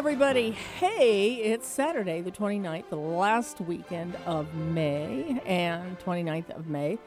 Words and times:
Everybody. 0.00 0.52
Hey, 0.52 1.34
it's 1.34 1.68
Saturday, 1.68 2.22
the 2.22 2.30
29th, 2.30 2.88
the 2.88 2.96
last 2.96 3.60
weekend 3.60 4.16
of 4.24 4.54
May, 4.54 5.42
and 5.44 5.98
29th 5.98 6.48
of 6.56 6.68
May. 6.68 6.98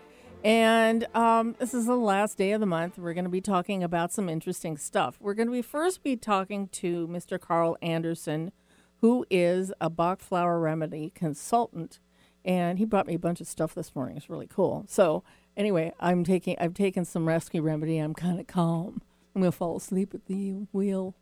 And 0.44 1.08
um, 1.16 1.56
this 1.58 1.74
is 1.74 1.88
the 1.88 1.96
last 1.96 2.38
day 2.38 2.52
of 2.52 2.60
the 2.60 2.68
month. 2.68 3.00
We're 3.00 3.16
going 3.16 3.24
to 3.24 3.32
be 3.32 3.42
talking 3.42 3.84
about 3.84 4.14
some 4.14 4.30
interesting 4.30 4.78
stuff. 4.78 5.18
We're 5.20 5.34
going 5.34 5.48
to 5.48 5.52
be 5.52 5.64
first 5.64 6.04
be 6.04 6.16
talking 6.16 6.68
to 6.68 7.08
Mr. 7.08 7.40
Carl 7.40 7.78
Anderson, 7.82 8.52
who 9.02 9.26
is 9.32 9.74
a 9.82 9.90
Bach 9.90 10.20
flower 10.20 10.60
remedy 10.60 11.12
consultant, 11.16 11.98
and 12.46 12.78
he 12.78 12.86
brought 12.86 13.08
me 13.08 13.16
a 13.16 13.20
bunch 13.20 13.42
of 13.42 13.48
stuff 13.48 13.74
this 13.74 13.96
morning. 13.96 14.18
It's 14.18 14.30
really 14.30 14.48
cool. 14.48 14.86
So 14.88 15.24
anyway, 15.58 15.94
I'm 16.00 16.24
taking 16.24 16.58
I've 16.60 16.76
taken 16.76 17.06
some 17.06 17.28
rescue 17.28 17.64
remedy. 17.64 17.98
I'm 17.98 18.14
kind 18.14 18.40
of 18.40 18.46
calm. 18.46 19.02
I'm 19.36 19.42
to 19.42 19.52
fall 19.52 19.78
asleep 19.78 20.14
at 20.14 20.28
the 20.28 20.52
wheel. 20.72 21.16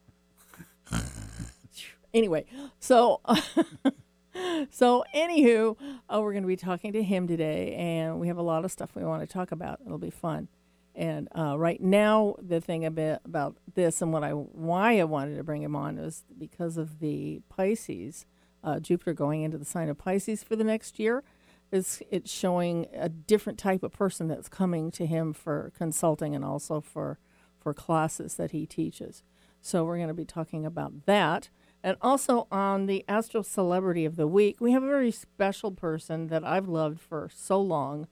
Anyway, 2.13 2.45
so 2.79 3.21
so 4.69 5.03
anywho, 5.15 5.75
uh, 6.09 6.21
we're 6.21 6.33
going 6.33 6.43
to 6.43 6.47
be 6.47 6.55
talking 6.55 6.93
to 6.93 7.03
him 7.03 7.27
today, 7.27 7.75
and 7.75 8.19
we 8.19 8.27
have 8.27 8.37
a 8.37 8.43
lot 8.43 8.65
of 8.65 8.71
stuff 8.71 8.95
we 8.95 9.03
want 9.03 9.21
to 9.21 9.31
talk 9.31 9.51
about. 9.51 9.79
It'll 9.85 9.97
be 9.97 10.09
fun. 10.09 10.47
And 10.93 11.29
uh, 11.37 11.57
right 11.57 11.81
now, 11.81 12.35
the 12.41 12.59
thing 12.59 12.85
about 12.85 13.57
this 13.75 14.01
and 14.01 14.11
what 14.11 14.23
I 14.23 14.31
why 14.31 14.99
I 14.99 15.05
wanted 15.05 15.37
to 15.37 15.43
bring 15.43 15.63
him 15.63 15.75
on 15.75 15.97
is 15.97 16.25
because 16.37 16.77
of 16.77 16.99
the 16.99 17.41
Pisces, 17.49 18.25
uh, 18.63 18.79
Jupiter 18.79 19.13
going 19.13 19.43
into 19.43 19.57
the 19.57 19.65
sign 19.65 19.89
of 19.89 19.97
Pisces 19.97 20.43
for 20.43 20.55
the 20.55 20.65
next 20.65 20.99
year. 20.99 21.23
It's 21.71 22.01
it's 22.11 22.31
showing 22.31 22.87
a 22.93 23.07
different 23.07 23.57
type 23.57 23.83
of 23.83 23.93
person 23.93 24.27
that's 24.27 24.49
coming 24.49 24.91
to 24.91 25.05
him 25.05 25.31
for 25.31 25.71
consulting 25.77 26.35
and 26.35 26.43
also 26.43 26.81
for 26.81 27.19
for 27.57 27.73
classes 27.73 28.35
that 28.35 28.51
he 28.51 28.65
teaches. 28.65 29.23
So 29.61 29.85
we're 29.85 29.97
going 29.97 30.09
to 30.09 30.13
be 30.13 30.25
talking 30.25 30.65
about 30.65 31.05
that. 31.05 31.49
And 31.83 31.97
also 32.01 32.47
on 32.51 32.85
the 32.85 33.03
Astro 33.07 33.41
Celebrity 33.41 34.05
of 34.05 34.15
the 34.15 34.27
Week, 34.27 34.61
we 34.61 34.71
have 34.71 34.83
a 34.83 34.87
very 34.87 35.11
special 35.11 35.71
person 35.71 36.27
that 36.27 36.43
I've 36.43 36.67
loved 36.67 36.99
for 36.99 37.29
so 37.33 37.59
long. 37.59 38.07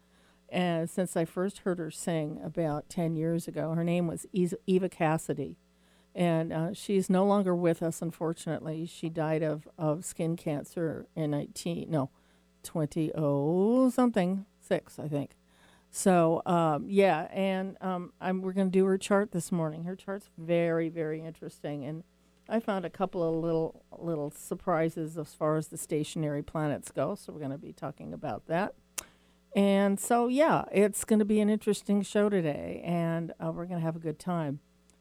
And 0.49 0.89
since 0.89 1.15
I 1.15 1.25
first 1.25 1.59
heard 1.59 1.77
her 1.77 1.91
sing 1.91 2.39
about 2.43 2.89
10 2.89 3.15
years 3.15 3.47
ago, 3.47 3.73
her 3.73 3.83
name 3.83 4.07
was 4.07 4.25
Eva 4.33 4.89
Cassidy. 4.89 5.57
And 6.15 6.51
uh, 6.51 6.73
she's 6.73 7.09
no 7.09 7.23
longer 7.23 7.55
with 7.55 7.83
us, 7.83 8.01
unfortunately. 8.01 8.87
She 8.87 9.09
died 9.09 9.43
of, 9.43 9.67
of 9.77 10.03
skin 10.03 10.35
cancer 10.35 11.05
in 11.15 11.31
19, 11.31 11.91
no, 11.91 12.09
20, 12.63 13.11
oh, 13.13 13.91
something, 13.91 14.45
six, 14.59 14.97
I 14.97 15.07
think. 15.07 15.35
So 15.91 16.41
um, 16.45 16.85
yeah, 16.87 17.27
and 17.31 17.77
um, 17.81 18.11
we're 18.21 18.53
going 18.53 18.67
to 18.67 18.71
do 18.71 18.85
her 18.85 18.97
chart 18.97 19.31
this 19.31 19.51
morning. 19.51 19.83
Her 19.83 19.95
chart's 19.95 20.29
very, 20.37 20.89
very 20.89 21.21
interesting, 21.21 21.83
and 21.83 22.03
I 22.49 22.59
found 22.59 22.83
a 22.83 22.89
couple 22.89 23.23
of 23.23 23.35
little 23.43 23.83
little 23.97 24.31
surprises 24.31 25.17
as 25.17 25.33
far 25.33 25.57
as 25.57 25.67
the 25.67 25.77
stationary 25.77 26.41
planets 26.41 26.91
go. 26.91 27.15
So 27.15 27.31
we're 27.31 27.39
going 27.39 27.51
to 27.51 27.57
be 27.57 27.73
talking 27.73 28.13
about 28.13 28.47
that. 28.47 28.73
And 29.55 29.99
so 29.99 30.27
yeah, 30.27 30.65
it's 30.71 31.05
going 31.05 31.19
to 31.19 31.25
be 31.25 31.39
an 31.39 31.49
interesting 31.49 32.01
show 32.01 32.29
today, 32.29 32.81
and 32.83 33.33
uh, 33.43 33.51
we're 33.51 33.65
going 33.65 33.79
to 33.79 33.85
have 33.85 33.95
a 33.95 33.99
good 33.99 34.19
time. 34.19 34.59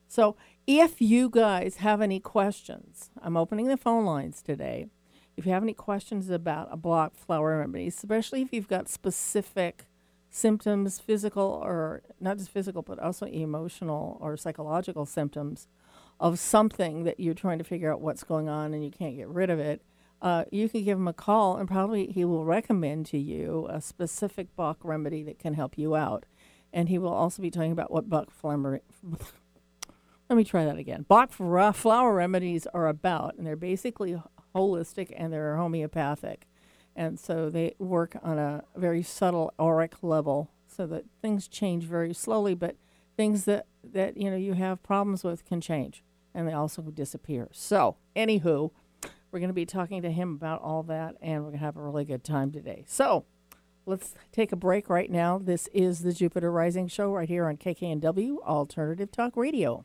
So 0.08 0.36
if 0.66 1.00
you 1.00 1.28
guys 1.28 1.76
have 1.76 2.00
any 2.00 2.19
questions, 2.19 3.10
I'm 3.22 3.36
opening 3.36 3.69
the 3.69 3.76
phone 3.76 4.04
lines 4.04 4.42
today. 4.42 4.88
If 5.36 5.46
you 5.46 5.52
have 5.52 5.62
any 5.62 5.74
questions 5.74 6.30
about 6.30 6.69
a 6.70 6.76
Bach 6.76 7.14
flower 7.14 7.58
remedy, 7.58 7.86
especially 7.86 8.42
if 8.42 8.52
you've 8.52 8.69
got 8.69 8.88
specific 8.88 9.84
symptoms, 10.31 10.98
physical 10.98 11.60
or 11.62 12.03
not 12.20 12.38
just 12.38 12.50
physical, 12.50 12.82
but 12.82 12.98
also 12.98 13.26
emotional 13.26 14.19
or 14.20 14.37
psychological 14.37 15.06
symptoms 15.06 15.69
of 16.21 16.39
something 16.39 17.05
that 17.05 17.21
you're 17.21 17.34
trying 17.34 17.59
to 17.59 17.65
figure 17.65 17.93
out 17.93 18.01
what's 18.01 18.25
going 18.25 18.49
on 18.49 18.75
and 18.75 18.84
you 18.84 18.91
can't 18.91 19.17
get 19.17 19.29
rid 19.29 19.51
of 19.51 19.59
it, 19.59 19.83
uh, 20.21 20.45
you 20.51 20.69
can 20.69 20.84
give 20.84 20.99
him 20.99 21.09
a 21.09 21.12
call 21.12 21.56
and 21.56 21.69
probably 21.69 22.06
he 22.06 22.25
will 22.25 22.45
recommend 22.45 23.06
to 23.06 23.19
you 23.19 23.67
a 23.71 23.81
specific 23.81 24.55
Bach 24.56 24.79
remedy 24.83 25.23
that 25.23 25.39
can 25.39 25.55
help 25.55 25.79
you 25.79 25.95
out. 25.95 26.27
And 26.73 26.89
he 26.89 26.99
will 26.99 27.12
also 27.12 27.41
be 27.41 27.51
talking 27.51 27.73
about 27.73 27.91
what 27.91 28.09
Bach 28.09 28.31
flower. 28.31 28.81
Let 30.29 30.37
me 30.37 30.45
try 30.45 30.65
that 30.65 30.77
again. 30.77 31.06
Bach 31.09 31.33
flower 31.33 32.12
remedies 32.12 32.67
are 32.75 32.89
about, 32.89 33.37
and 33.37 33.47
they're 33.47 33.56
basically 33.56 34.21
holistic 34.55 35.12
and 35.17 35.33
they're 35.33 35.56
homeopathic 35.56 36.47
and 36.99 37.19
so 37.19 37.49
they 37.49 37.75
work 37.79 38.17
on 38.23 38.39
a 38.39 38.65
very 38.77 39.05
subtle 39.05 39.55
auric 39.59 40.03
level 40.03 40.50
so 40.67 40.85
that 40.87 41.05
things 41.23 41.47
change 41.47 41.85
very 41.85 42.12
slowly 42.12 42.55
but 42.55 42.77
things 43.17 43.45
that 43.45 43.67
that 43.85 44.17
you 44.17 44.29
know 44.31 44.37
you 44.37 44.55
have 44.55 44.83
problems 44.83 45.23
with 45.23 45.45
can 45.45 45.61
change 45.61 46.03
and 46.38 46.47
they 46.47 46.53
also 46.53 46.81
disappear. 46.82 47.49
So 47.50 47.97
anywho 48.15 48.71
we're 49.31 49.41
going 49.41 49.49
to 49.49 49.54
be 49.54 49.66
talking 49.66 50.03
to 50.03 50.10
him 50.10 50.34
about 50.34 50.62
all 50.62 50.84
that 50.84 51.16
and 51.21 51.43
we're 51.43 51.50
going 51.50 51.59
to 51.59 51.65
have 51.65 51.76
a 51.76 51.82
really 51.82 52.04
good 52.04 52.22
time 52.22 52.53
today. 52.53 52.84
So 52.87 53.25
let's 53.87 54.15
take 54.31 54.53
a 54.53 54.56
break 54.56 54.88
right 54.88 55.10
now. 55.10 55.38
This 55.38 55.69
is 55.75 55.99
the 56.00 56.12
jupiter 56.12 56.53
rising 56.53 56.87
show 56.87 57.12
right 57.12 57.28
here 57.28 57.47
on 57.47 57.56
kknw 57.56 58.38
alternative 58.38 59.10
talk 59.10 59.37
radio 59.37 59.84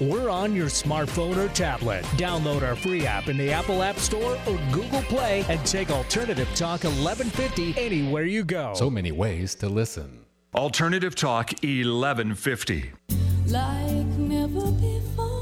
we're 0.00 0.28
on 0.28 0.54
your 0.54 0.66
smartphone 0.66 1.36
or 1.36 1.48
tablet. 1.48 2.04
Download 2.16 2.62
our 2.62 2.76
free 2.76 3.06
app 3.06 3.28
in 3.28 3.36
the 3.36 3.50
Apple 3.50 3.82
App 3.82 3.98
Store 3.98 4.38
or 4.46 4.58
Google 4.72 5.02
Play 5.02 5.44
and 5.48 5.64
take 5.64 5.90
Alternative 5.90 6.48
Talk 6.54 6.84
1150 6.84 7.74
anywhere 7.78 8.24
you 8.24 8.44
go. 8.44 8.74
So 8.74 8.90
many 8.90 9.12
ways 9.12 9.54
to 9.56 9.68
listen. 9.68 10.26
Alternative 10.54 11.14
Talk 11.14 11.52
1150. 11.62 12.92
Like 13.48 14.06
never 14.18 14.70
before. 14.72 15.36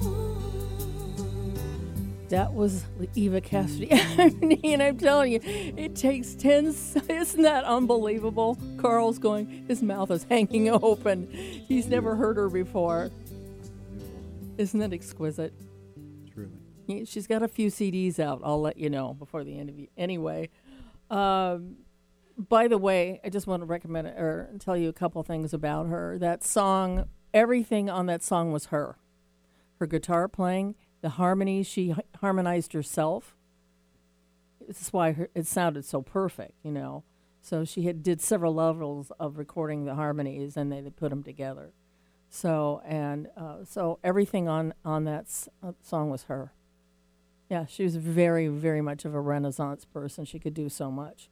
That 2.31 2.55
was 2.55 2.85
Eva 3.15 3.41
Cassidy. 3.41 3.91
and 4.65 4.83
I'm 4.83 4.99
telling 4.99 5.33
you, 5.33 5.41
it 5.45 5.95
takes 5.95 6.35
10 6.35 6.67
Isn't 6.67 7.43
that 7.43 7.65
unbelievable? 7.65 8.59
Carl's 8.79 9.19
going, 9.19 9.65
his 9.69 9.83
mouth 9.83 10.11
is 10.11 10.25
hanging 10.25 10.69
open. 10.83 11.29
He's 11.31 11.87
never 11.87 12.17
heard 12.17 12.37
her 12.37 12.49
before. 12.49 13.11
Isn't 14.57 14.81
that 14.81 14.93
exquisite? 14.93 15.53
Truly. 16.33 17.05
She's 17.07 17.27
got 17.27 17.43
a 17.43 17.49
few 17.49 17.71
CDs 17.71 18.19
out. 18.19 18.41
I'll 18.45 18.61
let 18.61 18.77
you 18.77 18.89
know 18.89 19.15
before 19.15 19.43
the 19.43 19.59
interview. 19.59 19.87
Anyway, 19.97 20.51
um, 21.11 21.77
by 22.37 22.69
the 22.69 22.79
way, 22.79 23.21
I 23.25 23.31
just 23.31 23.47
want 23.47 23.63
to 23.63 23.67
recommend 23.67 24.07
or 24.07 24.51
tell 24.61 24.77
you 24.77 24.89
a 24.89 24.93
couple 24.93 25.23
things 25.23 25.53
about 25.53 25.87
her. 25.87 26.19
That 26.19 26.45
song, 26.45 27.09
everything 27.33 27.91
on 27.91 28.07
that 28.07 28.23
song 28.23 28.53
was 28.53 28.67
her. 28.67 28.97
Her 29.81 29.87
guitar 29.87 30.29
playing, 30.29 30.77
the 31.01 31.11
harmonies, 31.11 31.67
she 31.67 31.95
harmonized 32.21 32.73
herself. 32.75 33.37
This 34.67 34.81
is 34.81 34.93
why 34.93 35.13
her, 35.13 35.31
it 35.35 35.47
sounded 35.47 35.85
so 35.85 36.01
perfect, 36.01 36.55
you 36.63 36.71
know. 36.71 37.05
So 37.43 37.65
she 37.65 37.83
had 37.83 38.03
did 38.03 38.21
several 38.21 38.55
levels 38.55 39.13
of 39.19 39.37
recording 39.37 39.85
the 39.85 39.95
harmonies, 39.95 40.57
and 40.57 40.73
they, 40.73 40.81
they 40.81 40.91
put 40.91 41.11
them 41.11 41.23
together. 41.23 41.73
So 42.35 42.83
and 42.85 43.29
uh, 43.37 43.59
so 43.65 44.01
everything 44.03 44.49
on 44.49 44.75
on 44.85 45.05
that 45.05 45.27
s- 45.27 45.49
uh, 45.63 45.71
song 45.83 46.11
was 46.11 46.25
her. 46.25 46.53
Yeah, 47.49 47.65
she 47.67 47.85
was 47.85 47.95
very 47.95 48.49
very 48.49 48.81
much 48.81 49.05
of 49.05 49.15
a 49.15 49.21
Renaissance 49.21 49.85
person. 49.85 50.25
She 50.25 50.41
could 50.41 50.53
do 50.53 50.69
so 50.69 50.91
much. 50.91 51.31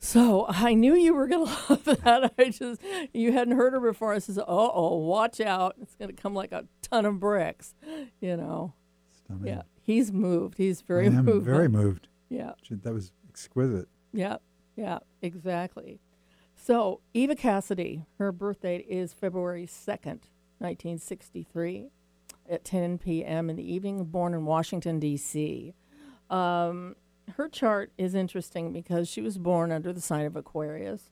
So 0.00 0.46
I 0.48 0.74
knew 0.74 0.96
you 0.96 1.14
were 1.14 1.28
gonna 1.28 1.44
love 1.68 1.84
that. 1.84 2.32
I 2.36 2.48
just 2.50 2.80
you 3.14 3.30
hadn't 3.30 3.56
heard 3.56 3.72
her 3.72 3.78
before. 3.78 4.12
I 4.12 4.18
says, 4.18 4.36
"Oh, 4.36 4.72
oh, 4.74 4.96
watch 4.98 5.40
out! 5.40 5.76
It's 5.80 5.94
gonna 5.94 6.12
come 6.12 6.34
like 6.34 6.50
a 6.50 6.64
ton 6.80 7.06
of 7.06 7.20
bricks," 7.20 7.74
you 8.20 8.36
know. 8.36 8.72
Stunning. 9.12 9.46
Yeah, 9.46 9.62
he's 9.80 10.10
moved. 10.10 10.58
He's 10.58 10.80
very 10.80 11.04
I 11.04 11.12
am 11.12 11.24
moved. 11.24 11.46
Very 11.46 11.68
moved. 11.68 12.08
Yeah. 12.28 12.54
That 12.68 12.92
was 12.92 13.12
exquisite. 13.28 13.86
Yeah, 14.12 14.38
yeah, 14.74 14.98
exactly. 15.20 16.00
So, 16.64 17.00
Eva 17.12 17.34
Cassidy, 17.34 18.04
her 18.18 18.30
birthday 18.30 18.76
is 18.76 19.12
February 19.12 19.66
2nd, 19.66 20.28
1963, 20.60 21.88
at 22.48 22.64
10 22.64 22.98
p.m. 22.98 23.50
in 23.50 23.56
the 23.56 23.72
evening, 23.74 24.04
born 24.04 24.32
in 24.32 24.44
Washington, 24.44 25.00
D.C. 25.00 25.74
Um, 26.30 26.94
her 27.36 27.48
chart 27.48 27.90
is 27.98 28.14
interesting 28.14 28.72
because 28.72 29.08
she 29.08 29.20
was 29.20 29.38
born 29.38 29.72
under 29.72 29.92
the 29.92 30.00
sign 30.00 30.24
of 30.24 30.36
Aquarius. 30.36 31.10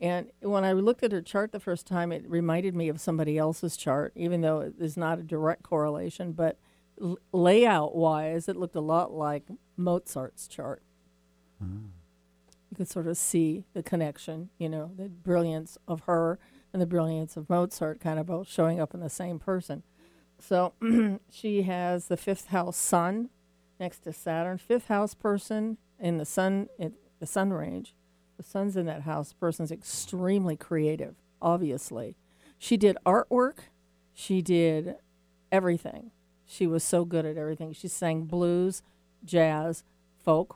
And 0.00 0.32
when 0.40 0.64
I 0.64 0.72
looked 0.72 1.04
at 1.04 1.12
her 1.12 1.22
chart 1.22 1.52
the 1.52 1.60
first 1.60 1.86
time, 1.86 2.10
it 2.10 2.28
reminded 2.28 2.74
me 2.74 2.88
of 2.88 3.00
somebody 3.00 3.38
else's 3.38 3.76
chart, 3.76 4.12
even 4.16 4.40
though 4.40 4.58
it 4.58 4.74
is 4.80 4.96
not 4.96 5.20
a 5.20 5.22
direct 5.22 5.62
correlation. 5.62 6.32
But 6.32 6.58
l- 7.00 7.16
layout 7.30 7.94
wise, 7.94 8.48
it 8.48 8.56
looked 8.56 8.74
a 8.74 8.80
lot 8.80 9.12
like 9.12 9.44
Mozart's 9.76 10.48
chart. 10.48 10.82
You 12.70 12.76
could 12.76 12.88
sort 12.88 13.06
of 13.06 13.16
see 13.16 13.64
the 13.74 13.82
connection, 13.82 14.50
you 14.58 14.68
know, 14.68 14.92
the 14.96 15.08
brilliance 15.08 15.76
of 15.88 16.02
her 16.02 16.38
and 16.72 16.80
the 16.80 16.86
brilliance 16.86 17.36
of 17.36 17.50
Mozart 17.50 18.00
kind 18.00 18.18
of 18.18 18.26
both 18.26 18.48
showing 18.48 18.80
up 18.80 18.94
in 18.94 19.00
the 19.00 19.10
same 19.10 19.38
person. 19.38 19.82
So 20.38 20.72
she 21.30 21.62
has 21.62 22.06
the 22.06 22.16
fifth 22.16 22.46
house 22.48 22.76
sun 22.76 23.30
next 23.78 24.00
to 24.00 24.12
Saturn. 24.12 24.58
Fifth 24.58 24.86
house 24.86 25.14
person 25.14 25.78
in 25.98 26.18
the 26.18 26.24
sun, 26.24 26.68
in 26.78 26.94
the 27.18 27.26
sun 27.26 27.52
range. 27.52 27.94
The 28.36 28.42
sun's 28.44 28.76
in 28.76 28.86
that 28.86 29.02
house. 29.02 29.32
Person's 29.32 29.72
extremely 29.72 30.56
creative, 30.56 31.16
obviously. 31.42 32.16
She 32.58 32.76
did 32.76 32.96
artwork. 33.04 33.58
She 34.14 34.42
did 34.42 34.96
everything. 35.50 36.10
She 36.46 36.66
was 36.66 36.82
so 36.82 37.04
good 37.04 37.26
at 37.26 37.36
everything. 37.36 37.72
She 37.72 37.88
sang 37.88 38.24
blues, 38.24 38.82
jazz, 39.24 39.84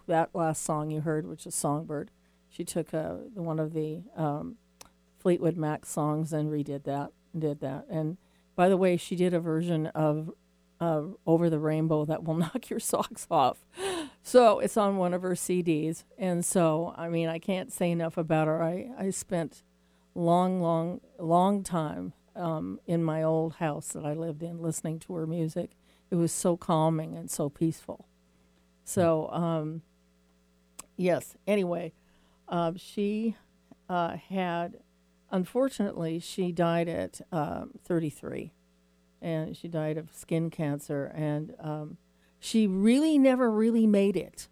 That 0.06 0.30
last 0.34 0.62
song 0.62 0.90
you 0.90 1.00
heard, 1.00 1.26
which 1.26 1.46
is 1.46 1.54
Songbird. 1.54 2.12
She 2.48 2.64
took 2.64 2.94
uh, 2.94 3.14
one 3.34 3.58
of 3.58 3.72
the 3.72 4.02
um, 4.16 4.56
Fleetwood 5.18 5.56
Mac 5.56 5.84
songs 5.84 6.32
and 6.32 6.48
redid 6.48 6.84
that 6.84 7.10
and 7.32 7.42
did 7.42 7.60
that. 7.60 7.86
And 7.90 8.16
by 8.54 8.68
the 8.68 8.76
way, 8.76 8.96
she 8.96 9.16
did 9.16 9.34
a 9.34 9.40
version 9.40 9.88
of 9.88 10.30
uh, 10.80 11.02
Over 11.26 11.50
the 11.50 11.58
Rainbow 11.58 12.04
that 12.04 12.22
will 12.22 12.34
knock 12.44 12.70
your 12.70 12.78
socks 12.78 13.26
off. 13.28 13.66
So 14.22 14.60
it's 14.60 14.76
on 14.76 14.96
one 14.96 15.12
of 15.12 15.22
her 15.22 15.34
CDs. 15.34 16.04
And 16.16 16.44
so, 16.44 16.94
I 16.96 17.08
mean, 17.08 17.28
I 17.28 17.40
can't 17.40 17.72
say 17.72 17.90
enough 17.90 18.16
about 18.16 18.46
her. 18.46 18.62
I, 18.62 18.90
I 18.96 19.10
spent 19.10 19.64
long, 20.14 20.62
long, 20.62 21.00
long 21.18 21.64
time 21.64 22.12
um, 22.36 22.78
in 22.86 23.02
my 23.02 23.24
old 23.24 23.54
house 23.54 23.88
that 23.88 24.06
I 24.06 24.12
lived 24.12 24.44
in 24.44 24.62
listening 24.62 25.00
to 25.00 25.14
her 25.14 25.26
music. 25.26 25.72
It 26.12 26.14
was 26.14 26.30
so 26.30 26.56
calming 26.56 27.16
and 27.16 27.28
so 27.28 27.48
peaceful. 27.48 28.06
So, 28.84 29.28
um, 29.30 29.82
yes, 30.96 31.36
anyway, 31.46 31.92
uh, 32.48 32.72
she 32.76 33.36
uh, 33.88 34.16
had, 34.16 34.78
unfortunately, 35.30 36.20
she 36.20 36.52
died 36.52 36.88
at 36.88 37.20
um, 37.32 37.70
33 37.84 38.52
and 39.22 39.56
she 39.56 39.68
died 39.68 39.96
of 39.96 40.12
skin 40.12 40.50
cancer. 40.50 41.06
And 41.14 41.54
um, 41.58 41.96
she 42.38 42.66
really 42.66 43.18
never 43.18 43.50
really 43.50 43.86
made 43.86 44.16
it 44.16 44.48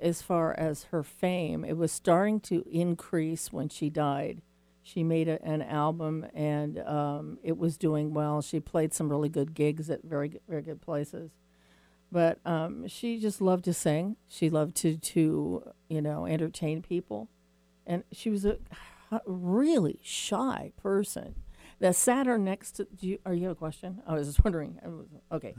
as 0.00 0.22
far 0.22 0.54
as 0.58 0.84
her 0.84 1.02
fame. 1.02 1.64
It 1.64 1.76
was 1.76 1.92
starting 1.92 2.40
to 2.40 2.64
increase 2.70 3.52
when 3.52 3.68
she 3.68 3.90
died. 3.90 4.40
She 4.82 5.02
made 5.02 5.28
a, 5.28 5.42
an 5.42 5.62
album 5.62 6.26
and 6.32 6.78
um, 6.78 7.38
it 7.42 7.58
was 7.58 7.76
doing 7.76 8.14
well. 8.14 8.40
She 8.40 8.60
played 8.60 8.94
some 8.94 9.10
really 9.10 9.28
good 9.28 9.52
gigs 9.52 9.90
at 9.90 10.02
very 10.02 10.40
very 10.48 10.62
good 10.62 10.80
places. 10.80 11.32
But 12.16 12.38
um, 12.46 12.88
she 12.88 13.18
just 13.18 13.42
loved 13.42 13.66
to 13.66 13.74
sing. 13.74 14.16
She 14.26 14.48
loved 14.48 14.74
to 14.76 14.96
to 14.96 15.70
you 15.90 16.00
know 16.00 16.24
entertain 16.24 16.80
people, 16.80 17.28
and 17.86 18.04
she 18.10 18.30
was 18.30 18.46
a 18.46 18.56
really 19.26 20.00
shy 20.02 20.72
person 20.80 21.34
the 21.78 21.92
Saturn 21.92 22.42
next 22.42 22.72
to. 22.72 22.84
Do 22.84 23.06
you, 23.06 23.18
are 23.26 23.34
you 23.34 23.42
have 23.48 23.52
a 23.52 23.54
question? 23.54 24.00
I 24.06 24.14
was 24.14 24.28
just 24.28 24.42
wondering. 24.42 24.78
Was, 24.82 25.08
okay, 25.30 25.54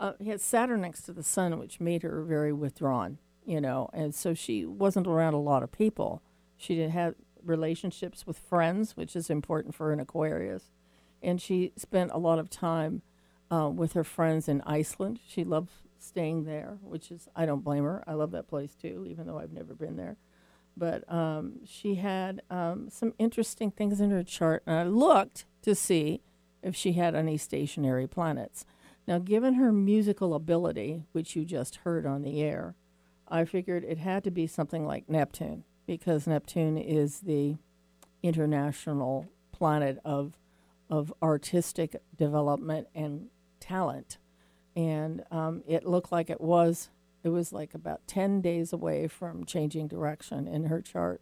uh, 0.00 0.14
he 0.18 0.30
had 0.30 0.40
Saturn 0.40 0.80
next 0.80 1.02
to 1.02 1.12
the 1.12 1.22
Sun, 1.22 1.60
which 1.60 1.78
made 1.78 2.02
her 2.02 2.24
very 2.24 2.52
withdrawn. 2.52 3.18
You 3.44 3.60
know, 3.60 3.88
and 3.92 4.12
so 4.12 4.34
she 4.34 4.66
wasn't 4.66 5.06
around 5.06 5.34
a 5.34 5.40
lot 5.40 5.62
of 5.62 5.70
people. 5.70 6.22
She 6.56 6.74
didn't 6.74 6.90
have 6.90 7.14
relationships 7.40 8.26
with 8.26 8.36
friends, 8.36 8.96
which 8.96 9.14
is 9.14 9.30
important 9.30 9.76
for 9.76 9.92
an 9.92 10.00
Aquarius, 10.00 10.72
and 11.22 11.40
she 11.40 11.72
spent 11.76 12.10
a 12.12 12.18
lot 12.18 12.40
of 12.40 12.50
time 12.50 13.02
uh, 13.48 13.70
with 13.72 13.92
her 13.92 14.02
friends 14.02 14.48
in 14.48 14.60
Iceland. 14.62 15.20
She 15.24 15.44
loved 15.44 15.70
staying 16.02 16.44
there, 16.44 16.78
which 16.82 17.10
is 17.10 17.28
I 17.36 17.46
don't 17.46 17.64
blame 17.64 17.84
her. 17.84 18.02
I 18.06 18.14
love 18.14 18.30
that 18.32 18.48
place 18.48 18.74
too, 18.74 19.06
even 19.08 19.26
though 19.26 19.38
I've 19.38 19.52
never 19.52 19.74
been 19.74 19.96
there 19.96 20.16
but 20.76 21.10
um, 21.12 21.60
she 21.66 21.96
had 21.96 22.42
um, 22.50 22.88
some 22.90 23.12
interesting 23.18 23.70
things 23.70 24.00
in 24.00 24.10
her 24.10 24.22
chart. 24.22 24.62
And 24.66 24.76
I 24.76 24.84
looked 24.84 25.44
to 25.62 25.74
see 25.74 26.22
if 26.62 26.74
she 26.74 26.92
had 26.92 27.14
any 27.14 27.36
stationary 27.36 28.06
planets. 28.06 28.64
Now, 29.06 29.18
given 29.18 29.54
her 29.54 29.72
musical 29.72 30.34
ability, 30.34 31.04
which 31.12 31.36
you 31.36 31.44
just 31.44 31.76
heard 31.76 32.06
on 32.06 32.22
the 32.22 32.42
air, 32.42 32.74
I 33.28 33.44
figured 33.44 33.84
it 33.84 33.98
had 33.98 34.24
to 34.24 34.30
be 34.30 34.46
something 34.46 34.86
like 34.86 35.08
Neptune, 35.08 35.64
because 35.86 36.26
Neptune 36.26 36.76
is 36.76 37.20
the 37.20 37.56
international 38.22 39.28
planet 39.52 39.98
of, 40.04 40.38
of 40.88 41.12
artistic 41.22 41.96
development 42.16 42.88
and 42.94 43.28
talent. 43.58 44.18
And 44.76 45.24
um, 45.30 45.62
it 45.66 45.84
looked 45.84 46.12
like 46.12 46.30
it 46.30 46.40
was 46.40 46.90
it 47.22 47.28
was 47.28 47.52
like 47.52 47.74
about 47.74 48.06
10 48.06 48.40
days 48.40 48.72
away 48.72 49.06
from 49.06 49.44
changing 49.44 49.88
direction 49.88 50.48
in 50.48 50.64
her 50.64 50.80
chart. 50.80 51.20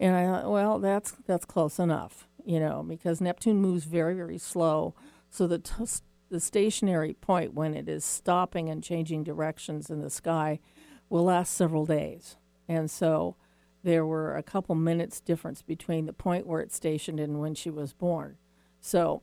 And 0.00 0.16
I 0.16 0.24
thought, 0.24 0.50
well, 0.50 0.78
that's 0.78 1.12
that's 1.26 1.44
close 1.44 1.78
enough, 1.78 2.26
you 2.44 2.58
know, 2.58 2.82
because 2.82 3.20
Neptune 3.20 3.60
moves 3.60 3.84
very, 3.84 4.14
very 4.14 4.38
slow. 4.38 4.94
So 5.30 5.46
the 5.46 5.58
t- 5.58 5.84
the 6.30 6.40
stationary 6.40 7.12
point 7.12 7.54
when 7.54 7.74
it 7.74 7.88
is 7.88 8.04
stopping 8.04 8.68
and 8.68 8.82
changing 8.82 9.22
directions 9.22 9.90
in 9.90 10.00
the 10.00 10.10
sky 10.10 10.60
will 11.08 11.24
last 11.24 11.54
several 11.54 11.84
days. 11.84 12.36
And 12.66 12.90
so 12.90 13.36
there 13.84 14.06
were 14.06 14.34
a 14.36 14.42
couple 14.42 14.74
minutes 14.74 15.20
difference 15.20 15.60
between 15.60 16.06
the 16.06 16.12
point 16.12 16.46
where 16.46 16.60
it's 16.60 16.74
stationed 16.74 17.20
and 17.20 17.38
when 17.38 17.54
she 17.54 17.68
was 17.68 17.92
born. 17.92 18.38
So 18.80 19.22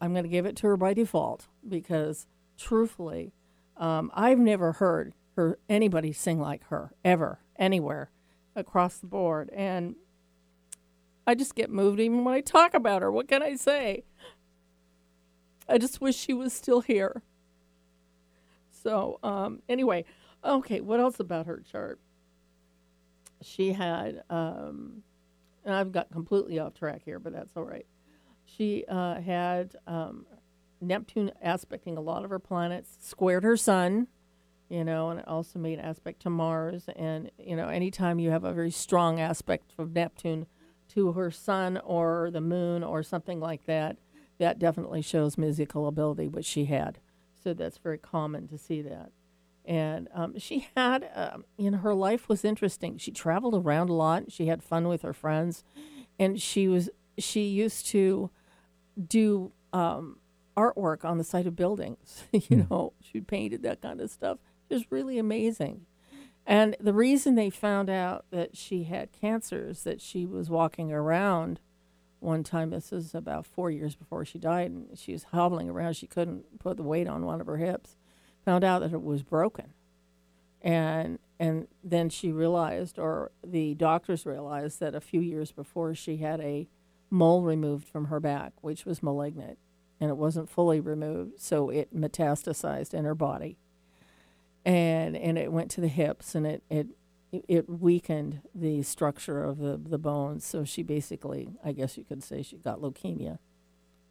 I'm 0.00 0.12
going 0.12 0.24
to 0.24 0.30
give 0.30 0.46
it 0.46 0.56
to 0.56 0.68
her 0.68 0.76
by 0.76 0.94
default 0.94 1.46
because 1.68 2.26
truthfully, 2.60 3.32
um, 3.76 4.10
I've 4.14 4.38
never 4.38 4.72
heard 4.72 5.14
her 5.36 5.58
anybody 5.68 6.12
sing 6.12 6.38
like 6.38 6.64
her 6.64 6.92
ever 7.04 7.40
anywhere 7.56 8.10
across 8.54 8.98
the 8.98 9.06
board, 9.06 9.50
and 9.50 9.96
I 11.26 11.34
just 11.34 11.54
get 11.54 11.70
moved 11.70 12.00
even 12.00 12.24
when 12.24 12.34
I 12.34 12.40
talk 12.40 12.74
about 12.74 13.02
her. 13.02 13.10
What 13.10 13.28
can 13.28 13.42
I 13.42 13.56
say? 13.56 14.04
I 15.68 15.78
just 15.78 16.00
wish 16.00 16.16
she 16.16 16.34
was 16.34 16.52
still 16.52 16.80
here. 16.80 17.22
So 18.70 19.18
um, 19.22 19.62
anyway, 19.68 20.04
okay, 20.44 20.80
what 20.80 21.00
else 21.00 21.20
about 21.20 21.46
her 21.46 21.62
chart? 21.70 22.00
She 23.42 23.72
had, 23.72 24.22
um, 24.28 25.02
and 25.64 25.74
I've 25.74 25.92
got 25.92 26.10
completely 26.10 26.58
off 26.58 26.74
track 26.74 27.02
here, 27.04 27.18
but 27.18 27.32
that's 27.32 27.56
all 27.56 27.62
right. 27.62 27.86
She 28.44 28.84
uh, 28.88 29.20
had 29.20 29.76
um, 29.86 30.26
Neptune 30.80 31.32
aspecting 31.42 31.96
a 31.96 32.00
lot 32.00 32.24
of 32.24 32.30
her 32.30 32.38
planets, 32.38 32.96
squared 33.00 33.44
her 33.44 33.56
sun, 33.56 34.08
you 34.68 34.84
know, 34.84 35.10
and 35.10 35.20
it 35.20 35.28
also 35.28 35.58
made 35.58 35.78
aspect 35.78 36.22
to 36.22 36.30
Mars. 36.30 36.88
And, 36.96 37.30
you 37.38 37.56
know, 37.56 37.68
anytime 37.68 38.18
you 38.18 38.30
have 38.30 38.44
a 38.44 38.52
very 38.52 38.70
strong 38.70 39.20
aspect 39.20 39.72
of 39.78 39.92
Neptune 39.92 40.46
to 40.94 41.12
her 41.12 41.30
sun 41.30 41.78
or 41.78 42.30
the 42.32 42.40
moon 42.40 42.82
or 42.82 43.02
something 43.02 43.40
like 43.40 43.66
that, 43.66 43.96
that 44.38 44.58
definitely 44.58 45.02
shows 45.02 45.36
musical 45.36 45.86
ability, 45.86 46.28
which 46.28 46.46
she 46.46 46.64
had. 46.64 46.98
So 47.42 47.52
that's 47.52 47.78
very 47.78 47.98
common 47.98 48.48
to 48.48 48.58
see 48.58 48.80
that. 48.82 49.10
And 49.64 50.08
um, 50.14 50.38
she 50.38 50.68
had, 50.76 51.08
um, 51.14 51.44
you 51.56 51.70
know, 51.70 51.78
her 51.78 51.94
life 51.94 52.28
was 52.28 52.44
interesting. 52.44 52.96
She 52.98 53.10
traveled 53.10 53.54
around 53.54 53.90
a 53.90 53.94
lot. 53.94 54.32
She 54.32 54.46
had 54.46 54.62
fun 54.62 54.88
with 54.88 55.02
her 55.02 55.12
friends, 55.12 55.64
and 56.18 56.40
she 56.40 56.66
was 56.66 56.88
she 57.18 57.42
used 57.42 57.86
to 57.88 58.30
do 59.06 59.52
um, 59.72 60.16
artwork 60.56 61.04
on 61.04 61.18
the 61.18 61.24
side 61.24 61.46
of 61.46 61.56
buildings. 61.56 62.24
you 62.32 62.40
mm. 62.40 62.70
know, 62.70 62.92
she 63.00 63.20
painted 63.20 63.62
that 63.62 63.80
kind 63.80 64.00
of 64.00 64.10
stuff. 64.10 64.38
It 64.68 64.74
was 64.74 64.90
really 64.90 65.18
amazing. 65.18 65.86
And 66.46 66.76
the 66.80 66.92
reason 66.92 67.34
they 67.34 67.50
found 67.50 67.90
out 67.90 68.24
that 68.30 68.56
she 68.56 68.84
had 68.84 69.12
cancer 69.12 69.68
is 69.68 69.84
that 69.84 70.00
she 70.00 70.26
was 70.26 70.50
walking 70.50 70.92
around 70.92 71.60
one 72.18 72.42
time. 72.42 72.70
This 72.70 72.92
is 72.92 73.14
about 73.14 73.46
four 73.46 73.70
years 73.70 73.94
before 73.94 74.24
she 74.24 74.38
died, 74.38 74.70
and 74.70 74.98
she 74.98 75.12
was 75.12 75.24
hobbling 75.24 75.68
around. 75.68 75.94
She 75.94 76.06
couldn't 76.06 76.58
put 76.58 76.76
the 76.76 76.82
weight 76.82 77.08
on 77.08 77.24
one 77.24 77.40
of 77.40 77.46
her 77.46 77.58
hips. 77.58 77.96
Found 78.44 78.64
out 78.64 78.80
that 78.80 78.92
it 78.92 79.02
was 79.02 79.22
broken, 79.22 79.74
and 80.62 81.18
and 81.38 81.68
then 81.84 82.08
she 82.08 82.32
realized, 82.32 82.98
or 82.98 83.32
the 83.46 83.74
doctors 83.74 84.24
realized, 84.24 84.80
that 84.80 84.94
a 84.94 85.00
few 85.00 85.20
years 85.20 85.52
before 85.52 85.94
she 85.94 86.16
had 86.18 86.40
a 86.40 86.68
mole 87.10 87.42
removed 87.42 87.86
from 87.86 88.06
her 88.06 88.18
back, 88.18 88.52
which 88.62 88.86
was 88.86 89.02
malignant, 89.02 89.58
and 90.00 90.10
it 90.10 90.16
wasn't 90.16 90.48
fully 90.48 90.80
removed, 90.80 91.40
so 91.40 91.68
it 91.68 91.94
metastasized 91.94 92.94
in 92.94 93.04
her 93.04 93.14
body. 93.14 93.58
And 94.64 95.16
and 95.16 95.38
it 95.38 95.52
went 95.52 95.70
to 95.72 95.80
the 95.80 95.88
hips 95.88 96.34
and 96.34 96.46
it 96.46 96.62
it 96.70 96.88
it 97.32 97.68
weakened 97.68 98.40
the 98.54 98.82
structure 98.82 99.44
of 99.44 99.58
the, 99.58 99.76
the 99.76 99.98
bones. 99.98 100.44
So 100.44 100.64
she 100.64 100.82
basically, 100.82 101.52
I 101.64 101.72
guess 101.72 101.96
you 101.96 102.04
could 102.04 102.24
say, 102.24 102.42
she 102.42 102.56
got 102.56 102.80
leukemia. 102.80 103.38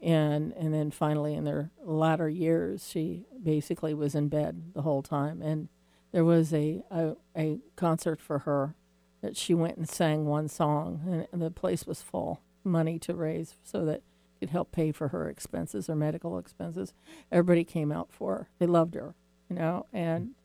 And 0.01 0.53
and 0.53 0.74
then 0.74 0.91
finally, 0.91 1.34
in 1.34 1.43
their 1.43 1.72
latter 1.84 2.29
years, 2.29 2.88
she 2.88 3.25
basically 3.41 3.93
was 3.93 4.15
in 4.15 4.29
bed 4.29 4.72
the 4.74 4.84
whole 4.84 5.01
time. 5.01 5.41
And 5.41 5.67
there 6.12 6.24
was 6.24 6.53
a 6.53 6.84
a, 6.89 7.15
a 7.36 7.60
concert 7.75 8.22
for 8.22 8.39
her 8.39 8.75
that 9.22 9.36
she 9.36 9.53
went 9.53 9.77
and 9.77 9.89
sang 9.89 10.25
one 10.25 10.48
song, 10.48 11.01
and, 11.05 11.27
and 11.34 11.41
the 11.41 11.51
place 11.51 11.86
was 11.86 12.01
full, 12.01 12.41
money 12.63 12.98
to 13.00 13.13
raise 13.13 13.55
so 13.63 13.84
that 13.84 14.01
could 14.39 14.50
help 14.51 14.72
pay 14.72 14.91
for 14.91 15.10
her 15.10 15.29
expenses, 15.29 15.88
her 15.88 15.96
medical 15.96 16.38
expenses. 16.38 16.93
Everybody 17.31 17.63
came 17.63 17.91
out 17.91 18.12
for 18.12 18.36
her. 18.36 18.50
They 18.60 18.65
loved 18.67 18.96
her, 18.96 19.15
you 19.50 19.55
know, 19.55 19.86
and 19.93 20.36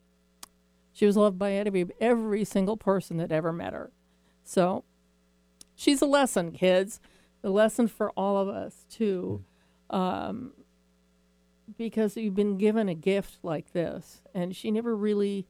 She 0.93 1.07
was 1.07 1.17
loved 1.17 1.39
by 1.39 1.53
every 1.53 1.87
every 2.01 2.45
single 2.45 2.77
person 2.77 3.17
that 3.19 3.33
ever 3.33 3.53
met 3.53 3.73
her. 3.73 3.91
So 4.45 4.85
she's 5.75 6.03
a 6.03 6.07
lesson, 6.07 6.53
kids. 6.53 7.01
A 7.43 7.51
lesson 7.51 7.89
for 7.89 8.11
all 8.13 8.39
of 8.39 8.49
us 8.49 8.87
too. 8.91 9.45
Um, 9.91 10.53
because 11.79 12.17
you've 12.17 12.35
been 12.35 12.59
given 12.59 12.89
a 12.89 12.95
gift 12.95 13.39
like 13.43 13.73
this 13.73 14.23
and 14.35 14.55
she 14.55 14.71
never 14.71 14.95
really 14.97 15.47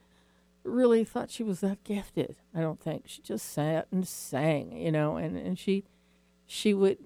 really 0.64 1.04
thought 1.04 1.30
she 1.30 1.42
was 1.42 1.60
that 1.60 1.84
gifted. 1.84 2.36
I 2.54 2.60
don't 2.60 2.80
think. 2.80 3.04
She 3.06 3.20
just 3.22 3.50
sat 3.52 3.86
and 3.90 4.06
sang, 4.08 4.72
you 4.76 4.90
know, 4.92 5.16
and, 5.16 5.36
and 5.36 5.58
she 5.58 5.84
she 6.46 6.72
would 6.74 6.98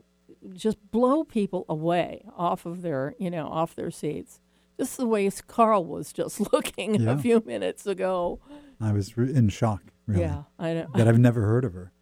just 0.53 0.79
blow 0.91 1.25
people 1.25 1.65
away 1.69 2.25
off 2.37 2.67
of 2.67 2.83
their, 2.83 3.15
you 3.19 3.31
know, 3.31 3.49
off 3.49 3.75
their 3.75 3.91
seats. 3.91 4.41
Just 4.79 4.97
the 4.97 5.07
way 5.07 5.29
Carl 5.47 5.85
was 5.85 6.13
just 6.13 6.41
looking 6.53 6.97
yeah. 6.97 7.13
a 7.13 7.19
few 7.19 7.43
minutes 7.45 7.87
ago. 7.87 8.41
I 8.81 8.93
was 8.93 9.17
re- 9.17 9.35
in 9.35 9.49
shock, 9.49 9.83
really. 10.07 10.23
Yeah, 10.23 10.43
I 10.59 10.75
know. 10.75 10.87
That 10.95 11.09
I've 11.09 11.19
never 11.19 11.43
heard 11.43 11.65
of 11.65 11.73
her. 11.75 11.93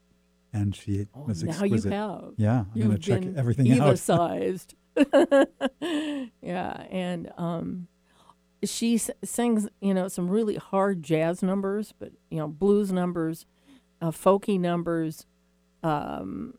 And 0.53 0.75
she 0.75 1.07
oh, 1.15 1.25
was 1.25 1.43
now 1.43 1.65
you 1.65 1.81
have. 1.83 2.33
Yeah, 2.37 2.65
I'm 2.75 2.81
going 2.81 2.91
to 2.91 2.99
check 2.99 3.23
everything 3.37 3.67
Eva-sized. 3.67 4.75
yeah, 6.41 6.87
and 6.91 7.31
um, 7.37 7.89
she 8.65 8.95
s- 8.95 9.11
sings, 9.23 9.69
you 9.81 9.93
know, 9.93 10.09
some 10.09 10.31
really 10.31 10.57
hard 10.57 11.03
jazz 11.03 11.43
numbers, 11.43 11.93
but 11.99 12.13
you 12.31 12.39
know, 12.39 12.49
blues 12.49 12.91
numbers, 12.91 13.45
uh, 14.01 14.11
folky 14.11 14.59
numbers. 14.59 15.27
Um, 15.83 16.55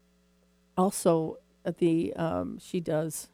also, 0.77 1.38
the 1.77 2.13
um, 2.15 2.57
she 2.59 2.79
does 2.79 3.29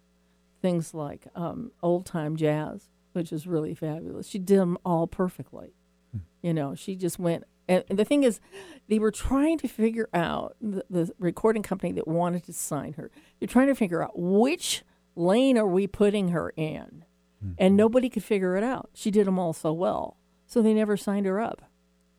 things 0.62 0.94
like 0.94 1.28
um, 1.36 1.72
old 1.84 2.06
time 2.06 2.36
jazz, 2.36 2.90
which 3.12 3.32
is 3.32 3.46
really 3.46 3.76
fabulous. 3.76 4.28
She 4.28 4.40
did 4.40 4.60
them 4.60 4.78
all 4.84 5.08
perfectly. 5.08 5.76
Hmm. 6.12 6.20
You 6.42 6.54
know, 6.54 6.74
she 6.74 6.96
just 6.96 7.20
went. 7.20 7.44
And 7.68 7.84
the 7.90 8.04
thing 8.04 8.24
is, 8.24 8.42
they 8.90 9.00
were 9.00 9.12
trying 9.12 9.58
to 9.60 9.68
figure 9.68 10.10
out 10.14 10.56
the, 10.60 10.84
the 10.90 11.14
recording 11.18 11.64
company 11.64 11.94
that 11.94 12.08
wanted 12.08 12.44
to 12.46 12.54
sign 12.54 12.94
her. 12.94 13.10
They're 13.40 13.48
trying 13.48 13.68
to 13.68 13.76
figure 13.76 14.04
out 14.04 14.18
which 14.18 14.84
lane 15.16 15.58
are 15.58 15.68
we 15.68 15.88
putting 15.88 16.30
her 16.30 16.54
in, 16.58 17.06
mm-hmm. 17.44 17.54
and 17.58 17.78
nobody 17.78 18.10
could 18.10 18.24
figure 18.24 18.58
it 18.58 18.64
out. 18.64 18.90
She 18.94 19.12
did 19.12 19.28
them 19.28 19.40
all 19.40 19.54
so 19.54 19.72
well, 19.72 20.18
so 20.46 20.62
they 20.62 20.74
never 20.74 20.98
signed 20.98 21.26
her 21.26 21.40
up. 21.40 21.62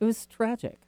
It 0.00 0.04
was 0.04 0.26
tragic, 0.26 0.80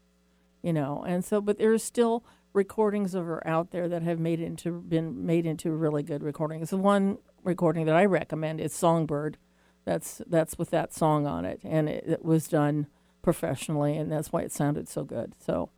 you 0.63 0.73
know. 0.73 1.05
And 1.07 1.25
so, 1.25 1.41
but 1.41 1.59
there's 1.59 1.83
still 1.83 2.25
recordings 2.57 3.15
of 3.15 3.27
her 3.27 3.47
out 3.47 3.71
there 3.71 3.89
that 3.89 4.03
have 4.03 4.19
made 4.19 4.41
into 4.41 4.81
been 4.81 5.27
made 5.27 5.47
into 5.47 5.71
really 5.71 6.03
good 6.03 6.23
recordings. 6.23 6.71
The 6.71 6.79
one 6.79 7.19
recording 7.45 7.85
that 7.87 7.95
I 7.95 8.07
recommend 8.07 8.61
is 8.61 8.73
Songbird. 8.73 9.37
That's 9.85 10.23
that's 10.27 10.59
with 10.59 10.71
that 10.71 10.93
song 10.93 11.27
on 11.27 11.45
it, 11.45 11.61
and 11.63 11.89
it, 11.89 12.05
it 12.09 12.25
was 12.25 12.49
done 12.49 12.89
professionally, 13.23 13.97
and 13.97 14.11
that's 14.11 14.33
why 14.33 14.41
it 14.43 14.51
sounded 14.51 14.89
so 14.89 15.05
good. 15.05 15.35
So, 15.39 15.71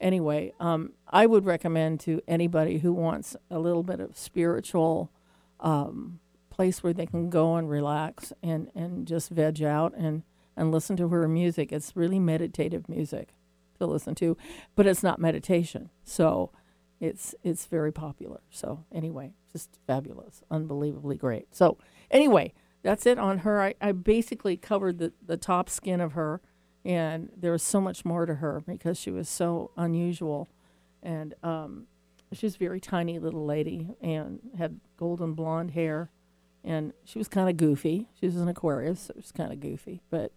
anyway, 0.00 0.52
um, 0.58 0.94
I 1.06 1.26
would 1.26 1.44
recommend 1.44 2.00
to 2.00 2.20
anybody 2.26 2.78
who 2.78 2.92
wants 2.92 3.36
a 3.50 3.58
little 3.58 3.82
bit 3.82 4.00
of 4.00 4.16
spiritual 4.16 5.12
um, 5.60 6.18
place 6.50 6.82
where 6.82 6.92
they 6.92 7.06
can 7.06 7.30
go 7.30 7.56
and 7.56 7.68
relax 7.68 8.32
and 8.42 8.70
and 8.74 9.06
just 9.06 9.30
veg 9.30 9.62
out 9.62 9.94
and 9.96 10.22
and 10.56 10.72
listen 10.72 10.96
to 10.96 11.08
her 11.08 11.28
music. 11.28 11.72
It's 11.72 11.94
really 11.94 12.18
meditative 12.18 12.88
music 12.88 13.28
to 13.82 13.92
listen 13.92 14.14
to, 14.16 14.36
but 14.74 14.86
it's 14.86 15.02
not 15.02 15.18
meditation. 15.18 15.90
So 16.04 16.50
it's 17.00 17.34
it's 17.42 17.66
very 17.66 17.92
popular. 17.92 18.40
So 18.50 18.84
anyway, 18.92 19.34
just 19.52 19.78
fabulous, 19.86 20.42
unbelievably 20.50 21.16
great. 21.16 21.48
So 21.54 21.78
anyway, 22.10 22.54
that's 22.82 23.06
it 23.06 23.18
on 23.18 23.38
her. 23.38 23.60
I, 23.60 23.74
I 23.80 23.92
basically 23.92 24.56
covered 24.56 24.98
the, 24.98 25.12
the 25.24 25.36
top 25.36 25.68
skin 25.68 26.00
of 26.00 26.12
her, 26.12 26.40
and 26.84 27.30
there 27.36 27.52
was 27.52 27.62
so 27.62 27.80
much 27.80 28.04
more 28.04 28.24
to 28.26 28.36
her 28.36 28.62
because 28.66 28.98
she 28.98 29.10
was 29.10 29.28
so 29.28 29.72
unusual, 29.76 30.48
and 31.02 31.34
um, 31.42 31.86
she 32.32 32.46
was 32.46 32.54
a 32.54 32.58
very 32.58 32.80
tiny 32.80 33.18
little 33.18 33.44
lady 33.44 33.88
and 34.00 34.40
had 34.56 34.80
golden 34.96 35.34
blonde 35.34 35.72
hair, 35.72 36.10
and 36.64 36.92
she 37.04 37.18
was 37.18 37.28
kind 37.28 37.48
of 37.48 37.56
goofy. 37.56 38.08
She 38.18 38.26
was 38.26 38.36
an 38.36 38.48
Aquarius, 38.48 39.00
so 39.00 39.14
she 39.14 39.20
was 39.20 39.32
kind 39.32 39.52
of 39.52 39.60
goofy, 39.60 40.02
but 40.10 40.32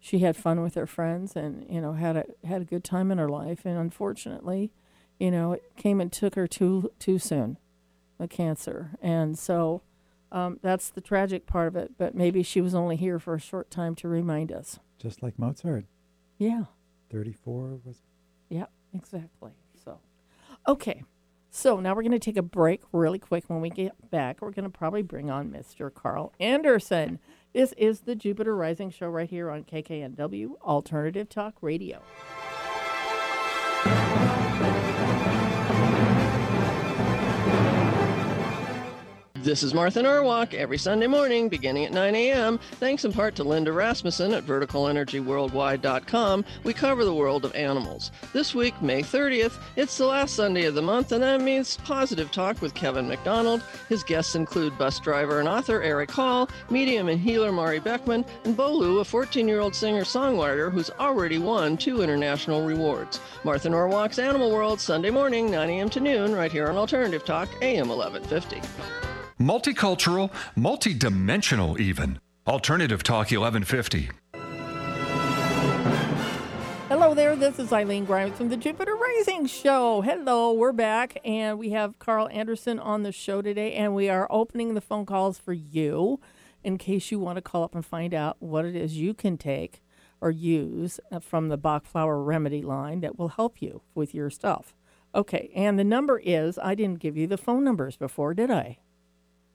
she 0.00 0.20
had 0.20 0.34
fun 0.36 0.62
with 0.62 0.74
her 0.74 0.86
friends 0.86 1.36
and 1.36 1.66
you 1.68 1.80
know 1.80 1.92
had 1.92 2.16
a 2.16 2.24
had 2.44 2.62
a 2.62 2.64
good 2.64 2.82
time 2.82 3.12
in 3.12 3.18
her 3.18 3.28
life 3.28 3.60
and 3.64 3.78
unfortunately 3.78 4.72
you 5.18 5.30
know 5.30 5.52
it 5.52 5.62
came 5.76 6.00
and 6.00 6.10
took 6.10 6.34
her 6.34 6.48
too 6.48 6.90
too 6.98 7.18
soon 7.18 7.58
the 8.18 8.26
cancer 8.26 8.90
and 9.00 9.38
so 9.38 9.82
um, 10.32 10.58
that's 10.62 10.90
the 10.90 11.00
tragic 11.00 11.46
part 11.46 11.68
of 11.68 11.76
it 11.76 11.92
but 11.98 12.14
maybe 12.14 12.42
she 12.42 12.60
was 12.60 12.74
only 12.74 12.96
here 12.96 13.18
for 13.18 13.34
a 13.34 13.40
short 13.40 13.70
time 13.70 13.94
to 13.94 14.08
remind 14.08 14.50
us 14.50 14.78
just 14.98 15.22
like 15.22 15.38
mozart 15.38 15.84
yeah 16.38 16.64
34 17.10 17.80
was 17.84 17.96
it? 17.96 18.54
yeah 18.54 18.66
exactly 18.94 19.52
so 19.84 19.98
okay 20.66 21.04
so 21.50 21.80
now 21.80 21.94
we're 21.94 22.02
going 22.02 22.12
to 22.12 22.18
take 22.20 22.36
a 22.36 22.42
break 22.42 22.80
really 22.92 23.18
quick. 23.18 23.42
When 23.48 23.60
we 23.60 23.70
get 23.70 24.08
back, 24.08 24.40
we're 24.40 24.52
going 24.52 24.70
to 24.70 24.70
probably 24.70 25.02
bring 25.02 25.30
on 25.30 25.50
Mr. 25.50 25.92
Carl 25.92 26.32
Anderson. 26.38 27.18
This 27.52 27.72
is 27.72 28.02
the 28.02 28.14
Jupiter 28.14 28.54
Rising 28.54 28.90
Show 28.90 29.08
right 29.08 29.28
here 29.28 29.50
on 29.50 29.64
KKNW 29.64 30.60
Alternative 30.62 31.28
Talk 31.28 31.54
Radio. 31.60 32.00
This 39.42 39.62
is 39.62 39.72
Martha 39.72 40.02
Norwalk 40.02 40.52
every 40.52 40.76
Sunday 40.76 41.06
morning 41.06 41.48
beginning 41.48 41.86
at 41.86 41.92
9 41.92 42.14
a.m. 42.14 42.58
Thanks 42.72 43.06
in 43.06 43.12
part 43.12 43.34
to 43.36 43.44
Linda 43.44 43.72
Rasmussen 43.72 44.34
at 44.34 44.44
verticalenergyworldwide.com. 44.44 46.44
We 46.62 46.74
cover 46.74 47.06
the 47.06 47.14
world 47.14 47.46
of 47.46 47.54
animals. 47.54 48.10
This 48.34 48.54
week, 48.54 48.82
May 48.82 49.00
30th, 49.00 49.58
it's 49.76 49.96
the 49.96 50.04
last 50.04 50.36
Sunday 50.36 50.66
of 50.66 50.74
the 50.74 50.82
month, 50.82 51.12
and 51.12 51.22
that 51.22 51.40
means 51.40 51.78
positive 51.78 52.30
talk 52.30 52.60
with 52.60 52.74
Kevin 52.74 53.08
McDonald. 53.08 53.62
His 53.88 54.04
guests 54.04 54.34
include 54.34 54.76
bus 54.76 55.00
driver 55.00 55.40
and 55.40 55.48
author 55.48 55.80
Eric 55.80 56.10
Hall, 56.10 56.50
medium 56.68 57.08
and 57.08 57.18
healer 57.18 57.50
Mari 57.50 57.80
Beckman, 57.80 58.26
and 58.44 58.54
Bolu, 58.54 59.00
a 59.00 59.06
14 59.06 59.48
year 59.48 59.60
old 59.60 59.74
singer 59.74 60.02
songwriter 60.02 60.70
who's 60.70 60.90
already 61.00 61.38
won 61.38 61.78
two 61.78 62.02
international 62.02 62.66
rewards. 62.66 63.20
Martha 63.44 63.70
Norwalk's 63.70 64.18
Animal 64.18 64.50
World, 64.50 64.82
Sunday 64.82 65.08
morning, 65.08 65.50
9 65.50 65.70
a.m. 65.70 65.88
to 65.88 66.00
noon, 66.00 66.34
right 66.34 66.52
here 66.52 66.68
on 66.68 66.76
Alternative 66.76 67.24
Talk, 67.24 67.48
AM 67.62 67.88
1150 67.88 69.19
multicultural, 69.40 70.30
multidimensional 70.56 71.80
even. 71.80 72.20
Alternative 72.46 73.02
Talk 73.02 73.30
1150. 73.30 74.10
Hello 76.88 77.14
there, 77.14 77.36
this 77.36 77.58
is 77.58 77.72
Eileen 77.72 78.04
Grimes 78.04 78.36
from 78.36 78.48
the 78.50 78.56
Jupiter 78.56 78.94
Rising 78.94 79.46
Show. 79.46 80.02
Hello, 80.02 80.52
we're 80.52 80.72
back 80.72 81.18
and 81.24 81.58
we 81.58 81.70
have 81.70 81.98
Carl 81.98 82.28
Anderson 82.30 82.78
on 82.78 83.04
the 83.04 83.12
show 83.12 83.40
today, 83.40 83.74
and 83.74 83.94
we 83.94 84.08
are 84.10 84.26
opening 84.28 84.74
the 84.74 84.80
phone 84.80 85.06
calls 85.06 85.38
for 85.38 85.52
you 85.52 86.20
in 86.62 86.76
case 86.76 87.10
you 87.10 87.18
want 87.18 87.36
to 87.36 87.42
call 87.42 87.62
up 87.62 87.74
and 87.74 87.86
find 87.86 88.12
out 88.12 88.36
what 88.40 88.64
it 88.64 88.76
is 88.76 88.96
you 88.96 89.14
can 89.14 89.38
take 89.38 89.82
or 90.20 90.30
use 90.30 91.00
from 91.20 91.48
the 91.48 91.56
Bach 91.56 91.86
Flower 91.86 92.22
Remedy 92.22 92.60
line 92.60 93.00
that 93.00 93.18
will 93.18 93.28
help 93.28 93.62
you 93.62 93.82
with 93.94 94.14
your 94.14 94.28
stuff. 94.28 94.74
Okay, 95.14 95.50
and 95.54 95.78
the 95.78 95.84
number 95.84 96.18
is 96.18 96.58
I 96.58 96.74
didn't 96.74 96.98
give 96.98 97.16
you 97.16 97.26
the 97.26 97.38
phone 97.38 97.64
numbers 97.64 97.96
before, 97.96 98.34
did 98.34 98.50
I? 98.50 98.78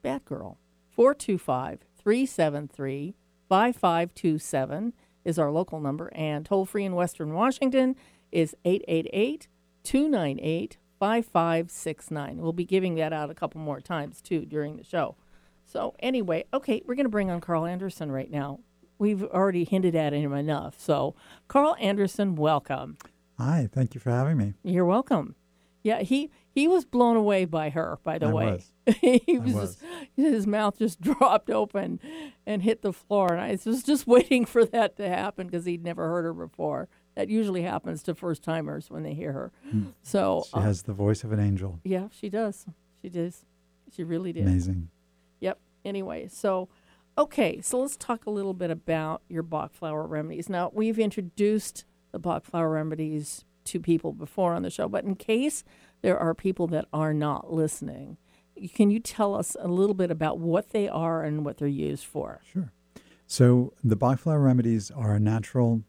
Batgirl. 0.06 0.58
425 0.92 1.80
373 1.98 3.16
5527 3.50 4.94
is 5.24 5.40
our 5.40 5.52
local 5.52 5.80
number, 5.80 6.12
and 6.14 6.46
toll 6.46 6.66
free 6.66 6.86
in 6.86 6.94
Western 6.94 7.34
Washington 7.34 7.96
is 8.32 8.56
888 8.64 9.48
298 9.84 10.78
5569. 11.00 12.38
We'll 12.38 12.54
be 12.54 12.66
giving 12.66 12.96
that 12.96 13.12
out 13.12 13.32
a 13.32 13.36
couple 13.36 13.60
more 13.60 13.82
times 13.82 14.22
too 14.22 14.46
during 14.46 14.78
the 14.78 14.84
show. 14.84 15.16
So, 15.66 15.96
anyway, 16.00 16.46
okay, 16.54 16.84
we're 16.86 16.96
going 16.96 17.06
to 17.06 17.10
bring 17.10 17.32
on 17.32 17.42
Carl 17.42 17.66
Anderson 17.66 18.12
right 18.12 18.30
now. 18.30 18.60
We've 19.00 19.24
already 19.24 19.64
hinted 19.66 19.96
at 19.96 20.14
him 20.14 20.34
enough. 20.34 20.80
So, 20.80 21.16
Carl 21.48 21.76
Anderson, 21.80 22.36
welcome. 22.36 22.98
Hi, 23.40 23.68
thank 23.72 23.96
you 23.96 24.00
for 24.00 24.12
having 24.12 24.38
me. 24.38 24.54
You're 24.64 24.86
welcome. 24.86 25.36
Yeah, 25.84 26.02
he 26.02 26.32
he 26.56 26.70
was 26.70 26.86
blown 26.86 27.18
away 27.18 27.44
by 27.44 27.70
her. 27.70 28.00
By 28.02 28.18
the 28.18 28.28
I 28.28 28.34
way, 28.34 28.46
was. 28.46 28.72
he 29.02 29.38
was, 29.38 29.54
was. 29.54 29.76
Just, 29.76 29.84
his 30.16 30.48
mouth 30.48 30.80
just 30.80 31.02
dropped 31.02 31.50
open 31.50 32.00
and 32.48 32.64
hit 32.64 32.82
the 32.82 32.94
floor, 32.94 33.34
and 33.34 33.42
I 33.42 33.60
was 33.70 33.84
just 33.84 34.08
waiting 34.08 34.46
for 34.46 34.64
that 34.66 34.96
to 34.96 35.08
happen 35.08 35.48
because 35.48 35.66
he'd 35.66 35.84
never 35.84 36.08
heard 36.08 36.24
her 36.24 36.34
before. 36.34 36.88
That 37.16 37.30
usually 37.30 37.62
happens 37.62 38.02
to 38.04 38.16
first 38.16 38.42
timers 38.42 38.90
when 38.90 39.04
they 39.04 39.14
hear 39.14 39.34
her. 39.34 39.52
Mm. 39.74 39.94
So 40.02 40.46
she 40.54 40.60
has 40.62 40.84
the 40.84 40.94
voice 40.94 41.24
of 41.24 41.32
an 41.34 41.40
angel. 41.40 41.80
Yeah, 41.84 42.08
she 42.12 42.30
does. 42.30 42.66
She 43.02 43.10
does. 43.10 43.46
She 43.94 44.04
really 44.04 44.34
did. 44.34 44.48
Amazing. 44.48 44.90
Yep. 45.42 45.60
Anyway, 45.84 46.28
so 46.30 46.70
okay, 47.18 47.62
so 47.62 47.82
let's 47.82 47.98
talk 47.98 48.26
a 48.26 48.30
little 48.30 48.54
bit 48.54 48.72
about 48.72 49.22
your 49.28 49.44
Bach 49.44 49.74
flower 49.74 50.08
remedies. 50.08 50.50
Now 50.50 50.72
we've 50.74 51.00
introduced 51.00 51.86
the 52.12 52.20
Bach 52.20 52.46
flower 52.46 52.70
remedies 52.70 53.44
to 53.66 53.80
people 53.80 54.14
before 54.14 54.54
on 54.54 54.64
the 54.64 54.70
show, 54.70 54.88
but 54.88 55.04
in 55.04 55.16
case 55.16 55.64
there 56.06 56.20
are 56.20 56.36
people 56.36 56.68
that 56.68 56.86
are 56.94 57.16
not 57.16 57.52
listening, 57.52 58.16
can 58.76 58.92
you 58.92 59.00
tell 59.00 59.34
us 59.34 59.58
a 59.60 59.68
little 59.68 59.96
bit 59.96 60.12
about 60.12 60.38
what 60.38 60.70
they 60.70 60.88
are 60.88 61.24
and 61.24 61.44
what 61.44 61.58
they're 61.58 61.68
used 61.68 62.06
for? 62.06 62.42
Sure. 62.54 62.72
So 63.26 63.74
the 63.84 63.96
Bach 63.96 64.20
flower 64.20 64.40
remedies 64.40 64.92
are 64.92 65.18
natural 65.18 65.82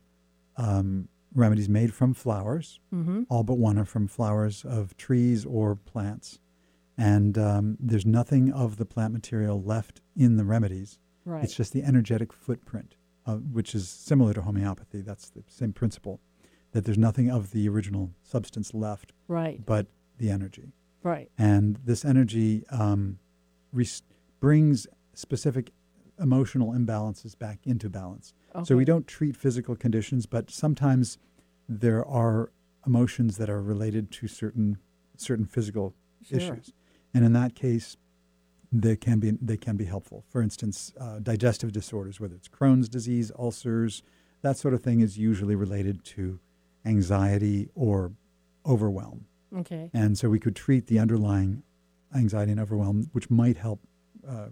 um, 0.56 1.08
remedies 1.34 1.68
made 1.68 1.92
from 1.92 2.14
flowers. 2.14 2.80
Mm-hmm. 2.94 3.24
All 3.28 3.44
but 3.44 3.58
one 3.58 3.76
are 3.76 3.84
from 3.84 4.08
flowers 4.08 4.64
of 4.64 4.96
trees 4.96 5.44
or 5.44 5.76
plants. 5.76 6.40
And 6.96 7.36
um, 7.36 7.76
there's 7.78 8.06
nothing 8.06 8.50
of 8.50 8.78
the 8.78 8.86
plant 8.86 9.12
material 9.12 9.62
left 9.62 10.00
in 10.16 10.38
the 10.38 10.44
remedies. 10.44 10.98
Right. 11.26 11.44
It's 11.44 11.54
just 11.54 11.74
the 11.74 11.82
energetic 11.82 12.32
footprint, 12.32 12.94
uh, 13.26 13.34
which 13.34 13.74
is 13.74 13.86
similar 13.86 14.32
to 14.32 14.40
homeopathy. 14.40 15.02
That's 15.02 15.28
the 15.28 15.44
same 15.46 15.74
principle, 15.74 16.22
that 16.72 16.86
there's 16.86 16.96
nothing 16.96 17.30
of 17.30 17.50
the 17.50 17.68
original 17.68 18.12
substance 18.22 18.72
left 18.72 19.12
right. 19.28 19.60
but 19.66 19.88
the 20.18 20.30
energy. 20.30 20.72
Right. 21.02 21.30
And 21.38 21.78
this 21.84 22.04
energy 22.04 22.64
um, 22.70 23.18
res- 23.72 24.02
brings 24.40 24.86
specific 25.14 25.72
emotional 26.18 26.72
imbalances 26.72 27.38
back 27.38 27.60
into 27.64 27.88
balance. 27.90 28.32
So 28.64 28.74
we 28.74 28.86
don't 28.86 29.06
treat 29.06 29.36
physical 29.36 29.76
conditions, 29.76 30.24
but 30.24 30.50
sometimes 30.50 31.18
there 31.68 32.02
are 32.06 32.50
emotions 32.86 33.36
that 33.36 33.50
are 33.50 33.60
related 33.60 34.10
to 34.12 34.28
certain 34.28 34.78
certain 35.18 35.44
physical 35.46 35.94
Sure. 36.22 36.38
issues, 36.38 36.72
and 37.12 37.24
in 37.24 37.32
that 37.34 37.54
case, 37.54 37.96
they 38.72 38.96
can 38.96 39.20
be 39.20 39.32
they 39.42 39.56
can 39.58 39.76
be 39.76 39.84
helpful. 39.84 40.24
For 40.30 40.40
instance, 40.42 40.92
uh, 40.98 41.18
digestive 41.18 41.70
disorders, 41.72 42.18
whether 42.18 42.34
it's 42.34 42.48
Crohn's 42.48 42.88
disease, 42.88 43.30
ulcers, 43.38 44.02
that 44.42 44.56
sort 44.56 44.72
of 44.72 44.82
thing, 44.82 45.00
is 45.00 45.18
usually 45.18 45.54
related 45.54 46.02
to 46.04 46.40
anxiety 46.86 47.68
or 47.74 48.12
overwhelm. 48.64 49.26
Okay. 49.54 49.90
And 49.92 50.16
so 50.18 50.28
we 50.28 50.38
could 50.38 50.56
treat 50.56 50.86
the 50.86 50.98
underlying 50.98 51.62
anxiety 52.14 52.52
and 52.52 52.60
overwhelm, 52.60 53.08
which 53.12 53.30
might 53.30 53.56
help 53.56 53.80
uh, 54.26 54.48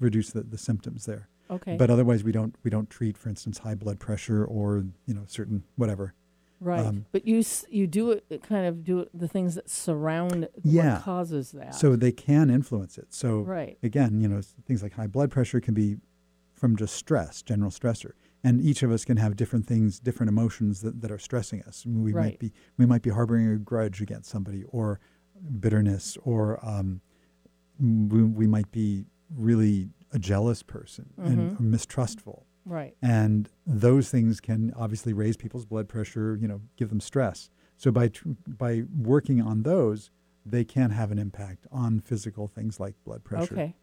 reduce 0.00 0.30
the, 0.30 0.42
the 0.42 0.58
symptoms 0.58 1.06
there. 1.06 1.28
Okay. 1.50 1.76
But 1.76 1.90
otherwise, 1.90 2.24
we 2.24 2.32
don't 2.32 2.54
we 2.64 2.70
don't 2.70 2.88
treat, 2.88 3.18
for 3.18 3.28
instance, 3.28 3.58
high 3.58 3.74
blood 3.74 4.00
pressure 4.00 4.44
or 4.44 4.84
you 5.06 5.14
know 5.14 5.24
certain 5.26 5.62
whatever. 5.76 6.14
right. 6.60 6.84
um, 6.86 7.04
but 7.12 7.26
you 7.26 7.42
you 7.68 7.86
do 7.86 8.10
it 8.12 8.42
kind 8.42 8.66
of 8.66 8.82
do 8.82 9.00
it, 9.00 9.10
the 9.12 9.28
things 9.28 9.54
that 9.56 9.68
surround 9.68 10.48
Yeah. 10.62 10.94
what 10.94 11.02
causes 11.02 11.52
that. 11.52 11.74
So 11.74 11.96
they 11.96 12.12
can 12.12 12.48
influence 12.48 12.96
it. 12.96 13.12
So 13.12 13.40
Right. 13.40 13.76
again, 13.82 14.20
you 14.20 14.28
know, 14.28 14.40
things 14.66 14.82
like 14.82 14.94
high 14.94 15.06
blood 15.06 15.30
pressure 15.30 15.60
can 15.60 15.74
be 15.74 15.98
from 16.54 16.76
just 16.76 16.94
stress, 16.96 17.42
general 17.42 17.70
stressor, 17.70 18.12
and 18.44 18.60
each 18.60 18.82
of 18.84 18.92
us 18.92 19.04
can 19.04 19.16
have 19.16 19.34
different 19.36 19.66
things, 19.66 19.98
different 19.98 20.28
emotions 20.28 20.82
that, 20.82 21.00
that 21.00 21.10
are 21.10 21.18
stressing 21.18 21.62
us. 21.62 21.84
We 21.86 22.12
Right. 22.12 22.24
might 22.24 22.38
be 22.38 22.52
we 22.78 22.86
might 22.86 23.02
be 23.02 23.10
harboring 23.10 23.48
a 23.48 23.56
grudge 23.58 24.00
against 24.00 24.28
somebody, 24.30 24.62
or 24.64 25.00
bitterness, 25.60 26.16
or 26.22 26.64
um, 26.64 27.00
we, 27.80 28.22
we 28.22 28.46
might 28.46 28.70
be 28.70 29.06
really 29.34 29.90
a 30.12 30.18
jealous 30.18 30.62
person 30.62 31.10
and 31.18 31.56
Mhm. 31.56 31.60
mistrustful. 31.60 32.46
right. 32.66 32.96
and 33.02 33.50
those 33.66 34.08
things 34.10 34.40
can 34.40 34.72
obviously 34.74 35.12
raise 35.12 35.36
people's 35.36 35.66
blood 35.66 35.86
pressure 35.86 36.38
you 36.40 36.48
know 36.48 36.62
give 36.76 36.88
them 36.88 36.98
stress 37.00 37.50
so 37.76 37.90
by 37.90 38.08
tr- 38.08 38.28
by 38.48 38.84
working 38.96 39.38
on 39.42 39.64
those 39.64 40.10
they 40.46 40.64
can 40.64 40.88
have 40.90 41.10
an 41.12 41.18
impact 41.18 41.66
on 41.70 42.00
physical 42.00 42.46
things 42.48 42.80
like 42.80 42.94
blood 43.04 43.22
pressure 43.22 43.52
Okay. 43.54 43.74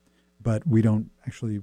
but 0.42 0.66
we 0.66 0.82
don't 0.82 1.12
actually 1.28 1.62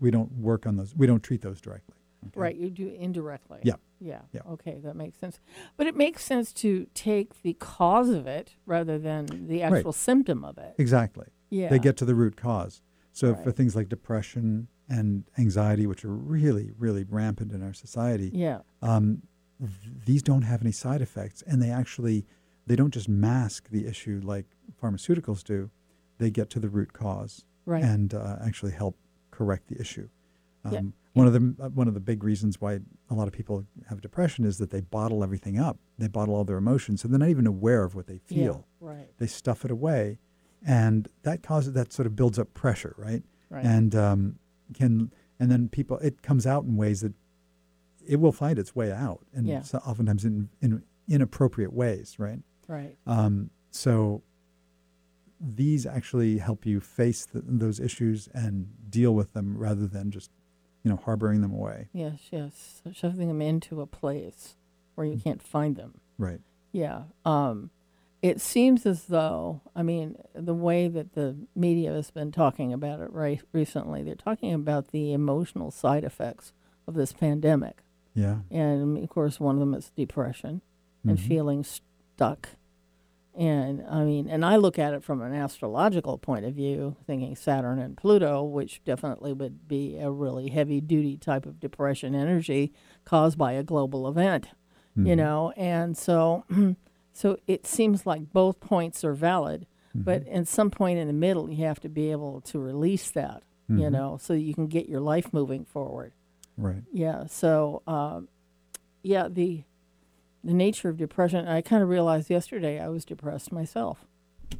we 0.00 0.10
don't 0.10 0.32
work 0.32 0.66
on 0.66 0.76
those 0.76 0.94
we 0.96 1.06
don't 1.06 1.22
treat 1.22 1.42
those 1.42 1.60
directly 1.60 1.94
okay? 2.26 2.38
Right. 2.40 2.56
You 2.56 2.68
do 2.68 2.88
indirectly. 2.98 3.60
Yeah. 3.62 3.76
Yeah. 3.98 4.20
Yeah. 4.32 4.42
Okay. 4.50 4.78
That 4.84 4.94
makes 4.94 5.18
sense. 5.18 5.40
But 5.78 5.86
it 5.86 5.96
makes 5.96 6.22
sense 6.22 6.52
to 6.54 6.86
take 6.92 7.40
the 7.42 7.54
cause 7.54 8.10
of 8.10 8.26
it 8.26 8.56
rather 8.66 8.98
than 8.98 9.46
the 9.48 9.62
actual 9.62 9.92
symptom 9.92 10.44
of 10.44 10.58
it. 10.58 10.74
exactly 10.78 11.28
Yeah. 11.50 11.68
they 11.70 11.78
get 11.78 11.96
to 11.98 12.04
the 12.04 12.14
root 12.14 12.36
cause 12.36 12.82
so 13.12 13.34
for 13.34 13.50
things 13.52 13.74
like 13.74 13.88
depression 13.88 14.68
and 14.88 15.24
anxiety 15.38 15.86
which 15.86 16.04
are 16.04 16.12
really 16.14 16.72
really 16.78 17.04
rampant 17.04 17.52
in 17.52 17.62
our 17.62 17.72
society 17.72 18.30
Yeah. 18.34 18.60
um, 18.82 19.22
th- 19.58 19.70
these 20.04 20.22
don't 20.22 20.42
have 20.42 20.60
any 20.62 20.72
side 20.72 21.00
effects 21.02 21.42
and 21.46 21.62
they 21.62 21.70
actually 21.70 22.26
they 22.66 22.76
don't 22.76 22.92
just 22.94 23.08
mask 23.08 23.68
the 23.70 23.86
issue 23.86 24.20
like 24.22 24.46
pharmaceuticals 24.80 25.42
do 25.42 25.70
they 26.18 26.30
get 26.30 26.50
to 26.50 26.60
the 26.60 26.68
root 26.68 26.92
cause 26.92 27.44
Right. 27.66 27.82
and 27.84 28.14
uh, 28.14 28.36
actually 28.44 28.72
help 28.72 28.96
correct 29.40 29.68
the 29.68 29.80
issue 29.80 30.08
um, 30.64 30.72
Yeah. 30.74 30.80
one 31.14 31.26
of 31.26 31.32
the 31.32 31.40
one 31.80 31.88
of 31.88 31.94
the 31.94 32.00
big 32.12 32.22
reasons 32.22 32.60
why 32.60 32.80
a 33.08 33.14
lot 33.14 33.26
of 33.26 33.32
people 33.32 33.64
have 33.88 34.00
depression 34.02 34.44
is 34.44 34.58
that 34.58 34.70
they 34.70 34.82
bottle 34.82 35.22
everything 35.24 35.58
up 35.58 35.78
they 35.98 36.08
bottle 36.08 36.34
all 36.34 36.44
their 36.44 36.58
emotions 36.58 37.00
so 37.00 37.08
they're 37.08 37.18
not 37.26 37.30
even 37.36 37.46
aware 37.46 37.82
of 37.84 37.94
what 37.94 38.06
they 38.06 38.20
Yeah. 38.28 38.36
feel 38.36 38.66
Right. 38.80 39.08
they 39.18 39.26
stuff 39.26 39.64
it 39.64 39.70
away 39.70 40.18
and 40.66 41.08
that 41.22 41.42
causes 41.42 41.72
that 41.72 41.90
sort 41.92 42.06
of 42.06 42.14
builds 42.14 42.38
up 42.38 42.52
pressure 42.52 42.94
right 42.98 43.22
Right. 43.48 43.64
and 43.64 43.94
um, 43.94 44.20
can 44.74 45.10
and 45.38 45.50
then 45.50 45.68
people 45.70 45.96
it 45.98 46.20
comes 46.22 46.46
out 46.46 46.64
in 46.64 46.76
ways 46.76 47.00
that 47.00 47.14
it 48.06 48.16
will 48.20 48.32
find 48.32 48.58
its 48.58 48.76
way 48.76 48.92
out 48.92 49.24
and 49.32 49.46
Yeah. 49.46 49.62
so 49.62 49.78
oftentimes 49.78 50.24
in, 50.26 50.50
in 50.60 50.82
inappropriate 51.08 51.72
ways 51.72 52.18
right 52.18 52.40
right. 52.68 52.94
um, 53.06 53.48
so 53.70 54.22
these 55.40 55.86
actually 55.86 56.38
help 56.38 56.66
you 56.66 56.80
face 56.80 57.24
the, 57.26 57.42
those 57.44 57.80
issues 57.80 58.28
and 58.34 58.68
deal 58.90 59.14
with 59.14 59.32
them 59.32 59.56
rather 59.56 59.86
than 59.86 60.10
just 60.10 60.30
you 60.84 60.90
know 60.90 60.96
harboring 61.04 61.40
them 61.40 61.52
away 61.52 61.88
Yes. 61.92 62.28
Yes. 62.30 62.80
So 62.84 62.92
shoving 62.92 63.28
them 63.28 63.40
into 63.42 63.80
a 63.80 63.86
place 63.86 64.56
where 64.94 65.06
Mm. 65.06 65.14
you 65.14 65.20
can't 65.20 65.42
find 65.42 65.76
them. 65.76 66.00
right 66.18 66.40
Yeah. 66.72 67.04
Um, 67.24 67.70
it 68.22 68.38
seems 68.40 68.84
as 68.84 69.04
though, 69.04 69.62
I 69.74 69.82
mean, 69.82 70.16
the 70.34 70.52
way 70.54 70.88
that 70.88 71.14
the 71.14 71.36
media 71.56 71.92
has 71.92 72.10
been 72.10 72.30
talking 72.32 72.70
about 72.70 73.00
it 73.00 73.10
right 73.10 73.40
recently, 73.52 74.02
they're 74.02 74.14
talking 74.14 74.52
about 74.52 74.88
the 74.88 75.14
emotional 75.14 75.70
side 75.70 76.04
effects 76.04 76.52
of 76.86 76.92
this 76.94 77.14
pandemic. 77.14 77.82
yeah 78.14 78.40
And 78.50 78.98
of 78.98 79.08
course, 79.08 79.40
one 79.40 79.54
of 79.54 79.60
them 79.60 79.72
is 79.74 79.90
depression 79.96 80.60
and 81.02 81.16
Mhm. 81.16 81.28
feeling 81.28 81.64
stuck. 81.64 82.50
And 83.38 83.84
I 83.88 84.04
mean, 84.04 84.28
and 84.28 84.44
I 84.44 84.56
look 84.56 84.78
at 84.78 84.92
it 84.92 85.04
from 85.04 85.22
an 85.22 85.32
astrological 85.32 86.18
point 86.18 86.44
of 86.44 86.54
view, 86.54 86.96
thinking 87.06 87.36
Saturn 87.36 87.78
and 87.78 87.96
Pluto, 87.96 88.42
which 88.42 88.82
definitely 88.84 89.32
would 89.32 89.68
be 89.68 89.96
a 89.98 90.10
really 90.10 90.48
heavy 90.50 90.80
duty 90.80 91.16
type 91.16 91.46
of 91.46 91.60
depression 91.60 92.14
energy 92.14 92.72
caused 93.04 93.38
by 93.38 93.52
a 93.52 93.62
global 93.62 94.08
event, 94.08 94.48
you 94.96 95.14
Mhm. 95.14 95.16
know. 95.16 95.52
And 95.56 95.96
so, 95.96 96.44
so 97.12 97.38
it 97.46 97.66
seems 97.66 98.04
like 98.04 98.32
both 98.32 98.58
points 98.60 99.04
are 99.04 99.14
valid, 99.14 99.66
but 99.94 100.22
Mm-hmm. 100.24 100.36
at 100.36 100.48
some 100.48 100.70
point 100.70 100.98
in 100.98 101.06
the 101.06 101.12
middle, 101.14 101.48
you 101.50 101.64
have 101.64 101.80
to 101.80 101.88
be 101.88 102.10
able 102.10 102.40
to 102.42 102.58
release 102.58 103.10
that, 103.12 103.42
you 103.68 103.76
Mhm. 103.84 103.92
know, 103.92 104.16
so 104.20 104.34
you 104.34 104.54
can 104.54 104.66
get 104.66 104.88
your 104.88 105.00
life 105.00 105.32
moving 105.32 105.64
forward. 105.64 106.12
right 106.56 106.82
Yeah. 106.92 107.24
So, 107.26 107.82
um, 107.86 108.28
yeah, 109.02 109.28
the 109.28 109.62
the 110.42 110.54
nature 110.54 110.88
of 110.88 110.96
depression. 110.96 111.46
I 111.46 111.60
kind 111.60 111.82
of 111.82 111.88
realized 111.88 112.30
yesterday 112.30 112.80
I 112.80 112.88
was 112.88 113.04
depressed 113.04 113.52
myself. 113.52 114.06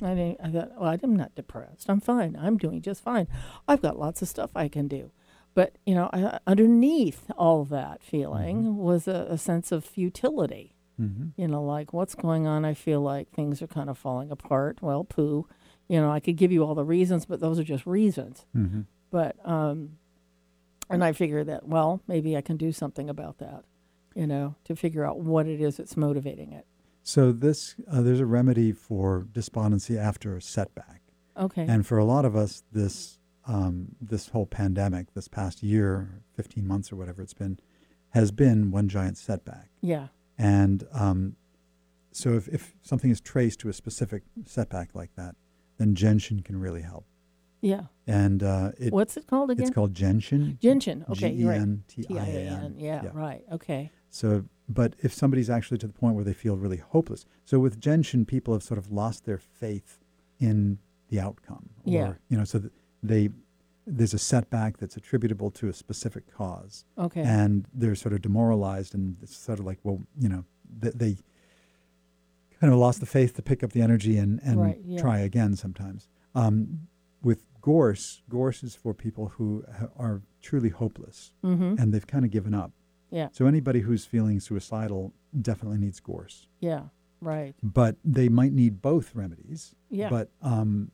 I 0.03 0.15
didn't, 0.15 0.41
I 0.43 0.51
thought, 0.51 0.73
well, 0.81 0.99
I'm 1.03 1.17
not 1.17 1.35
depressed. 1.35 1.89
I'm 1.89 2.01
fine. 2.01 2.37
I'm 2.41 2.57
doing 2.59 2.81
just 2.81 3.03
fine. 3.03 3.27
I've 3.67 3.83
got 3.83 3.99
lots 3.99 4.23
of 4.23 4.29
stuff 4.29 4.51
I 4.55 4.69
can 4.69 4.87
do. 4.89 5.11
But 5.53 5.77
you 5.85 5.95
know, 5.95 6.09
I, 6.13 6.39
underneath 6.47 7.29
all 7.37 7.65
that 7.65 8.03
feeling 8.03 8.77
was 8.77 9.09
a, 9.09 9.27
a 9.31 9.37
sense 9.37 9.73
of 9.73 9.85
futility. 9.85 10.77
hmm 10.97 11.29
You 11.37 11.49
know, 11.49 11.63
like 11.65 11.93
what's 11.93 12.15
going 12.15 12.47
on? 12.47 12.65
I 12.65 12.75
feel 12.75 13.01
like 13.01 13.31
things 13.31 13.61
are 13.61 13.67
kind 13.67 13.91
of 13.91 13.99
falling 13.99 14.31
apart. 14.31 14.79
Well, 14.81 15.03
poo. 15.05 15.49
You 15.89 16.01
know, 16.01 16.11
I 16.13 16.21
could 16.21 16.37
give 16.37 16.53
you 16.53 16.63
all 16.63 16.77
the 16.77 16.85
reasons, 16.85 17.27
but 17.27 17.41
those 17.41 17.59
are 17.59 17.65
just 17.65 17.85
reasons. 17.85 18.47
hmm 18.53 18.83
But 19.11 19.35
um, 19.45 19.99
and 20.89 21.03
I 21.03 21.13
figure 21.13 21.43
that 21.45 21.67
well, 21.67 22.01
maybe 22.07 22.37
I 22.37 22.43
can 22.43 22.57
do 22.57 22.71
something 22.71 23.11
about 23.11 23.39
that. 23.39 23.65
You 24.15 24.27
know, 24.27 24.57
to 24.65 24.75
figure 24.75 25.05
out 25.05 25.21
what 25.21 25.47
it 25.47 25.61
is 25.61 25.77
that's 25.77 25.97
motivating 25.97 26.53
it. 26.53 26.67
so 27.03 27.33
this 27.33 27.77
uh, 27.91 28.03
there's 28.03 28.21
a 28.21 28.27
remedy 28.27 28.73
for 28.73 29.27
despondency 29.33 29.97
after 29.97 30.37
a 30.37 30.43
setback 30.43 31.01
Okay. 31.41 31.65
And 31.67 31.87
for 31.87 31.99
a 31.99 32.05
lot 32.05 32.25
of 32.25 32.37
us, 32.37 32.63
this 32.71 33.19
um, 33.47 33.97
this 34.01 34.29
whole 34.29 34.47
pandemic, 34.47 35.15
this 35.15 35.27
past 35.27 35.63
year, 35.63 36.23
fifteen 36.35 36.67
months 36.67 36.93
or 36.93 36.97
whatever 36.97 37.23
it's 37.23 37.35
been, 37.35 37.59
has 38.11 38.31
been 38.31 38.71
one 38.71 38.89
giant 38.89 39.17
setback. 39.17 39.71
yeah. 39.81 40.09
And 40.39 40.87
um, 40.93 41.37
so, 42.13 42.33
if, 42.35 42.49
if 42.49 42.75
something 42.83 43.11
is 43.11 43.21
traced 43.21 43.61
to 43.61 43.69
a 43.69 43.75
specific 43.75 44.23
setback 44.47 44.95
like 44.95 45.15
that, 45.17 45.35
then 45.77 45.95
gentian 45.95 46.41
can 46.43 46.59
really 46.59 46.81
help. 46.81 47.05
Yeah. 47.61 47.85
And 48.07 48.43
uh, 48.43 48.73
it, 48.79 48.91
What's 48.91 49.19
it 49.19 49.27
called 49.27 49.51
again? 49.51 49.67
it's 49.67 49.75
called 49.75 49.93
gentian. 49.93 50.59
Gentian. 50.63 51.05
Okay, 51.11 51.31
you're. 51.31 51.53
G-E-N-T-I-A-N. 51.53 51.85
T-I-A-N. 51.89 52.75
Yeah, 52.79 53.03
Yeah. 53.05 53.11
Right. 53.13 53.45
Okay. 53.53 53.91
So, 54.11 54.45
but 54.69 54.95
if 55.01 55.13
somebody's 55.13 55.49
actually 55.51 55.79
to 55.79 55.87
the 55.87 55.93
point 55.93 56.15
where 56.15 56.25
they 56.25 56.33
feel 56.33 56.57
really 56.57 56.77
hopeless, 56.79 57.25
so 57.45 57.59
with 57.59 57.81
gentian, 57.81 58.25
people 58.27 58.55
have 58.55 58.63
sort 58.63 58.79
of 58.79 58.91
lost 58.91 59.25
their 59.25 59.39
faith 59.39 59.99
in 60.39 60.79
the 61.09 61.21
outcome. 61.21 61.71
Or, 61.85 61.93
Yeah. 61.93 62.13
You 62.29 62.37
know, 62.39 62.45
so 62.45 62.63
they 63.03 63.31
there's 63.87 64.15
a 64.15 64.19
setback 64.19 64.77
that's 64.77 64.97
attributable 64.97 65.51
to 65.51 65.69
a 65.69 65.73
specific 65.73 66.31
cause, 66.33 66.85
Okay. 66.99 67.23
and 67.23 67.67
they're 67.75 67.97
sort 67.97 68.13
of 68.13 68.23
demoralized, 68.23 68.95
and 68.95 69.17
it's 69.23 69.35
sort 69.37 69.59
of 69.59 69.65
like, 69.65 69.79
well, 69.83 70.01
you 70.17 70.29
know, 70.29 70.45
they, 70.79 70.91
they 70.91 71.17
kind 72.61 72.73
of 72.73 72.79
lost 72.79 73.01
the 73.01 73.07
faith 73.07 73.35
to 73.35 73.43
pick 73.43 73.65
up 73.65 73.73
the 73.73 73.83
energy 73.83 74.17
and 74.19 74.39
and 74.45 74.61
Right, 74.61 74.81
yeah. 74.85 75.01
try 75.01 75.19
again 75.21 75.57
sometimes. 75.57 76.09
Um, 76.35 76.87
with 77.23 77.45
gorse, 77.61 78.23
gorse 78.29 78.63
is 78.63 78.75
for 78.77 78.95
people 78.95 79.29
who 79.37 79.65
ha- 79.79 79.89
are 79.99 80.23
truly 80.41 80.69
hopeless 80.69 81.33
mm-hmm. 81.45 81.75
and 81.79 81.93
they've 81.93 82.07
kind 82.07 82.25
of 82.25 82.31
given 82.31 82.55
up. 82.55 82.73
Yeah. 83.11 83.29
So 83.33 83.47
anybody 83.47 83.81
who's 83.81 84.05
feeling 84.05 84.41
suicidal 84.41 85.13
definitely 85.41 85.79
needs 85.79 86.01
gorse. 86.01 86.47
Yeah. 86.61 86.85
Right. 87.21 87.55
But 87.63 87.97
they 88.05 88.29
might 88.29 88.53
need 88.53 88.81
both 88.81 89.15
remedies. 89.15 89.75
Yeah. 89.91 90.09
But 90.09 90.31
um, 90.43 90.91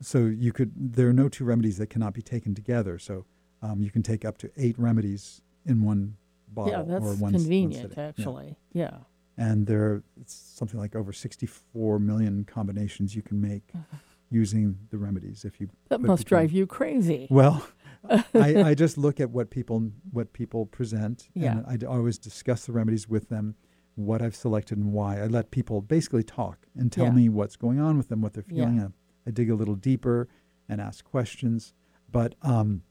so 0.00 0.18
you 0.26 0.52
could 0.52 0.72
there 0.76 1.08
are 1.08 1.12
no 1.12 1.28
two 1.28 1.44
remedies 1.44 1.78
that 1.78 1.88
cannot 1.88 2.14
be 2.14 2.22
taken 2.22 2.54
together. 2.54 2.98
So 2.98 3.24
um, 3.62 3.82
you 3.82 3.90
can 3.90 4.02
take 4.02 4.24
up 4.24 4.38
to 4.38 4.50
eight 4.56 4.78
remedies 4.78 5.40
in 5.64 5.82
one 5.84 6.16
bottle 6.48 6.72
yeah, 6.72 6.82
that's 6.82 7.04
one, 7.04 7.18
one 7.20 7.32
convenient. 7.32 7.94
Yeah. 7.96 8.08
actually. 8.08 8.56
Yeah. 8.72 8.96
And 9.38 9.66
there 9.66 9.82
are 9.82 10.02
it's 10.20 10.34
something 10.34 10.78
like 10.78 10.94
over 10.94 11.12
64 11.12 11.98
million 11.98 12.44
combinations 12.44 13.14
you 13.14 13.22
can 13.22 13.40
make 13.40 13.72
using 14.30 14.78
the 14.90 14.98
remedies 14.98 15.44
if 15.44 15.60
you 15.60 15.68
That 15.88 16.00
must 16.00 16.26
drive 16.26 16.52
you 16.52 16.66
crazy. 16.66 17.28
Well, 17.30 17.64
I, 18.08 18.24
I 18.70 18.74
just 18.74 18.98
look 18.98 19.20
at 19.20 19.30
what 19.30 19.50
people 19.50 19.90
what 20.10 20.32
people 20.32 20.66
present, 20.66 21.28
Yeah. 21.34 21.58
and 21.58 21.66
I 21.66 21.76
d- 21.76 21.86
always 21.86 22.18
discuss 22.18 22.66
the 22.66 22.72
remedies 22.72 23.08
with 23.08 23.28
them, 23.28 23.54
what 23.94 24.22
I've 24.22 24.36
selected 24.36 24.78
and 24.78 24.92
why. 24.92 25.20
I 25.20 25.26
let 25.26 25.50
people 25.50 25.80
basically 25.80 26.22
talk 26.22 26.66
and 26.76 26.90
tell 26.90 27.06
Yeah. 27.06 27.12
me 27.12 27.28
what's 27.28 27.56
going 27.56 27.80
on 27.80 27.96
with 27.96 28.08
them, 28.08 28.20
what 28.20 28.32
they're 28.34 28.44
Yeah. 28.48 28.64
feeling. 28.64 28.80
I, 28.80 29.28
I 29.28 29.30
dig 29.30 29.50
a 29.50 29.54
little 29.54 29.74
deeper 29.76 30.28
and 30.68 30.80
ask 30.80 31.04
questions, 31.04 31.74
but 32.10 32.34
um, 32.42 32.82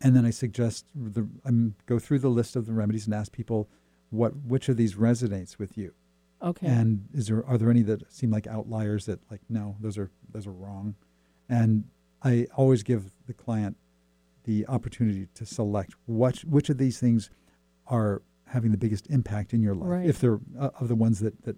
and 0.00 0.14
then 0.14 0.24
I 0.26 0.30
suggest 0.30 0.86
the 0.94 1.26
I 1.44 1.50
go 1.86 1.98
through 1.98 2.18
the 2.20 2.28
list 2.30 2.54
of 2.56 2.66
the 2.66 2.72
remedies 2.74 3.06
and 3.06 3.14
ask 3.14 3.32
people 3.32 3.68
what 4.10 4.36
which 4.36 4.68
of 4.68 4.76
these 4.76 4.94
resonates 4.94 5.58
with 5.58 5.76
you. 5.76 5.94
Okay. 6.42 6.66
And 6.66 7.08
is 7.14 7.28
there 7.28 7.44
are 7.46 7.56
there 7.58 7.70
any 7.70 7.82
that 7.82 8.12
seem 8.12 8.30
like 8.30 8.46
outliers 8.46 9.06
that 9.06 9.20
like 9.30 9.40
no, 9.48 9.76
those 9.80 9.96
are 9.98 10.10
those 10.30 10.46
are 10.46 10.52
wrong? 10.52 10.94
And 11.48 11.84
I 12.22 12.46
always 12.54 12.82
give 12.82 13.12
the 13.26 13.32
client 13.34 13.76
the 14.46 14.66
opportunity 14.68 15.28
to 15.34 15.44
select 15.44 15.94
what 16.06 16.38
which 16.44 16.70
of 16.70 16.78
these 16.78 16.98
things 16.98 17.30
are 17.88 18.22
having 18.46 18.70
the 18.70 18.78
biggest 18.78 19.06
impact 19.08 19.52
in 19.52 19.60
your 19.60 19.74
life, 19.74 19.90
Right. 19.90 20.06
if 20.08 20.18
they're 20.20 20.40
uh, 20.58 20.70
of 20.80 20.88
the 20.88 20.94
ones 20.94 21.18
that 21.20 21.42
that 21.44 21.56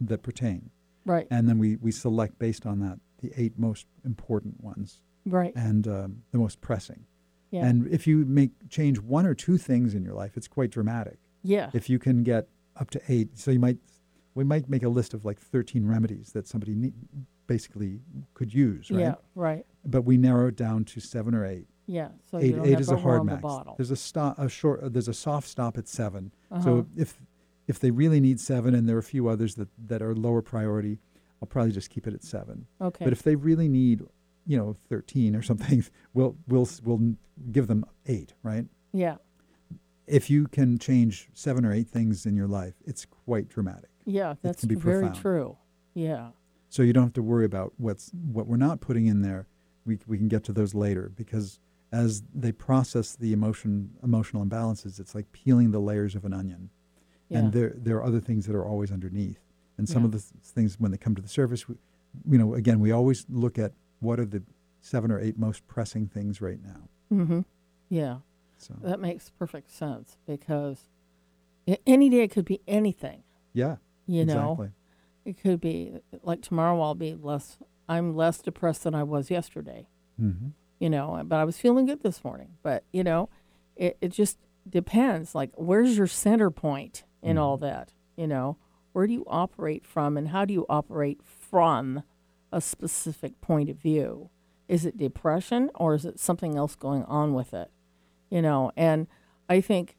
that 0.00 0.22
pertain. 0.22 0.70
right. 1.06 1.26
And 1.30 1.48
then 1.48 1.58
we 1.58 1.76
we 1.76 1.90
select 1.92 2.38
based 2.38 2.66
on 2.66 2.80
that 2.80 2.98
the 3.22 3.32
eight 3.36 3.58
most 3.58 3.86
important 4.04 4.62
ones 4.62 5.00
right. 5.24 5.52
and 5.56 5.86
um, 5.88 6.22
the 6.32 6.38
most 6.38 6.60
pressing. 6.60 7.06
Yeah. 7.50 7.64
And 7.66 7.86
if 7.86 8.06
you 8.06 8.24
make 8.26 8.50
change 8.68 8.98
one 9.00 9.24
or 9.26 9.34
two 9.34 9.56
things 9.56 9.94
in 9.94 10.02
your 10.02 10.14
life, 10.14 10.36
it's 10.36 10.48
quite 10.48 10.70
dramatic 10.70 11.18
yeah. 11.44 11.70
if 11.72 11.88
you 11.88 11.98
can 12.00 12.22
get 12.24 12.48
up 12.76 12.90
to 12.90 13.00
eight 13.08 13.38
so 13.38 13.50
you 13.52 13.60
might 13.60 13.78
we 14.34 14.42
might 14.42 14.68
make 14.68 14.82
a 14.82 14.88
list 14.88 15.14
of 15.14 15.24
like 15.24 15.38
13 15.40 15.86
remedies 15.86 16.32
that 16.32 16.48
somebody 16.48 16.74
ne- 16.74 16.92
basically 17.46 18.00
could 18.34 18.52
use 18.52 18.90
right 18.90 19.00
Yeah. 19.00 19.14
Right. 19.36 19.64
but 19.84 20.02
we 20.02 20.16
narrow 20.16 20.48
it 20.48 20.56
down 20.56 20.84
to 20.86 21.00
seven 21.00 21.32
or 21.34 21.46
eight 21.46 21.68
Yeah. 21.86 22.08
So 22.30 22.38
eight, 22.38 22.56
don't 22.56 22.66
eight 22.66 22.70
have 22.72 22.80
is 22.80 22.90
a 22.90 22.96
hard 22.96 23.18
warm 23.18 23.26
max 23.26 23.38
the 23.38 23.42
bottle. 23.42 23.74
there's 23.76 23.90
a 23.90 23.96
stop 23.96 24.38
a 24.38 24.48
short 24.48 24.82
uh, 24.82 24.88
there's 24.88 25.08
a 25.08 25.14
soft 25.14 25.48
stop 25.48 25.76
at 25.78 25.86
7 25.88 26.30
Uh-huh. 26.50 26.62
so 26.62 26.86
if 26.96 27.20
if 27.66 27.78
they 27.80 27.90
really 27.90 28.20
need 28.20 28.40
seven 28.40 28.74
and 28.74 28.88
there 28.88 28.96
are 28.96 29.00
a 29.00 29.02
few 29.02 29.28
others 29.28 29.54
that 29.56 29.68
that 29.86 30.00
are 30.02 30.14
lower 30.14 30.42
priority 30.42 30.98
i'll 31.42 31.46
probably 31.48 31.72
just 31.72 31.90
keep 31.90 32.06
it 32.06 32.14
at 32.14 32.22
seven 32.24 32.66
okay. 32.80 33.04
but 33.04 33.12
if 33.12 33.22
they 33.22 33.36
really 33.36 33.68
need 33.68 34.02
you 34.46 34.56
know 34.56 34.76
13 34.88 35.34
or 35.36 35.42
something 35.42 35.84
we'll 36.14 36.36
we'll 36.48 36.68
we'll 36.84 37.14
give 37.52 37.66
them 37.66 37.84
eight 38.06 38.32
right 38.42 38.66
yeah. 38.92 39.16
if 40.06 40.30
you 40.30 40.46
can 40.48 40.78
change 40.78 41.28
seven 41.34 41.64
or 41.64 41.72
eight 41.72 41.88
things 41.88 42.26
in 42.26 42.36
your 42.36 42.46
life, 42.46 42.74
it's 42.86 43.04
quite 43.06 43.48
dramatic. 43.48 43.90
Yeah. 44.04 44.34
That's 44.42 44.64
be 44.64 44.74
very 44.76 45.04
profound. 45.06 45.20
true. 45.20 45.56
Yeah. 45.94 46.28
So 46.68 46.82
you 46.82 46.92
don't 46.92 47.04
have 47.04 47.12
to 47.14 47.22
worry 47.22 47.44
about 47.44 47.72
what's 47.78 48.10
what 48.32 48.46
we're 48.46 48.56
not 48.56 48.80
putting 48.80 49.06
in 49.06 49.22
there. 49.22 49.48
We 49.86 49.98
we 50.06 50.16
can 50.18 50.28
get 50.28 50.44
to 50.44 50.52
those 50.52 50.74
later 50.74 51.10
because 51.16 51.58
as 51.94 52.22
they 52.34 52.52
process 52.52 53.14
the 53.16 53.32
emotion 53.32 53.90
emotional 54.02 54.44
imbalances, 54.44 54.98
it's 54.98 55.14
like 55.14 55.30
peeling 55.32 55.70
the 55.70 55.80
layers 55.80 56.14
of 56.14 56.24
an 56.24 56.32
onion, 56.32 56.70
Yeah. 57.28 57.38
and 57.38 57.52
there 57.52 57.72
there 57.76 57.96
are 57.98 58.04
other 58.04 58.20
things 58.20 58.46
that 58.46 58.54
are 58.56 58.64
always 58.66 58.90
underneath. 58.90 59.40
And 59.78 59.88
some 59.88 60.02
Yeah. 60.02 60.06
of 60.06 60.12
the 60.12 60.18
th- 60.18 60.32
things 60.44 60.78
when 60.78 60.90
they 60.92 60.98
come 60.98 61.14
to 61.16 61.22
the 61.22 61.28
surface, 61.28 61.68
we, 61.68 61.74
you 62.30 62.38
know, 62.38 62.54
again, 62.54 62.78
we 62.80 62.90
always 62.92 63.26
look 63.28 63.58
at 63.58 63.72
what 64.00 64.20
are 64.20 64.24
the 64.26 64.42
seven 64.80 65.10
or 65.10 65.18
eight 65.18 65.38
most 65.38 65.66
pressing 65.66 66.06
things 66.06 66.40
right 66.40 66.60
now. 66.62 66.88
mm-hmm. 67.12 67.40
Yeah. 67.88 68.18
So 68.58 68.74
That 68.82 69.00
makes 69.00 69.30
perfect 69.30 69.70
sense 69.70 70.16
because 70.26 70.88
any 71.86 72.08
day 72.08 72.22
it 72.22 72.30
could 72.30 72.44
be 72.44 72.60
anything. 72.68 73.22
yeah, 73.52 73.76
You 74.06 74.24
know, 74.24 74.70
it 75.24 75.38
could 75.38 75.60
be 75.60 76.00
like 76.22 76.40
tomorrow. 76.42 76.80
I'll 76.80 76.94
be 76.94 77.14
less. 77.14 77.58
I'm 77.88 78.14
less 78.16 78.40
depressed 78.42 78.84
than 78.84 78.94
I 78.94 79.02
was 79.02 79.30
yesterday. 79.30 79.86
hmm 80.18 80.48
You 80.84 80.90
know, 80.90 81.14
uh, 81.14 81.22
but 81.22 81.36
I 81.36 81.44
was 81.44 81.56
feeling 81.56 81.86
good 81.86 82.02
this 82.02 82.22
morning. 82.22 82.58
But 82.62 82.84
you 82.92 83.02
know, 83.02 83.30
it 83.74 83.96
it 84.02 84.08
just 84.10 84.36
depends. 84.68 85.34
Like, 85.34 85.50
where's 85.54 85.96
your 85.96 86.06
center 86.06 86.50
point 86.50 87.04
in 87.22 87.38
all 87.38 87.56
mm-hmm. 87.56 87.64
that? 87.64 87.92
You 88.16 88.26
know, 88.26 88.58
where 88.92 89.06
do 89.06 89.14
you 89.14 89.24
operate 89.26 89.86
from, 89.86 90.18
and 90.18 90.28
how 90.28 90.44
do 90.44 90.52
you 90.52 90.66
operate 90.68 91.22
from 91.24 92.02
a 92.52 92.60
specific 92.60 93.40
point 93.40 93.70
of 93.70 93.76
view? 93.76 94.28
Is 94.68 94.84
it 94.84 94.98
depression, 94.98 95.70
or 95.74 95.94
is 95.94 96.04
it 96.04 96.20
something 96.20 96.54
else 96.54 96.74
going 96.74 97.04
on 97.04 97.32
with 97.32 97.54
it? 97.54 97.70
You 98.28 98.42
know, 98.42 98.70
and 98.76 99.06
I 99.48 99.62
think 99.62 99.96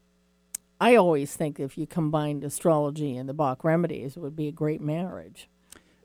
I 0.80 0.94
always 0.94 1.34
think 1.34 1.58
if 1.58 1.76
you 1.76 1.88
combined 1.88 2.44
astrology 2.44 3.16
and 3.16 3.28
the 3.28 3.34
Bach 3.34 3.64
remedies, 3.64 4.16
it 4.16 4.20
would 4.20 4.36
be 4.36 4.46
a 4.46 4.52
great 4.52 4.80
marriage. 4.80 5.48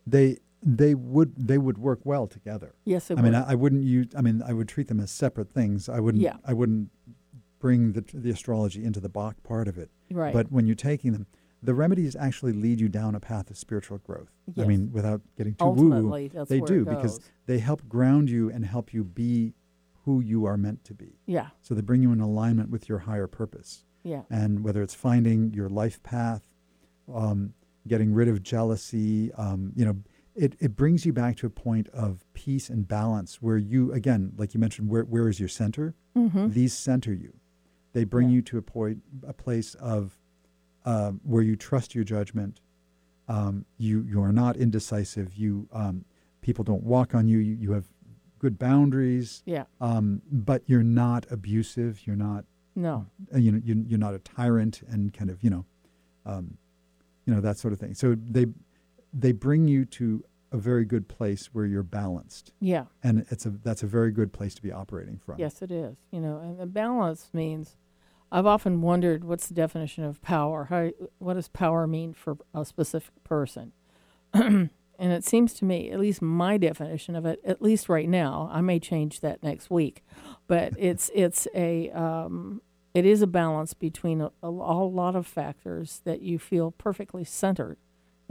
They 0.08 0.40
they 0.64 0.94
would 0.94 1.34
they 1.38 1.58
would 1.58 1.78
work 1.78 2.00
well 2.04 2.28
together. 2.28 2.76
Yes, 2.86 3.10
it 3.12 3.18
I 3.18 3.22
mean. 3.22 3.36
I, 3.36 3.52
I 3.52 3.56
wouldn't 3.56 3.84
use. 3.84 4.08
I 4.16 4.22
mean, 4.22 4.44
I 4.46 4.54
would 4.54 4.68
treat 4.68 4.88
them 4.88 5.00
as 5.00 5.12
separate 5.12 5.50
things. 5.52 5.90
I 5.90 6.00
wouldn't. 6.00 6.24
Yeah. 6.24 6.38
I 6.46 6.54
wouldn't 6.54 6.90
bring 7.60 7.94
the 7.94 8.04
the 8.14 8.30
astrology 8.30 8.84
into 8.84 9.00
the 9.00 9.10
Bach 9.10 9.42
part 9.44 9.68
of 9.68 9.78
it. 9.78 9.90
right. 10.12 10.34
But 10.34 10.52
when 10.52 10.66
you're 10.68 10.76
taking 10.76 11.14
them, 11.14 11.26
the 11.64 11.74
remedies 11.74 12.16
actually 12.16 12.54
lead 12.54 12.80
you 12.80 12.90
down 12.90 13.16
a 13.16 13.20
path 13.20 13.50
of 13.50 13.58
spiritual 13.58 13.98
growth. 14.00 14.32
Yes. 14.54 14.66
I 14.66 14.68
mean, 14.68 14.92
without 14.92 15.22
getting 15.38 15.56
too 15.56 15.66
woo 15.66 15.94
Ultimately, 15.94 16.28
that's 16.28 16.50
they 16.50 16.60
do 16.62 16.86
because 16.86 17.20
they 17.48 17.60
help 17.60 17.88
ground 17.88 18.30
you 18.30 18.50
and 18.52 18.66
help 18.66 18.94
you 18.94 19.04
be 19.04 19.54
who 20.06 20.20
you 20.20 20.46
are 20.46 20.58
meant 20.58 20.84
to 20.84 20.96
be. 20.96 21.20
yeah, 21.28 21.50
So 21.62 21.76
they 21.76 21.82
bring 21.82 22.02
you 22.02 22.12
in 22.12 22.20
alignment 22.20 22.72
with 22.72 22.90
your 22.90 22.98
higher 23.00 23.28
purpose. 23.28 23.86
yeah, 24.02 24.24
And 24.32 24.64
whether 24.64 24.82
it's 24.82 24.96
finding 24.96 25.54
your 25.54 25.70
life 25.70 26.02
path, 26.02 26.42
um, 27.14 27.54
getting 27.88 28.12
rid 28.12 28.28
of 28.28 28.42
jealousy, 28.42 29.32
um, 29.34 29.74
you 29.76 29.86
know, 29.86 29.98
it, 30.36 30.56
it 30.60 30.76
brings 30.76 31.06
you 31.06 31.14
back 31.14 31.36
to 31.38 31.46
a 31.48 31.50
point 31.50 31.88
of 31.90 32.24
peace 32.34 32.70
and 32.70 32.88
balance 32.88 33.42
where 33.42 33.58
you, 33.58 33.92
again, 33.92 34.32
like 34.38 34.54
you 34.54 34.60
mentioned, 34.60 34.90
where, 34.90 35.04
where 35.04 35.28
is 35.28 35.40
your 35.40 35.50
center? 35.50 35.94
mm-hmm. 36.16 36.50
These 36.50 36.74
center 36.74 37.14
you. 37.14 37.34
They 37.94 38.04
bring 38.06 38.30
Yeah. 38.30 38.36
you 38.36 38.42
to 38.44 38.58
a 38.58 38.62
point, 38.62 39.02
a 39.28 39.34
place 39.34 39.76
of 39.76 40.18
uh, 40.86 41.12
where 41.24 41.44
you 41.44 41.56
trust 41.56 41.94
your 41.94 42.04
judgment. 42.04 42.62
Um, 43.28 43.66
you 43.78 44.02
you 44.10 44.22
are 44.22 44.32
not 44.32 44.58
indecisive. 44.58 45.36
You 45.36 45.68
um, 45.72 46.06
people 46.42 46.64
don't 46.64 46.84
walk 46.84 47.14
on 47.14 47.28
you. 47.28 47.38
You, 47.38 47.54
you 47.56 47.72
have 47.74 47.86
good 48.40 48.58
boundaries. 48.58 49.44
yeah. 49.46 49.66
Um, 49.80 50.22
but 50.32 50.64
you're 50.66 50.84
not 50.84 51.26
abusive. 51.30 52.06
You're 52.08 52.16
not 52.16 52.46
No, 52.76 53.06
uh, 53.34 53.38
you 53.38 53.52
know 53.52 53.62
you, 53.64 53.86
you're 53.88 54.00
not 54.00 54.14
a 54.16 54.20
tyrant 54.20 54.82
and 54.90 55.14
kind 55.14 55.30
of 55.30 55.44
you 55.44 55.50
know 55.50 55.66
um, 56.26 56.58
you 57.26 57.34
know 57.34 57.42
that 57.42 57.58
sort 57.58 57.74
of 57.74 57.80
thing 57.80 57.94
so 57.94 58.16
they 58.30 58.46
they 59.14 59.32
bring 59.32 59.68
you 59.68 59.86
to 59.86 60.24
a 60.52 60.58
very 60.58 60.84
good 60.84 61.08
place 61.08 61.50
where 61.54 61.66
you're 61.66 61.84
balanced 61.84 62.52
yeah. 62.60 62.86
and 63.04 63.26
it's 63.30 63.46
a 63.46 63.50
that's 63.50 63.84
a 63.84 63.88
very 63.88 64.12
good 64.12 64.34
place 64.34 64.54
to 64.54 64.62
be 64.62 64.72
operating 64.72 65.18
from 65.18 65.40
Yes, 65.40 65.62
it 65.62 65.72
is. 65.72 65.98
You 66.12 66.20
know, 66.20 66.40
and 66.40 66.60
the 66.60 66.66
balance 66.66 67.30
means. 67.34 67.78
I've 68.34 68.46
often 68.46 68.80
wondered 68.80 69.26
what's 69.26 69.48
the 69.48 69.54
definition 69.54 70.06
of 70.06 70.22
power. 70.22 70.66
How 70.66 70.92
what 71.20 71.34
does 71.34 71.50
power 71.50 71.86
mean 71.86 72.14
for 72.14 72.38
a 72.54 72.64
specific 72.64 73.22
person? 73.26 73.74
and 74.34 74.70
it 75.00 75.26
seems 75.26 75.54
to 75.56 75.66
me, 75.66 75.92
at 75.92 76.00
least 76.00 76.22
my 76.22 76.58
definition 76.58 77.16
of 77.16 77.26
it, 77.26 77.42
at 77.44 77.62
least 77.62 77.90
right 77.90 78.08
now, 78.08 78.50
I 78.54 78.62
may 78.62 78.80
change 78.80 79.20
that 79.20 79.44
next 79.44 79.70
week, 79.70 80.04
but 80.48 80.74
it's 80.78 81.10
it's 81.14 81.48
a 81.54 81.90
um, 81.92 82.62
it 82.94 83.06
is 83.06 83.22
a 83.22 83.28
balance 83.28 83.74
between 83.74 84.22
a, 84.22 84.32
a, 84.44 84.48
a 84.48 84.50
lot 84.50 85.16
of 85.16 85.28
factors 85.28 86.02
that 86.06 86.22
you 86.22 86.40
feel 86.40 86.72
perfectly 86.72 87.24
centered 87.24 87.78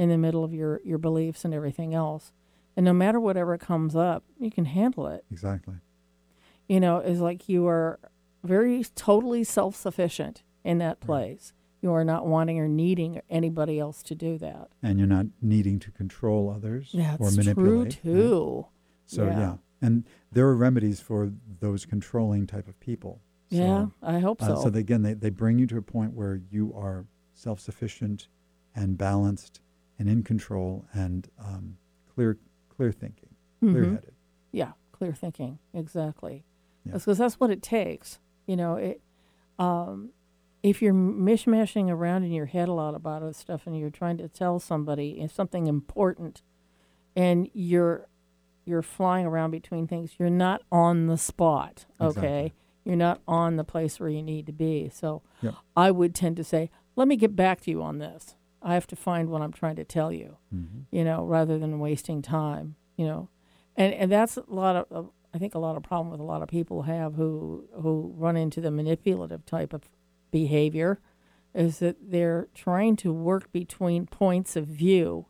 in 0.01 0.09
the 0.09 0.19
middle 0.19 0.43
of 0.43 0.53
your 0.55 0.81
your 0.85 0.99
beliefs 0.99 1.45
and 1.45 1.53
everything 1.53 1.95
else, 1.95 2.33
and 2.77 2.85
no 2.85 2.93
matter 2.93 3.21
whatever 3.21 3.59
comes 3.59 3.95
up, 3.95 4.25
you 4.39 4.51
can 4.51 4.65
handle 4.65 5.07
it 5.07 5.25
exactly 5.31 5.75
you 6.69 6.79
know, 6.79 6.99
it's 6.99 7.19
like 7.21 7.49
you 7.49 7.67
are 7.67 7.99
very 8.45 8.85
totally 8.95 9.43
self 9.45 9.75
sufficient 9.75 10.43
in 10.65 10.79
that 10.79 11.01
place. 11.01 11.53
You 11.83 11.93
are 11.93 12.05
not 12.05 12.27
wanting 12.27 12.59
or 12.61 12.69
needing 12.69 13.21
anybody 13.29 13.81
else 13.81 14.03
to 14.05 14.15
do 14.15 14.39
that. 14.39 14.69
and 14.83 14.99
you're 14.99 15.09
not 15.09 15.27
needing 15.43 15.79
to 15.81 15.91
control 15.91 16.49
others 16.55 16.91
That's 16.95 17.21
or 17.21 17.29
true 17.31 17.37
manipulate 17.39 17.99
right? 18.05 18.15
too. 18.15 18.67
so 19.07 19.25
yeah. 19.25 19.39
Yeah. 19.39 19.55
and 19.83 20.05
there 20.31 20.47
are 20.47 20.55
remedies 20.57 21.01
for 21.01 21.33
those 21.61 21.85
controlling 21.87 22.47
type 22.47 22.69
of 22.69 22.79
people 22.81 23.21
So, 23.51 23.57
Yeah, 23.57 23.87
I 24.03 24.19
hope 24.21 24.41
so. 24.41 24.53
uh, 24.53 24.57
so 24.63 24.71
they, 24.71 24.81
again 24.81 25.03
they, 25.03 25.15
they 25.15 25.31
bring 25.31 25.59
you 25.59 25.67
to 25.69 25.77
a 25.79 25.83
point 25.83 26.13
where 26.15 26.41
you 26.51 26.73
are 26.75 27.07
self-sufficient 27.35 28.29
and 28.77 28.97
balanced 28.97 29.61
and 30.01 30.09
in 30.09 30.25
control 30.25 30.85
and 30.93 31.29
um, 31.39 31.77
clear 32.13 32.37
clear 32.69 32.91
thinking 32.91 33.29
Mhm. 33.63 33.71
clear-headed 33.73 34.15
Yeah, 34.53 34.73
clear 34.91 35.13
thinking. 35.13 35.59
Exactly. 35.75 36.45
Yeah. 36.85 36.95
Because 36.95 37.19
that's 37.19 37.39
what 37.39 37.51
it 37.51 37.63
takes. 37.63 38.19
You 38.47 38.57
know, 38.57 38.75
it. 38.77 39.01
Um, 39.59 40.11
if 40.63 40.81
you're 40.83 40.95
mishmashing 40.95 41.89
around 41.91 42.25
in 42.25 42.33
your 42.33 42.47
head 42.47 42.69
a 42.69 42.73
lot 42.73 42.95
about 42.95 43.23
this 43.23 43.37
stuff 43.39 43.67
and 43.67 43.79
you're 43.79 43.91
trying 43.91 44.17
to 44.19 44.29
tell 44.29 44.59
somebody 44.59 45.27
something 45.33 45.67
important 45.67 46.43
and 47.15 47.49
you're 47.53 48.07
you're 48.67 48.83
flying 48.83 49.27
around 49.27 49.51
between 49.53 49.87
things 49.87 50.13
you're 50.19 50.29
not 50.31 50.63
on 50.71 51.07
the 51.07 51.17
spot 51.19 51.87
okay 52.01 52.09
Exactly. 52.47 52.53
you're 52.85 52.97
not 52.97 53.21
on 53.27 53.57
the 53.57 53.65
place 53.65 53.99
where 53.99 54.09
you 54.11 54.23
need 54.23 54.45
to 54.47 54.53
be 54.53 54.91
so 54.93 55.23
Yep. 55.43 55.55
i 55.77 55.91
would 55.91 56.15
tend 56.15 56.37
to 56.37 56.45
say 56.45 56.71
let 56.95 57.09
me 57.09 57.17
get 57.17 57.35
back 57.35 57.63
to 57.63 57.71
you 57.71 57.83
on 57.83 57.99
this 57.99 58.37
i 58.63 58.75
have 58.75 58.87
to 58.87 58.97
find 58.97 59.29
what 59.31 59.43
i'm 59.43 59.53
trying 59.53 59.77
to 59.77 59.85
tell 59.85 60.13
you 60.13 60.37
Mm-hmm. 60.55 60.81
you 60.97 61.05
know 61.05 61.25
rather 61.25 61.59
than 61.59 61.79
wasting 61.79 62.23
time 62.23 62.77
you 62.97 63.07
know 63.07 63.29
and 63.77 63.93
and 63.95 64.11
that's 64.13 64.37
a 64.37 64.45
lot 64.49 64.77
of, 64.77 64.87
of 64.91 65.11
i 65.35 65.39
think 65.39 65.55
a 65.55 65.59
lot 65.59 65.77
of 65.77 65.83
problem 65.83 66.11
with 66.11 66.21
a 66.21 66.25
lot 66.25 66.43
of 66.43 66.49
people 66.49 66.83
have 66.83 67.15
who 67.15 67.65
who 67.83 68.13
run 68.17 68.37
into 68.37 68.61
the 68.61 68.71
manipulative 68.71 69.45
type 69.47 69.73
of 69.73 69.89
behavior 70.31 71.01
is 71.55 71.79
that 71.81 71.97
they're 72.11 72.49
trying 72.55 72.95
to 72.97 73.13
work 73.13 73.51
between 73.53 74.07
points 74.07 74.55
of 74.55 74.67
view 74.67 75.27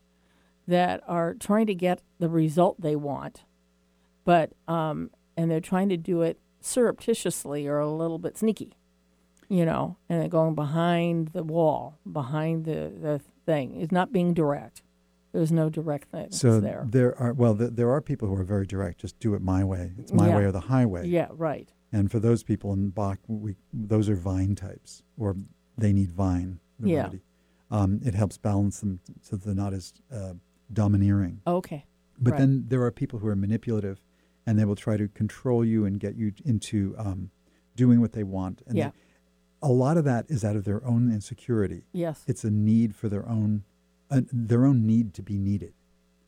that 0.67 1.01
are 1.07 1.33
trying 1.33 1.65
to 1.65 1.73
get 1.73 2.01
the 2.19 2.29
result 2.29 2.79
they 2.79 2.95
want, 2.95 3.43
but 4.23 4.51
um, 4.67 5.09
and 5.35 5.49
they're 5.49 5.59
trying 5.59 5.89
to 5.89 5.97
do 5.97 6.21
it 6.21 6.39
surreptitiously 6.59 7.67
or 7.67 7.79
a 7.79 7.89
little 7.91 8.19
bit 8.19 8.37
sneaky, 8.37 8.73
you 9.51 9.65
know, 9.65 9.97
and 10.07 10.31
going 10.31 10.55
behind 10.55 11.27
the 11.29 11.43
wall, 11.43 11.99
behind 12.09 12.63
the 12.65 12.91
the 13.01 13.21
thing. 13.45 13.81
It's 13.81 13.91
not 13.91 14.13
being 14.13 14.33
direct. 14.33 14.81
There's 15.33 15.51
no 15.51 15.69
direct 15.69 16.09
thing 16.11 16.31
So 16.31 16.59
there. 16.59 17.15
are 17.17 17.33
well, 17.33 17.55
th- 17.55 17.71
there 17.73 17.89
are 17.91 18.01
people 18.01 18.27
who 18.29 18.35
are 18.35 18.43
very 18.45 18.65
direct. 18.65 18.99
Just 19.01 19.19
do 19.19 19.33
it 19.33 19.41
my 19.41 19.63
way. 19.63 19.91
It's 19.97 20.13
my 20.13 20.29
Yeah. 20.29 20.37
way 20.37 20.43
or 20.45 20.51
the 20.51 20.61
highway. 20.61 21.07
Yeah, 21.07 21.27
right. 21.33 21.69
And 21.91 22.09
for 22.09 22.19
those 22.19 22.43
people 22.43 22.71
in 22.73 22.89
Bach, 22.89 23.19
we 23.27 23.55
those 23.73 24.07
are 24.09 24.15
vine 24.15 24.55
types, 24.55 25.03
or 25.17 25.35
they 25.77 25.91
need 25.91 26.11
vine. 26.11 26.59
The 26.79 26.89
Yeah. 26.89 27.09
Um, 27.69 27.99
it 28.03 28.13
helps 28.15 28.37
balance 28.37 28.79
them 28.81 28.99
so 29.21 29.35
they're 29.35 29.53
not 29.55 29.73
as 29.73 29.93
uh, 30.11 30.33
domineering. 30.71 31.41
Okay. 31.45 31.85
But 32.19 32.31
Right. 32.31 32.39
then 32.39 32.65
there 32.67 32.83
are 32.83 32.91
people 32.91 33.19
who 33.19 33.27
are 33.27 33.35
manipulative, 33.35 34.01
and 34.45 34.57
they 34.59 34.65
will 34.65 34.75
try 34.75 34.95
to 34.97 35.07
control 35.09 35.63
you 35.65 35.85
and 35.85 35.99
get 35.99 36.15
you 36.15 36.33
into 36.45 36.93
um, 36.97 37.31
doing 37.75 37.99
what 38.01 38.11
they 38.13 38.23
want. 38.23 38.61
And 38.67 38.77
Yeah. 38.77 38.89
they- 38.89 38.97
a 39.61 39.69
lot 39.71 39.97
of 39.97 40.03
that 40.05 40.25
is 40.29 40.43
out 40.43 40.55
of 40.55 40.63
their 40.63 40.83
own 40.85 41.11
insecurity. 41.11 41.83
Yes, 41.93 42.23
It's 42.27 42.43
a 42.43 42.49
need 42.51 42.95
for 42.95 43.09
their 43.09 43.27
own, 43.27 43.63
uh, 44.09 44.21
their 44.31 44.65
own 44.65 44.85
need 44.85 45.13
to 45.15 45.21
be 45.21 45.37
needed. 45.37 45.73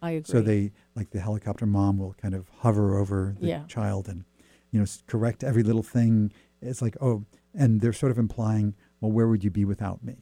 I 0.01 0.11
agree. 0.11 0.31
So 0.31 0.41
they, 0.41 0.71
like 0.95 1.11
the 1.11 1.19
helicopter 1.21 1.65
mom, 1.65 1.97
will 1.97 2.13
kind 2.13 2.33
of 2.35 2.49
hover 2.59 2.97
over 2.97 3.35
the 3.39 3.47
Yeah. 3.47 3.63
child 3.67 4.07
and, 4.09 4.25
you 4.71 4.79
know, 4.79 4.85
correct 5.07 5.43
every 5.43 5.63
little 5.63 5.83
thing. 5.83 6.31
It's 6.61 6.81
like, 6.81 6.95
oh, 7.01 7.25
and 7.53 7.81
they're 7.81 7.93
sort 7.93 8.11
of 8.11 8.17
implying, 8.17 8.75
well, 9.01 9.11
where 9.11 9.27
would 9.27 9.43
you 9.43 9.49
be 9.51 9.65
without 9.65 10.03
me? 10.03 10.17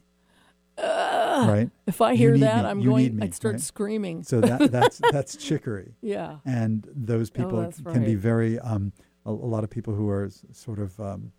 right. 0.78 1.70
if 1.86 2.00
I 2.00 2.14
hear 2.14 2.36
that, 2.38 2.64
me. 2.64 2.70
I'm 2.70 2.80
You 2.80 2.90
going. 2.90 3.16
me, 3.16 3.22
I'd 3.24 3.34
start 3.34 3.54
right? 3.54 3.60
screaming. 3.60 4.22
So 4.22 4.40
that 4.40 4.70
that's 4.72 5.00
that's 5.10 5.36
chicory, 5.36 5.94
yeah. 6.00 6.36
and 6.44 6.86
those 6.94 7.30
people 7.30 7.58
Oh, 7.58 7.92
can 7.92 8.04
be 8.04 8.14
right. 8.14 8.18
very. 8.22 8.58
Um, 8.58 8.92
a, 9.24 9.30
a 9.30 9.32
lot 9.32 9.62
of 9.64 9.70
people 9.70 9.94
who 9.94 10.08
are 10.08 10.28
sort 10.52 10.78
of 10.80 10.98
um, 10.98 11.32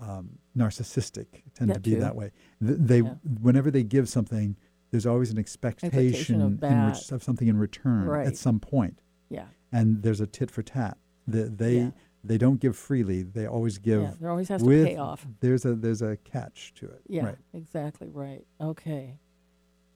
um, 0.00 0.38
narcissistic 0.56 1.26
tend 1.54 1.72
to 1.74 1.80
be 1.80 1.92
too. 1.92 2.00
that 2.00 2.16
way. 2.16 2.32
Th- 2.64 2.78
They 2.78 3.00
Yeah. 3.02 3.14
whenever 3.40 3.70
they 3.70 3.82
give 3.82 4.08
something, 4.08 4.56
there's 4.90 5.06
always 5.06 5.30
an 5.30 5.38
expectation, 5.38 6.40
of 6.40 6.52
in 6.52 6.56
that. 6.60 6.94
which, 6.96 7.12
of 7.12 7.22
something 7.22 7.48
in 7.48 7.56
return 7.58 8.06
Right. 8.06 8.26
at 8.26 8.36
some 8.36 8.60
point. 8.60 9.00
Yeah. 9.28 9.46
and 9.72 10.02
there's 10.02 10.20
a 10.20 10.26
tit 10.26 10.50
for 10.50 10.62
tat. 10.64 10.98
The, 11.28 11.44
they 11.44 11.76
Yeah. 11.78 11.90
they 12.24 12.36
don't 12.38 12.58
give 12.60 12.76
freely. 12.76 13.22
They 13.22 13.46
always 13.46 13.78
give. 13.78 14.02
Yeah. 14.02 14.14
There 14.20 14.28
always 14.28 14.48
has 14.48 14.62
to 14.62 14.68
pay 14.68 14.96
off. 14.96 15.24
There's 15.38 15.64
a 15.64 15.74
there's 15.76 16.02
a 16.02 16.16
catch 16.24 16.74
to 16.74 16.86
it. 16.86 17.02
Yeah, 17.06 17.26
Right. 17.26 17.38
exactly 17.54 18.08
right. 18.08 18.44
Okay, 18.60 19.18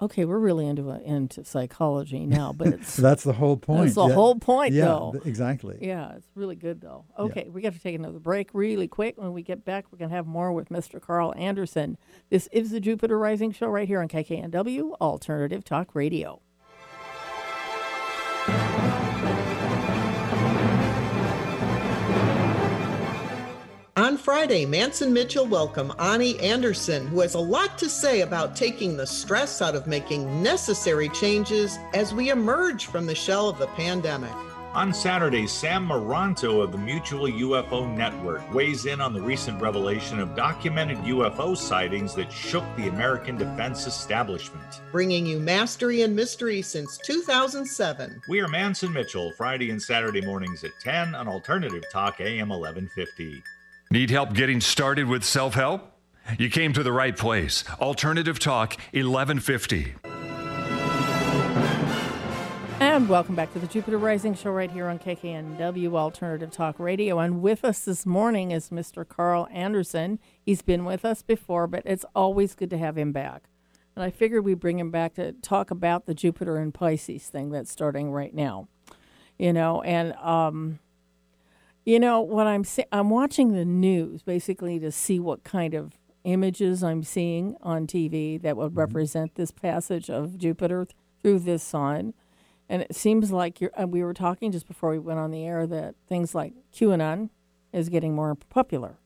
okay, 0.00 0.24
we're 0.24 0.38
really 0.38 0.66
into 0.66 0.90
uh, 0.90 0.98
into 0.98 1.44
psychology 1.44 2.26
now, 2.26 2.52
but 2.52 2.68
it's 2.74 2.96
that's 2.96 3.24
the 3.24 3.32
whole 3.32 3.56
point. 3.56 3.82
that's 3.84 3.94
the 3.94 4.06
yeah. 4.08 4.14
whole 4.14 4.36
point, 4.36 4.72
Yeah, 4.74 4.84
though. 4.86 5.10
th- 5.12 5.26
exactly. 5.26 5.78
Yeah, 5.80 6.12
it's 6.16 6.28
really 6.34 6.56
good 6.56 6.80
though. 6.80 7.04
Okay, 7.18 7.48
we 7.50 7.62
got 7.62 7.72
to 7.74 7.80
take 7.80 7.94
another 7.94 8.18
break 8.18 8.50
really 8.52 8.88
quick. 8.88 9.16
When 9.18 9.32
we 9.32 9.42
get 9.42 9.64
back, 9.64 9.86
we're 9.90 9.98
gonna 9.98 10.14
have 10.14 10.26
more 10.26 10.52
with 10.52 10.68
Mr. 10.68 11.00
Carl 11.00 11.32
Anderson. 11.36 11.96
This 12.30 12.48
is 12.52 12.70
the 12.70 12.80
Jupiter 12.80 13.18
Rising 13.18 13.52
Show 13.52 13.68
right 13.68 13.88
here 13.88 14.00
on 14.00 14.08
KKNW 14.08 14.92
Alternative 15.00 15.64
Talk 15.64 15.94
Radio. 15.94 16.40
On 24.14 24.18
Friday, 24.18 24.64
Manson 24.64 25.12
Mitchell 25.12 25.44
welcomed 25.44 25.90
Ani 25.98 26.38
Anderson, 26.38 27.08
who 27.08 27.18
has 27.18 27.34
a 27.34 27.40
lot 27.40 27.76
to 27.78 27.88
say 27.88 28.20
about 28.20 28.54
taking 28.54 28.96
the 28.96 29.08
stress 29.08 29.60
out 29.60 29.74
of 29.74 29.88
making 29.88 30.40
necessary 30.40 31.08
changes 31.08 31.80
as 31.94 32.14
we 32.14 32.30
emerge 32.30 32.86
from 32.86 33.06
the 33.06 33.14
shell 33.16 33.48
of 33.48 33.58
the 33.58 33.66
pandemic. 33.66 34.30
On 34.72 34.94
Saturday, 34.94 35.48
Sam 35.48 35.88
Moranto 35.88 36.62
of 36.62 36.70
the 36.70 36.78
Mutual 36.78 37.26
UFO 37.26 37.92
Network 37.92 38.54
weighs 38.54 38.86
in 38.86 39.00
on 39.00 39.14
the 39.14 39.20
recent 39.20 39.60
revelation 39.60 40.20
of 40.20 40.36
documented 40.36 40.98
UFO 40.98 41.56
sightings 41.56 42.14
that 42.14 42.32
shook 42.32 42.64
the 42.76 42.88
American 42.88 43.36
defense 43.36 43.88
establishment. 43.88 44.80
Bringing 44.92 45.26
you 45.26 45.40
mastery 45.40 46.02
and 46.02 46.14
mystery 46.14 46.62
since 46.62 46.98
2007. 46.98 48.22
We 48.28 48.40
are 48.40 48.48
Manson 48.48 48.92
Mitchell, 48.92 49.32
Friday 49.32 49.70
and 49.70 49.82
Saturday 49.82 50.20
mornings 50.20 50.62
at 50.62 50.78
10 50.78 51.16
on 51.16 51.26
Alternative 51.26 51.82
Talk 51.92 52.20
AM 52.20 52.50
1150. 52.50 53.42
Need 53.94 54.10
help 54.10 54.32
getting 54.32 54.60
started 54.60 55.06
with 55.06 55.22
self 55.22 55.54
help? 55.54 55.92
You 56.36 56.50
came 56.50 56.72
to 56.72 56.82
the 56.82 56.90
right 56.90 57.16
place. 57.16 57.62
Alternative 57.80 58.40
Talk 58.40 58.76
1150. 58.92 59.94
And 62.80 63.08
welcome 63.08 63.36
back 63.36 63.52
to 63.52 63.60
the 63.60 63.68
Jupiter 63.68 63.96
Rising 63.96 64.34
Show 64.34 64.50
right 64.50 64.68
here 64.68 64.88
on 64.88 64.98
KKNW 64.98 65.94
Alternative 65.94 66.50
Talk 66.50 66.80
Radio. 66.80 67.20
And 67.20 67.40
with 67.40 67.64
us 67.64 67.84
this 67.84 68.04
morning 68.04 68.50
is 68.50 68.70
Mr. 68.70 69.06
Carl 69.06 69.46
Anderson. 69.52 70.18
He's 70.42 70.60
been 70.60 70.84
with 70.84 71.04
us 71.04 71.22
before, 71.22 71.68
but 71.68 71.84
it's 71.86 72.04
always 72.16 72.56
good 72.56 72.70
to 72.70 72.78
have 72.78 72.98
him 72.98 73.12
back. 73.12 73.44
And 73.94 74.02
I 74.02 74.10
figured 74.10 74.44
we'd 74.44 74.58
bring 74.58 74.80
him 74.80 74.90
back 74.90 75.14
to 75.14 75.34
talk 75.34 75.70
about 75.70 76.06
the 76.06 76.14
Jupiter 76.14 76.56
and 76.56 76.74
Pisces 76.74 77.28
thing 77.28 77.50
that's 77.50 77.70
starting 77.70 78.10
right 78.10 78.34
now. 78.34 78.66
You 79.38 79.52
know, 79.52 79.82
and 79.82 80.14
um, 80.14 80.80
you 81.84 82.00
know 82.00 82.20
what 82.20 82.46
I'm 82.46 82.64
se- 82.64 82.86
I'm 82.92 83.10
watching 83.10 83.52
the 83.52 83.64
news 83.64 84.22
basically 84.22 84.78
to 84.80 84.90
see 84.90 85.18
what 85.20 85.44
kind 85.44 85.74
of 85.74 85.92
images 86.24 86.82
I'm 86.82 87.02
seeing 87.02 87.56
on 87.62 87.86
TV 87.86 88.40
that 88.42 88.56
would 88.56 88.76
represent 88.76 89.34
this 89.34 89.50
passage 89.50 90.08
of 90.08 90.38
Jupiter 90.38 90.86
th- 90.86 90.96
through 91.22 91.40
this 91.40 91.62
sign. 91.62 92.14
And 92.68 92.80
it 92.80 92.94
seems 92.94 93.30
like 93.30 93.60
you're, 93.60 93.70
uh, 93.78 93.86
we 93.86 94.02
were 94.02 94.14
talking 94.14 94.50
just 94.50 94.66
before 94.66 94.90
we 94.90 94.98
went 94.98 95.18
on 95.18 95.30
the 95.30 95.44
air 95.44 95.66
that 95.66 95.94
things 96.08 96.34
like 96.34 96.54
QAnon 96.72 97.28
is 97.74 97.90
getting 97.90 98.14
more 98.14 98.34
popular, 98.34 98.96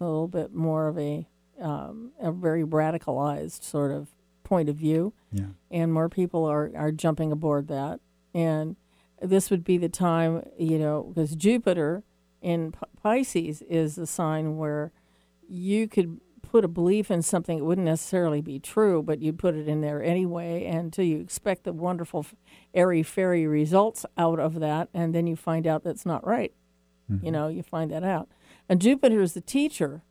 a 0.00 0.04
little 0.04 0.28
bit 0.28 0.54
more 0.54 0.86
of 0.88 0.98
a 0.98 1.26
um, 1.60 2.12
a 2.20 2.30
very 2.32 2.64
radicalized 2.64 3.62
sort 3.62 3.92
of 3.92 4.08
point 4.44 4.68
of 4.68 4.74
view 4.76 5.12
Yeah. 5.32 5.46
and 5.70 5.92
more 5.92 6.08
people 6.08 6.44
are, 6.44 6.70
are 6.76 6.90
jumping 6.92 7.30
aboard 7.32 7.68
that. 7.68 8.00
And 8.34 8.76
this 9.22 9.50
would 9.50 9.64
be 9.64 9.78
the 9.78 9.88
time, 9.88 10.46
you 10.58 10.78
know, 10.78 11.12
because 11.14 11.34
Jupiter 11.34 12.02
in 12.40 12.72
P- 12.72 12.78
Pisces 13.02 13.62
is 13.62 13.94
the 13.94 14.06
sign 14.06 14.56
where 14.56 14.92
you 15.48 15.86
could 15.88 16.20
put 16.42 16.64
a 16.64 16.68
belief 16.68 17.10
in 17.10 17.22
something 17.22 17.58
that 17.58 17.64
wouldn't 17.64 17.86
necessarily 17.86 18.40
be 18.40 18.58
true, 18.58 19.02
but 19.02 19.20
you 19.20 19.32
put 19.32 19.54
it 19.54 19.68
in 19.68 19.80
there 19.80 20.02
anyway 20.02 20.66
until 20.66 21.04
you 21.04 21.20
expect 21.20 21.64
the 21.64 21.72
wonderful 21.72 22.26
airy 22.74 23.02
fairy 23.02 23.46
results 23.46 24.04
out 24.18 24.38
of 24.38 24.60
that, 24.60 24.88
and 24.92 25.14
then 25.14 25.26
you 25.26 25.36
find 25.36 25.66
out 25.66 25.84
that's 25.84 26.04
not 26.04 26.26
right. 26.26 26.52
You 27.08 27.16
mm-hmm. 27.16 27.30
know, 27.30 27.48
you 27.48 27.62
find 27.62 27.90
that 27.90 28.04
out. 28.04 28.28
And 28.68 28.80
Jupiter 28.80 29.20
is 29.20 29.34
the 29.34 29.40
teacher 29.40 30.02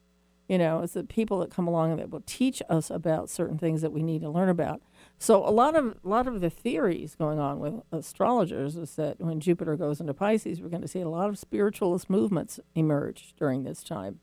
you 0.52 0.58
know, 0.58 0.82
it's 0.82 0.91
the 0.91 1.06
people 1.06 1.39
that 1.39 1.50
come 1.50 1.65
along 1.65 1.95
that 1.95 2.10
will 2.10 2.24
teach 2.26 2.62
us 2.69 2.89
about 2.89 3.30
certain 3.30 3.58
things 3.58 3.82
that 3.82 3.93
we 3.93 4.04
need 4.04 4.19
to 4.19 4.30
learn 4.30 4.50
about. 4.50 4.82
So 5.21 5.47
a 5.47 5.51
lot 5.51 5.75
of 5.75 5.97
a 6.03 6.10
lot 6.10 6.27
of 6.27 6.41
the 6.41 6.49
theories 6.49 7.13
going 7.13 7.38
on 7.38 7.60
with 7.60 7.75
astrologers 7.91 8.75
is 8.75 8.95
that 8.95 9.19
when 9.19 9.39
Jupiter 9.39 9.75
goes 9.75 10.01
into 10.01 10.15
Pisces, 10.15 10.60
we're 10.60 10.69
going 10.69 10.81
to 10.81 10.88
see 10.88 11.01
a 11.01 11.07
lot 11.07 11.29
of 11.29 11.38
spiritualist 11.38 12.10
movements 12.10 12.60
emerge 12.73 13.36
during 13.38 13.63
this 13.63 13.84
time. 13.84 14.19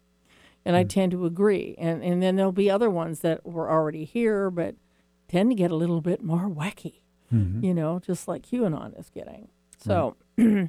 And 0.64 0.74
I 0.74 0.82
tend 0.82 1.12
to 1.12 1.24
agree. 1.24 1.76
And 1.78 2.02
and 2.02 2.20
then 2.20 2.34
there'll 2.34 2.50
be 2.50 2.68
other 2.68 2.90
ones 2.90 3.20
that 3.20 3.46
were 3.46 3.70
already 3.70 4.04
here 4.04 4.50
but 4.50 4.74
tend 5.28 5.52
to 5.52 5.54
get 5.54 5.70
a 5.70 5.76
little 5.76 6.00
bit 6.00 6.20
more 6.20 6.48
wacky. 6.50 6.94
You 7.62 7.74
know, 7.74 8.00
just 8.00 8.26
like 8.26 8.42
QAnon 8.42 8.98
is 8.98 9.08
getting. 9.08 9.50
So 9.78 10.16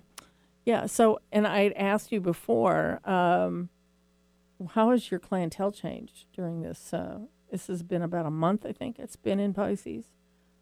yeah, 0.63 0.85
so 0.85 1.21
and 1.31 1.47
I'd 1.47 1.73
asked 1.73 2.11
you 2.11 2.21
before, 2.21 2.99
um, 3.03 3.69
how 4.75 4.91
has 4.91 5.09
your 5.09 5.19
clientele 5.19 5.71
changed 5.71 6.27
during 6.35 6.61
this? 6.61 6.93
Uh, 6.93 7.21
this 7.49 7.65
has 7.65 7.81
been 7.81 8.03
about 8.03 8.27
a 8.27 8.31
month, 8.31 8.63
I 8.63 8.73
think. 8.73 8.99
It's 8.99 9.15
been 9.15 9.39
in 9.39 9.55
Pisces. 9.55 10.05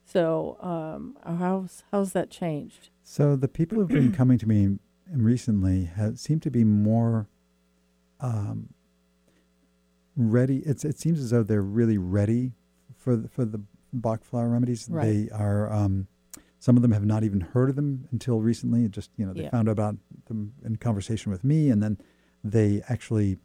So 0.08 0.58
um, 0.62 1.18
how's 1.38 1.84
how's 1.92 2.14
that 2.14 2.30
changed? 2.30 2.90
So 3.04 3.36
the 3.36 3.50
people 3.50 3.78
who've 3.78 3.90
been 3.90 4.12
coming 4.14 4.38
to 4.38 4.48
me 4.48 4.80
recently 5.12 5.86
have, 5.86 6.18
seem 6.18 6.40
to 6.42 6.50
be 6.50 6.64
more, 6.64 7.28
um, 8.22 8.70
ready. 10.16 10.60
It's 10.66 10.86
it 10.86 10.98
seems 10.98 11.20
as 11.20 11.32
though 11.32 11.44
they're 11.44 11.62
really 11.62 11.98
ready 11.98 12.54
for 12.98 13.16
the, 13.18 13.28
for 13.28 13.44
the 13.44 13.60
Bach 13.92 14.24
flower 14.24 14.50
remedies. 14.50 14.88
Right. 14.90 15.06
They 15.06 15.30
are. 15.30 15.72
Um, 15.72 16.08
some 16.60 16.76
of 16.76 16.82
them 16.82 16.92
have 16.92 17.06
not 17.06 17.24
even 17.24 17.42
heard 17.42 17.70
of 17.70 17.76
them 17.76 18.08
until 18.12 18.40
recently. 18.40 18.86
It 18.86 18.92
just 18.92 19.12
you 19.18 19.26
know 19.26 19.34
they 19.34 19.44
Yeah. 19.44 19.50
found 19.50 19.68
out 19.68 19.74
about 19.74 19.98
them 20.28 20.54
in 20.64 20.78
conversation 20.78 21.32
with 21.34 21.44
me, 21.44 21.70
and 21.70 21.84
then 21.84 21.98
they 22.44 22.82
actually 22.88 23.40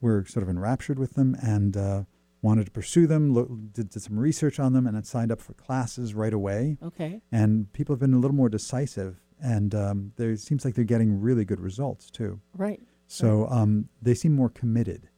were 0.00 0.24
sort 0.26 0.42
of 0.42 0.48
enraptured 0.48 0.98
with 0.98 1.14
them 1.14 1.36
and 1.42 1.76
uh, 1.76 2.02
wanted 2.46 2.64
to 2.66 2.70
pursue 2.80 3.06
them. 3.06 3.34
Lo- 3.34 3.58
did, 3.76 3.90
did 3.90 4.02
some 4.02 4.18
research 4.18 4.58
on 4.58 4.72
them 4.72 4.86
and 4.86 4.94
then 4.96 5.04
signed 5.04 5.30
up 5.32 5.40
for 5.40 5.52
classes 5.54 6.14
right 6.14 6.32
away. 6.32 6.78
Okay. 6.82 7.20
And 7.30 7.70
people 7.72 7.92
have 7.94 8.00
been 8.00 8.14
a 8.14 8.18
little 8.18 8.36
more 8.36 8.48
decisive, 8.48 9.12
and 9.42 9.74
um, 9.74 10.12
there 10.16 10.34
seems 10.36 10.64
like 10.64 10.74
they're 10.74 10.84
getting 10.96 11.20
really 11.20 11.44
good 11.44 11.60
results 11.60 12.10
too. 12.10 12.40
Right. 12.56 12.80
So 13.08 13.46
um, 13.48 13.88
they 14.02 14.14
seem 14.14 14.34
more 14.34 14.48
committed 14.50 15.08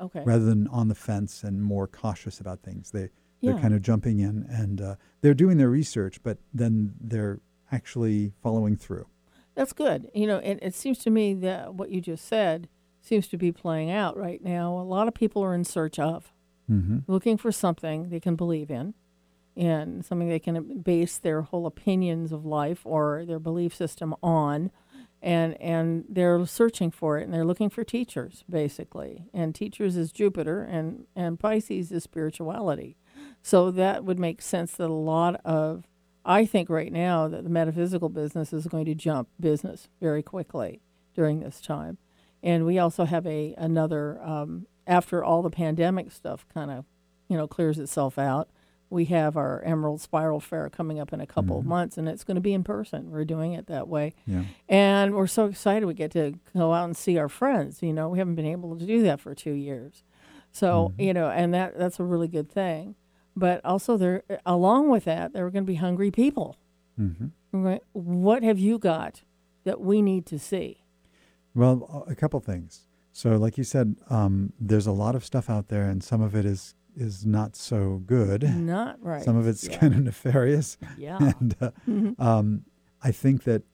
Okay. 0.00 0.22
rather 0.24 0.44
than 0.44 0.68
on 0.68 0.86
the 0.88 0.94
fence 0.94 1.42
and 1.42 1.60
more 1.62 1.86
cautious 1.88 2.38
about 2.40 2.62
things. 2.62 2.90
They 2.92 3.10
they're 3.42 3.58
kind 3.58 3.74
of 3.74 3.82
jumping 3.82 4.18
in 4.20 4.46
and 4.50 4.80
uh, 4.80 4.94
they're 5.20 5.34
doing 5.44 5.58
their 5.58 5.70
research, 5.70 6.20
but 6.24 6.38
then 6.52 6.94
they're 7.00 7.40
actually 7.70 8.32
following 8.42 8.76
through. 8.76 9.06
That's 9.54 9.72
good. 9.72 10.08
You 10.14 10.26
know, 10.26 10.38
it, 10.38 10.58
it 10.60 10.74
seems 10.74 10.98
to 10.98 11.10
me 11.10 11.34
that 11.34 11.74
what 11.74 11.90
you 11.90 12.00
just 12.00 12.24
said 12.26 12.68
seems 13.00 13.28
to 13.28 13.36
be 13.36 13.52
playing 13.52 13.90
out 13.92 14.16
right 14.16 14.42
now. 14.42 14.72
A 14.78 14.82
lot 14.82 15.06
of 15.08 15.14
people 15.14 15.42
are 15.44 15.54
in 15.54 15.64
search 15.64 15.98
of, 16.00 16.32
Mm-hmm. 16.70 16.98
looking 17.10 17.38
for 17.38 17.50
something 17.50 18.10
they 18.10 18.20
can 18.20 18.36
believe 18.36 18.70
in 18.70 18.92
and 19.56 20.04
something 20.04 20.28
they 20.28 20.38
can 20.38 20.80
base 20.80 21.18
their 21.18 21.42
whole 21.42 21.66
opinions 21.66 22.30
of 22.30 22.44
life 22.44 22.80
or 22.84 23.24
their 23.26 23.38
belief 23.38 23.74
system 23.74 24.14
on. 24.22 24.70
And, 25.20 25.60
and 25.60 26.04
they're 26.08 26.46
searching 26.46 26.92
for 26.92 27.18
it 27.18 27.24
and 27.24 27.34
they're 27.34 27.44
looking 27.44 27.70
for 27.70 27.82
teachers, 27.82 28.44
basically. 28.48 29.24
And 29.34 29.52
teachers 29.54 29.96
is 29.96 30.12
Jupiter 30.12 30.62
and, 30.62 31.06
and 31.16 31.40
Pisces 31.40 31.90
is 31.90 32.04
spirituality. 32.04 32.96
So 33.42 33.70
that 33.72 34.04
would 34.04 34.18
make 34.18 34.42
sense 34.42 34.72
that 34.72 34.90
a 34.90 34.92
lot 34.92 35.40
of 35.44 35.88
I 36.28 36.44
think 36.44 36.68
right 36.68 36.92
now 36.92 37.26
that 37.28 37.42
the 37.42 37.50
metaphysical 37.50 38.10
business 38.10 38.52
is 38.52 38.66
going 38.66 38.84
to 38.84 38.94
jump 38.94 39.28
business 39.40 39.88
very 39.98 40.22
quickly 40.22 40.82
during 41.14 41.40
this 41.40 41.60
time, 41.60 41.96
and 42.42 42.66
we 42.66 42.78
also 42.78 43.06
have 43.06 43.26
a 43.26 43.54
another 43.56 44.20
um, 44.22 44.66
after 44.88 45.22
all 45.22 45.42
the 45.42 45.50
pandemic 45.50 46.10
stuff 46.10 46.44
kind 46.52 46.70
of 46.72 46.84
you 47.28 47.36
know 47.36 47.46
clears 47.46 47.78
itself 47.78 48.18
out. 48.18 48.48
We 48.90 49.04
have 49.06 49.36
our 49.36 49.60
Emerald 49.64 50.00
Spiral 50.00 50.40
Fair 50.40 50.70
coming 50.70 50.98
up 50.98 51.12
in 51.12 51.20
a 51.20 51.26
couple 51.26 51.58
of 51.58 51.66
months, 51.66 51.98
and 51.98 52.08
it's 52.08 52.24
going 52.24 52.36
to 52.36 52.40
be 52.40 52.54
in 52.54 52.64
person. 52.64 53.10
We're 53.10 53.26
doing 53.26 53.52
it 53.52 53.66
that 53.66 53.86
way, 53.86 54.14
Yeah. 54.26 54.44
and 54.66 55.14
we're 55.14 55.26
so 55.26 55.44
excited 55.44 55.84
we 55.84 55.92
get 55.92 56.10
to 56.12 56.38
go 56.56 56.72
out 56.72 56.86
and 56.86 56.96
see 56.96 57.18
our 57.18 57.28
friends. 57.28 57.82
You 57.82 57.92
know, 57.92 58.08
we 58.08 58.18
haven't 58.18 58.36
been 58.36 58.46
able 58.46 58.78
to 58.78 58.86
do 58.86 59.02
that 59.02 59.20
for 59.20 59.34
two 59.34 59.52
years, 59.52 60.02
so 60.52 60.94
you 60.98 61.12
know, 61.12 61.28
and 61.28 61.52
that 61.52 61.76
that's 61.78 62.00
a 62.00 62.04
really 62.04 62.28
good 62.28 62.50
thing. 62.50 62.94
But 63.36 63.62
also, 63.64 63.98
there 63.98 64.22
along 64.46 64.88
with 64.88 65.04
that, 65.04 65.34
there 65.34 65.44
are 65.44 65.50
going 65.50 65.64
to 65.64 65.70
be 65.70 65.76
hungry 65.76 66.10
people. 66.10 66.56
Mm-hmm. 66.98 67.26
Right? 67.52 67.82
What 67.92 68.42
have 68.42 68.58
you 68.58 68.78
got 68.78 69.22
that 69.64 69.80
we 69.82 70.00
need 70.00 70.24
to 70.26 70.38
see? 70.38 70.82
Well, 71.54 72.04
a 72.08 72.14
couple 72.14 72.40
things. 72.40 72.86
So, 73.18 73.30
like 73.36 73.58
you 73.58 73.64
said, 73.64 73.96
um, 74.10 74.52
there's 74.60 74.86
a 74.86 74.92
lot 74.92 75.16
of 75.16 75.24
stuff 75.24 75.50
out 75.50 75.66
there, 75.66 75.88
and 75.90 76.04
some 76.04 76.20
of 76.20 76.36
it 76.36 76.44
is 76.44 76.76
is 76.94 77.26
not 77.26 77.56
so 77.56 78.00
good. 78.06 78.44
Not 78.44 79.02
right. 79.02 79.20
Some 79.24 79.34
of 79.36 79.48
it's 79.48 79.66
Yeah. 79.66 79.76
kind 79.78 79.92
of 79.94 80.02
nefarious. 80.04 80.78
Yeah. 80.96 81.18
and 81.40 81.56
uh, 81.60 81.70
Mhm. 81.88 82.14
um, 82.20 82.64
I 83.02 83.10
think 83.10 83.42
that 83.42 83.64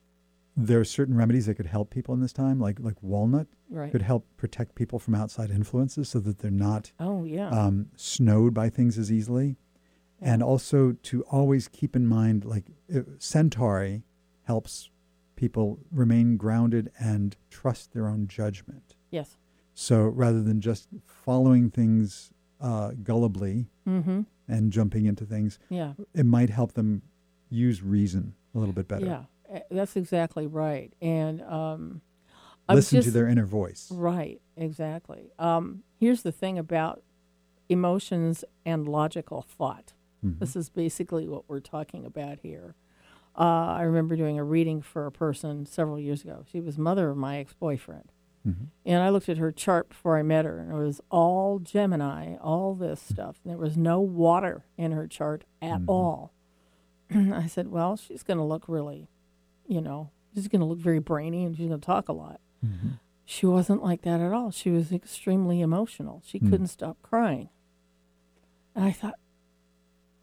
there 0.57 0.79
are 0.79 0.83
certain 0.85 1.15
remedies 1.15 1.45
that 1.45 1.55
could 1.55 1.67
help 1.67 1.91
people 1.91 2.15
in 2.15 2.21
this 2.21 2.33
time, 2.33 2.59
like 2.59 2.79
like 2.79 2.97
walnut 3.03 3.45
Right. 3.69 3.91
could 3.91 4.01
help 4.01 4.25
protect 4.35 4.73
people 4.73 4.97
from 4.97 5.13
outside 5.13 5.51
influences, 5.51 6.09
so 6.09 6.19
that 6.21 6.39
they're 6.39 6.49
not 6.49 6.91
Oh, 6.99 7.23
yeah. 7.23 7.49
um, 7.49 7.89
snowed 7.95 8.55
by 8.55 8.69
things 8.69 8.97
as 8.97 9.11
easily. 9.11 9.57
And 10.19 10.41
also 10.41 10.93
to 10.93 11.21
always 11.25 11.67
keep 11.67 11.95
in 11.95 12.07
mind, 12.07 12.45
like 12.45 12.71
uh, 12.91 13.01
Centaury 13.19 14.05
helps 14.45 14.89
people 15.35 15.77
remain 15.91 16.35
grounded 16.35 16.91
and 16.99 17.37
trust 17.51 17.93
their 17.93 18.07
own 18.07 18.25
judgment. 18.27 18.95
Yes. 19.15 19.37
So 19.73 20.03
rather 20.03 20.41
than 20.41 20.61
just 20.61 20.87
following 21.05 21.69
things 21.69 22.31
uh, 22.61 22.91
gullibly 22.91 23.67
Mm-hmm. 23.87 24.21
and 24.47 24.71
jumping 24.71 25.05
into 25.05 25.25
things, 25.25 25.59
Yeah. 25.69 25.93
it 26.13 26.25
might 26.25 26.49
help 26.49 26.73
them 26.73 27.01
use 27.49 27.83
reason 27.83 28.33
a 28.55 28.59
little 28.59 28.73
bit 28.73 28.87
better. 28.87 29.05
Yeah. 29.05 29.23
eh, 29.49 29.59
That's 29.69 29.95
exactly 29.95 30.47
right. 30.47 30.91
And 31.01 31.41
um, 31.43 32.01
Listen 32.67 33.01
to 33.03 33.11
their 33.11 33.27
inner 33.27 33.45
voice. 33.45 33.91
Right. 33.91 34.41
Exactly. 34.57 35.29
Um, 35.37 35.83
here's 35.99 36.23
the 36.23 36.31
thing 36.31 36.57
about 36.57 37.03
emotions 37.69 38.43
and 38.65 38.87
logical 38.87 39.41
thought. 39.43 39.93
Mhm. 40.25 40.39
This 40.39 40.55
is 40.55 40.69
basically 40.69 41.27
what 41.27 41.47
we're 41.47 41.59
talking 41.59 42.05
about 42.05 42.39
here. 42.39 42.75
Uh, 43.37 43.75
I 43.79 43.81
remember 43.83 44.15
doing 44.15 44.39
a 44.39 44.43
reading 44.43 44.81
for 44.81 45.05
a 45.05 45.11
person 45.11 45.65
several 45.65 45.99
years 45.99 46.23
ago. 46.23 46.43
She 46.51 46.61
was 46.61 46.77
mother 46.77 47.09
of 47.09 47.17
my 47.17 47.37
ex-boyfriend. 47.37 48.11
Mhm. 48.45 48.67
And 48.85 49.01
I 49.01 49.09
looked 49.09 49.27
at 49.29 49.37
her 49.37 49.51
chart 49.51 49.89
before 49.89 50.17
I 50.17 50.21
met 50.23 50.45
her, 50.45 50.59
and 50.59 50.71
it 50.71 50.75
was 50.75 51.01
all 51.09 51.59
Gemini, 51.59 52.35
all 52.37 52.75
this 52.75 53.01
stuff. 53.01 53.39
And 53.43 53.51
there 53.51 53.57
was 53.57 53.75
no 53.75 53.99
water 53.99 54.65
in 54.77 54.91
her 54.91 55.07
chart 55.07 55.43
at 55.61 55.81
all. 55.87 56.31
I 57.09 57.47
said, 57.47 57.69
Well, 57.69 57.95
she's 57.97 58.23
going 58.23 58.37
to 58.37 58.43
look 58.43 58.65
really, 58.67 59.07
you 59.67 59.81
know, 59.81 60.11
she's 60.33 60.47
going 60.47 60.59
to 60.61 60.65
look 60.65 60.79
very 60.79 60.99
brainy 60.99 61.43
and 61.43 61.55
she's 61.57 61.67
going 61.67 61.79
to 61.79 61.85
talk 61.85 62.07
a 62.09 62.13
lot. 62.13 62.39
Mhm. 62.63 62.99
She 63.25 63.45
wasn't 63.47 63.81
like 63.83 64.03
that 64.03 64.19
at 64.21 64.31
all. 64.33 64.51
She 64.51 64.69
was 64.69 64.91
extremely 64.91 65.61
emotional. 65.61 66.21
She 66.23 66.37
Hmm. 66.37 66.49
couldn't 66.51 66.67
stop 66.67 67.01
crying. 67.01 67.49
And 68.75 68.85
I 68.85 68.91
thought, 68.91 69.15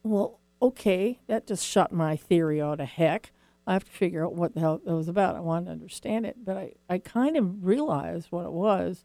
well, 0.04 0.38
okay, 0.60 1.18
that 1.26 1.46
just 1.46 1.64
shot 1.66 1.90
my 1.92 2.16
theory 2.16 2.60
out 2.62 2.78
of 2.80 2.86
heck. 2.88 3.32
I 3.66 3.74
have 3.74 3.84
to 3.84 3.90
figure 3.90 4.24
out 4.24 4.34
what 4.34 4.54
the 4.54 4.60
hell 4.60 4.80
it 4.84 4.90
was 4.90 5.08
about. 5.08 5.36
I 5.36 5.40
wanted 5.40 5.66
to 5.66 5.72
understand 5.72 6.26
it. 6.26 6.44
But 6.44 6.56
I, 6.56 6.72
I 6.88 6.98
kind 6.98 7.36
of 7.36 7.64
realized 7.64 8.28
what 8.30 8.44
it 8.44 8.52
was 8.52 9.04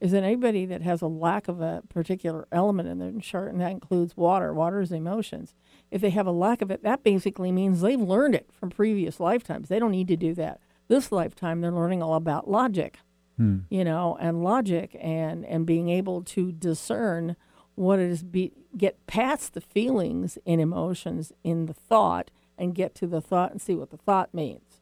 is 0.00 0.12
that 0.12 0.24
anybody 0.24 0.66
that 0.66 0.82
has 0.82 1.00
a 1.00 1.06
lack 1.06 1.48
of 1.48 1.60
a 1.60 1.82
particular 1.88 2.46
element 2.52 2.88
in 2.88 2.98
their 2.98 3.12
chart, 3.20 3.50
and 3.50 3.60
that 3.60 3.70
includes 3.70 4.16
water, 4.16 4.52
water 4.52 4.80
is 4.80 4.92
emotions. 4.92 5.54
If 5.90 6.00
they 6.02 6.10
have 6.10 6.26
a 6.26 6.32
lack 6.32 6.60
of 6.60 6.70
it, 6.70 6.82
that 6.82 7.02
basically 7.02 7.52
means 7.52 7.80
they've 7.80 7.98
learned 8.00 8.34
it 8.34 8.50
from 8.52 8.70
previous 8.70 9.20
lifetimes. 9.20 9.68
They 9.68 9.78
don't 9.78 9.92
need 9.92 10.08
to 10.08 10.16
do 10.16 10.34
that. 10.34 10.60
This 10.88 11.10
lifetime, 11.10 11.60
they're 11.60 11.72
learning 11.72 12.02
all 12.02 12.14
about 12.14 12.50
logic 12.50 12.98
Hmm. 13.36 13.58
you 13.68 13.82
know, 13.84 14.16
and 14.20 14.44
logic 14.44 14.96
and 15.00 15.44
and 15.46 15.66
being 15.66 15.88
able 15.88 16.22
to 16.22 16.52
discern 16.52 17.34
what 17.74 17.98
it 17.98 18.08
is 18.08 18.22
be 18.22 18.52
get 18.76 19.04
past 19.08 19.54
the 19.54 19.60
feelings 19.60 20.38
and 20.46 20.60
emotions 20.60 21.32
in 21.42 21.66
the 21.66 21.74
thought 21.74 22.30
and 22.58 22.74
get 22.74 22.94
to 22.96 23.06
the 23.06 23.20
thought 23.20 23.50
and 23.52 23.60
see 23.60 23.74
what 23.74 23.90
the 23.90 23.96
thought 23.96 24.32
means. 24.34 24.80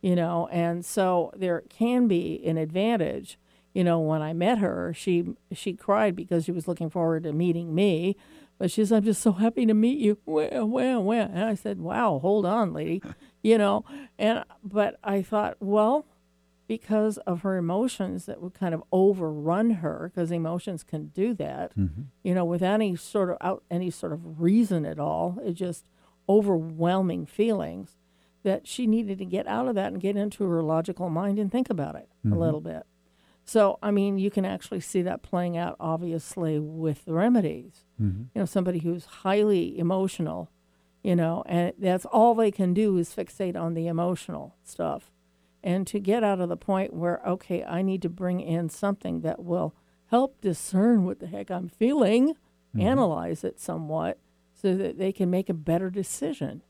You 0.00 0.16
know, 0.16 0.48
and 0.50 0.84
so 0.84 1.32
there 1.36 1.62
can 1.68 2.08
be 2.08 2.42
an 2.44 2.58
advantage. 2.58 3.38
You 3.72 3.84
know, 3.84 4.00
when 4.00 4.20
I 4.20 4.32
met 4.32 4.58
her, 4.58 4.92
she 4.94 5.34
she 5.52 5.74
cried 5.74 6.16
because 6.16 6.44
she 6.44 6.52
was 6.52 6.66
looking 6.66 6.90
forward 6.90 7.22
to 7.22 7.32
meeting 7.32 7.74
me. 7.74 8.16
But 8.58 8.70
she's, 8.70 8.92
I'm 8.92 9.02
just 9.02 9.22
so 9.22 9.32
happy 9.32 9.66
to 9.66 9.74
meet 9.74 9.98
you. 9.98 10.18
Well, 10.24 10.66
well, 10.68 11.02
well. 11.02 11.28
And 11.32 11.44
I 11.44 11.54
said, 11.54 11.80
wow, 11.80 12.18
hold 12.20 12.44
on, 12.46 12.72
lady. 12.72 13.02
You 13.44 13.58
know, 13.58 13.84
and 14.20 14.44
but 14.62 15.00
I 15.02 15.20
thought, 15.22 15.56
well, 15.58 16.06
because 16.68 17.18
of 17.18 17.40
her 17.42 17.56
emotions 17.56 18.26
that 18.26 18.40
would 18.40 18.54
kind 18.54 18.72
of 18.72 18.84
overrun 18.92 19.70
her 19.70 20.12
because 20.14 20.30
emotions 20.30 20.84
can 20.84 21.06
do 21.08 21.34
that 21.34 21.76
Mhm. 21.76 22.04
you 22.22 22.34
know 22.34 22.44
without 22.44 22.74
any 22.74 22.94
sort 22.94 23.30
of 23.30 23.36
out 23.40 23.64
any 23.70 23.90
sort 23.90 24.12
of 24.12 24.40
reason 24.40 24.86
at 24.86 24.98
all 25.00 25.38
it 25.44 25.52
just 25.54 25.84
overwhelming 26.28 27.26
feelings 27.26 27.96
that 28.42 28.66
she 28.66 28.86
needed 28.86 29.18
to 29.18 29.24
get 29.24 29.46
out 29.46 29.68
of 29.68 29.74
that 29.74 29.92
and 29.92 30.00
get 30.00 30.16
into 30.16 30.44
her 30.44 30.62
logical 30.62 31.08
mind 31.10 31.38
and 31.38 31.50
think 31.52 31.70
about 31.70 31.94
it 31.94 32.08
a 32.24 32.28
Mhm. 32.28 32.38
little 32.38 32.60
bit 32.60 32.84
so 33.44 33.78
i 33.82 33.90
mean 33.90 34.18
you 34.18 34.30
can 34.30 34.44
actually 34.44 34.80
see 34.80 35.02
that 35.02 35.22
playing 35.22 35.56
out 35.56 35.76
obviously 35.80 36.58
with 36.58 37.04
the 37.04 37.12
remedies 37.12 37.84
Mhm. 38.00 38.26
you 38.34 38.40
know 38.40 38.44
somebody 38.44 38.78
who's 38.80 39.04
highly 39.04 39.76
emotional 39.78 40.48
you 41.02 41.16
know 41.16 41.42
and 41.46 41.72
that's 41.78 42.04
all 42.06 42.34
they 42.34 42.50
can 42.50 42.72
do 42.72 42.96
is 42.96 43.14
fixate 43.14 43.56
on 43.56 43.74
the 43.74 43.86
emotional 43.88 44.54
stuff 44.62 45.10
and 45.64 45.86
to 45.88 45.98
get 46.00 46.22
out 46.24 46.40
of 46.40 46.48
the 46.48 46.56
point 46.56 46.92
where 46.92 47.20
okay 47.26 47.64
i 47.64 47.82
need 47.82 48.00
to 48.02 48.08
bring 48.08 48.40
in 48.40 48.68
something 48.68 49.20
that 49.20 49.42
will 49.44 49.74
help 50.06 50.40
discern 50.40 51.04
what 51.04 51.18
the 51.20 51.26
heck 51.26 51.50
i'm 51.50 51.68
feeling 51.68 52.34
analyze 52.78 53.44
it 53.44 53.60
somewhat 53.60 54.18
so 54.62 54.74
that 54.76 54.98
they 54.98 55.12
can 55.12 55.28
make 55.30 55.48
a 55.48 55.54
better 55.54 55.90
decision 55.90 56.62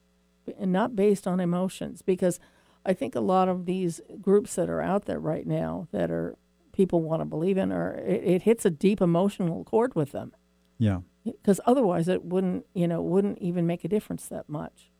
and 0.58 0.72
not 0.72 0.96
based 0.96 1.26
on 1.26 1.38
emotions 1.40 2.02
because 2.02 2.40
i 2.84 2.92
think 2.92 3.14
a 3.14 3.20
lot 3.20 3.48
of 3.48 3.66
these 3.66 4.00
groups 4.20 4.54
that 4.56 4.68
are 4.68 4.80
out 4.82 5.04
there 5.04 5.20
right 5.20 5.46
now 5.46 5.86
that 5.92 6.10
are 6.10 6.34
people 6.72 7.02
want 7.02 7.20
to 7.20 7.24
believe 7.26 7.56
in 7.58 7.70
or 7.70 7.92
it, 7.94 8.24
it 8.24 8.42
hits 8.42 8.64
a 8.64 8.70
deep 8.70 9.00
emotional 9.00 9.62
chord 9.64 9.94
with 9.94 10.10
them 10.12 10.32
Yeah. 10.78 11.00
because 11.24 11.60
otherwise 11.66 12.08
it 12.08 12.24
wouldn't 12.24 12.66
you 12.74 12.88
know 12.88 13.00
wouldn't 13.02 13.38
even 13.38 13.66
make 13.66 13.84
a 13.84 13.88
difference 13.88 14.26
that 14.28 14.48
much 14.48 14.90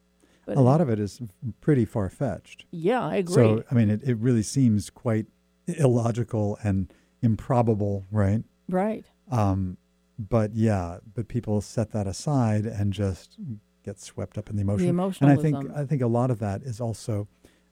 but 0.46 0.56
a 0.56 0.60
lot 0.60 0.80
of 0.80 0.88
it 0.90 0.98
is 1.00 1.20
pretty 1.60 1.84
far 1.84 2.08
fetched. 2.10 2.66
yeah 2.70 3.02
i 3.02 3.16
agree 3.16 3.34
So, 3.34 3.64
I 3.70 3.74
mean, 3.74 3.90
it, 3.90 4.02
it 4.04 4.16
really 4.18 4.42
seems 4.42 4.90
quite 4.90 5.26
illogical 5.66 6.58
and 6.64 6.92
improbable, 7.22 8.04
right? 8.10 8.42
right 8.68 9.06
Um, 9.30 9.76
but 10.28 10.54
yeah, 10.54 10.98
but 11.14 11.28
people 11.28 11.60
set 11.60 11.92
that 11.92 12.06
aside 12.06 12.66
and 12.66 12.92
just 12.92 13.36
get 13.84 13.98
swept 14.00 14.38
up 14.38 14.48
in 14.50 14.56
the 14.56 14.62
emotion. 14.62 14.84
The 14.86 14.90
emotionalism. 14.90 15.44
and 15.54 15.56
I 15.56 15.60
think. 15.60 15.78
I 15.78 15.84
think 15.86 16.02
a 16.02 16.06
lot 16.06 16.30
of 16.30 16.38
that 16.40 16.62
is 16.62 16.80
also 16.80 17.28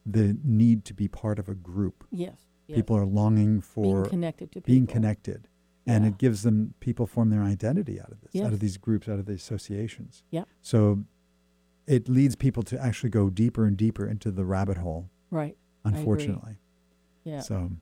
the 0.07 0.37
need 0.45 0.85
to 0.87 0.95
be 0.95 1.09
part 1.09 1.39
of 1.39 1.49
a 1.49 1.55
group. 1.55 2.05
Yes. 2.11 2.37
yes. 2.67 2.77
People 2.77 2.97
are 2.97 3.05
longing 3.07 3.61
for 3.61 4.03
being 4.03 4.11
connected 4.11 4.53
to 4.53 4.61
people. 4.61 4.73
being 4.75 4.87
connected, 4.87 5.49
and 5.87 6.05
Yeah. 6.05 6.11
it 6.11 6.19
gives 6.19 6.43
them 6.43 6.75
people 6.81 7.07
form 7.07 7.31
their 7.31 7.43
identity 7.43 8.01
out 8.01 8.11
of 8.11 8.21
this, 8.23 8.41
out 8.43 8.53
of 8.53 8.61
these 8.61 8.77
groups, 8.79 9.09
out 9.09 9.19
of 9.19 9.27
the 9.27 9.35
associations. 9.35 10.23
Yeah. 10.31 10.45
So 10.63 11.05
it 11.87 12.09
leads 12.09 12.35
people 12.37 12.63
to 12.65 12.83
actually 12.83 13.11
go 13.11 13.31
deeper 13.31 13.67
and 13.67 13.77
deeper 13.77 14.07
into 14.07 14.31
the 14.31 14.45
rabbit 14.45 14.79
hole. 14.79 15.11
Right. 15.31 15.57
Unfortunately. 15.85 16.57
Yeah. 17.25 17.41
So 17.41 17.73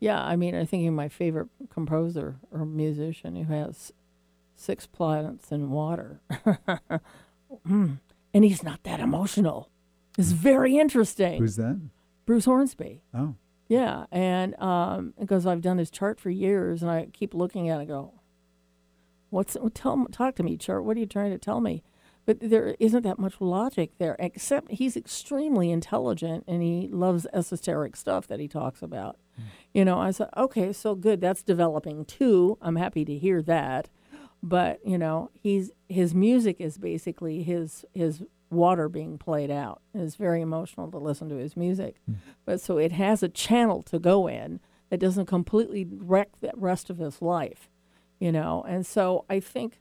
Yeah, 0.00 0.20
I 0.20 0.34
mean, 0.36 0.54
I 0.56 0.64
think 0.64 0.90
my 0.92 1.08
favorite 1.08 1.48
composer 1.70 2.36
or 2.50 2.66
musician 2.66 3.36
who 3.36 3.52
has 3.52 3.92
six 4.62 4.86
planets 4.86 5.50
in 5.52 5.70
water. 5.70 6.20
Mm. 7.68 7.98
and 8.32 8.44
he's 8.44 8.62
not 8.62 8.82
that 8.84 8.98
emotional. 8.98 9.68
It's 10.16 10.32
very 10.32 10.78
interesting. 10.78 11.38
who's 11.38 11.56
that? 11.56 11.78
Bruce 12.24 12.46
Hornsby. 12.46 13.02
Oh, 13.12 13.34
Yeah, 13.68 14.06
and 14.10 14.58
um, 14.58 15.12
because 15.20 15.46
I've 15.46 15.60
done 15.60 15.76
his 15.76 15.90
chart 15.90 16.18
for 16.18 16.30
years, 16.30 16.80
and 16.80 16.90
I 16.90 17.08
keep 17.12 17.34
looking 17.34 17.68
at 17.68 17.76
it, 17.76 17.80
and 17.80 17.88
go, 17.88 18.14
"What's 19.28 19.56
tell 19.74 20.06
talk 20.06 20.34
to 20.36 20.42
me, 20.42 20.56
chart? 20.56 20.84
What 20.84 20.96
are 20.96 21.00
you 21.00 21.06
trying 21.06 21.30
to 21.32 21.38
tell 21.38 21.60
me?" 21.60 21.82
But 22.24 22.38
there 22.40 22.76
isn't 22.78 23.02
that 23.02 23.18
much 23.18 23.40
logic 23.40 23.98
there, 23.98 24.16
except 24.18 24.70
he's 24.70 24.96
extremely 24.96 25.70
intelligent 25.70 26.44
and 26.46 26.62
he 26.62 26.86
loves 26.88 27.26
esoteric 27.32 27.96
stuff 27.96 28.28
that 28.28 28.38
he 28.38 28.46
talks 28.46 28.80
about. 28.80 29.18
You 29.74 29.84
know, 29.84 29.98
I 29.98 30.12
said, 30.12 30.28
okay, 30.36 30.72
so 30.72 30.94
good, 30.94 31.20
that's 31.20 31.42
developing 31.42 32.04
too. 32.04 32.58
I'm 32.62 32.76
happy 32.76 33.04
to 33.06 33.18
hear 33.18 33.42
that. 33.42 33.88
But 34.42 34.80
you 34.84 34.98
know, 34.98 35.30
he's 35.34 35.70
his 35.88 36.14
music 36.14 36.56
is 36.60 36.78
basically 36.78 37.42
his 37.42 37.84
his 37.94 38.22
water 38.50 38.88
being 38.88 39.18
played 39.18 39.50
out. 39.50 39.80
It's 39.94 40.16
very 40.16 40.40
emotional 40.40 40.90
to 40.90 40.98
listen 40.98 41.28
to 41.30 41.36
his 41.36 41.56
music. 41.56 41.96
Hmm. 42.06 42.14
But 42.44 42.60
so 42.60 42.78
it 42.78 42.92
has 42.92 43.22
a 43.22 43.28
channel 43.28 43.82
to 43.84 43.98
go 43.98 44.28
in 44.28 44.60
that 44.90 44.98
doesn't 44.98 45.26
completely 45.26 45.86
wreck 45.90 46.28
the 46.40 46.52
rest 46.54 46.90
of 46.90 46.98
his 46.98 47.22
life, 47.22 47.70
you 48.20 48.30
know. 48.30 48.64
And 48.68 48.84
so 48.86 49.24
I 49.30 49.40
think 49.40 49.80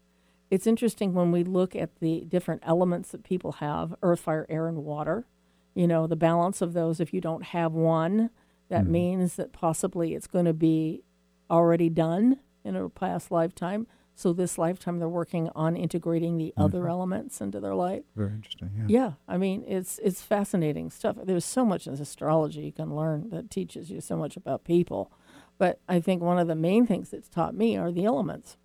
it's 0.49 0.67
interesting 0.67 1.13
when 1.13 1.31
we 1.31 1.43
look 1.43 1.75
at 1.75 1.99
the 1.99 2.21
different 2.27 2.61
elements 2.65 3.11
that 3.11 3.23
people 3.23 3.53
have 3.53 3.93
earth, 4.01 4.21
fire, 4.21 4.45
air, 4.49 4.67
and 4.67 4.85
water. 4.85 5.25
You 5.73 5.87
know, 5.87 6.07
the 6.07 6.15
balance 6.15 6.61
of 6.61 6.73
those, 6.73 6.99
if 6.99 7.13
you 7.13 7.21
don't 7.21 7.45
have 7.45 7.73
one, 7.73 8.29
that 8.69 8.85
hmm. 8.85 8.91
means 8.91 9.35
that 9.35 9.53
possibly 9.53 10.13
it's 10.13 10.27
going 10.27 10.45
to 10.45 10.53
be 10.53 11.03
already 11.49 11.89
done 11.89 12.39
in 12.63 12.75
a 12.75 12.89
past 12.89 13.31
lifetime. 13.31 13.87
So 14.15 14.33
this 14.33 14.57
lifetime 14.57 14.99
they're 14.99 15.09
working 15.09 15.49
on 15.55 15.75
integrating 15.75 16.37
the 16.37 16.47
mm-hmm. 16.49 16.61
other 16.61 16.87
elements 16.87 17.41
into 17.41 17.59
their 17.59 17.75
life. 17.75 18.03
very 18.15 18.33
interesting. 18.33 18.71
Yeah. 18.77 18.85
Yeah, 18.87 19.11
I 19.27 19.37
mean 19.37 19.63
it's 19.67 19.99
it's 20.03 20.21
fascinating 20.21 20.89
stuff. 20.89 21.17
There's 21.23 21.45
so 21.45 21.65
much 21.65 21.87
in 21.87 21.93
astrology 21.93 22.61
you 22.61 22.71
can 22.71 22.95
learn 22.95 23.29
that 23.29 23.49
teaches 23.49 23.89
you 23.89 24.01
so 24.01 24.15
much 24.17 24.37
about 24.37 24.63
people. 24.63 25.11
But 25.57 25.79
I 25.87 25.99
think 25.99 26.21
one 26.21 26.39
of 26.39 26.47
the 26.47 26.55
main 26.55 26.87
things 26.87 27.09
that's 27.09 27.29
taught 27.29 27.55
me 27.55 27.77
are 27.77 27.91
the 27.91 28.05
elements. 28.05 28.57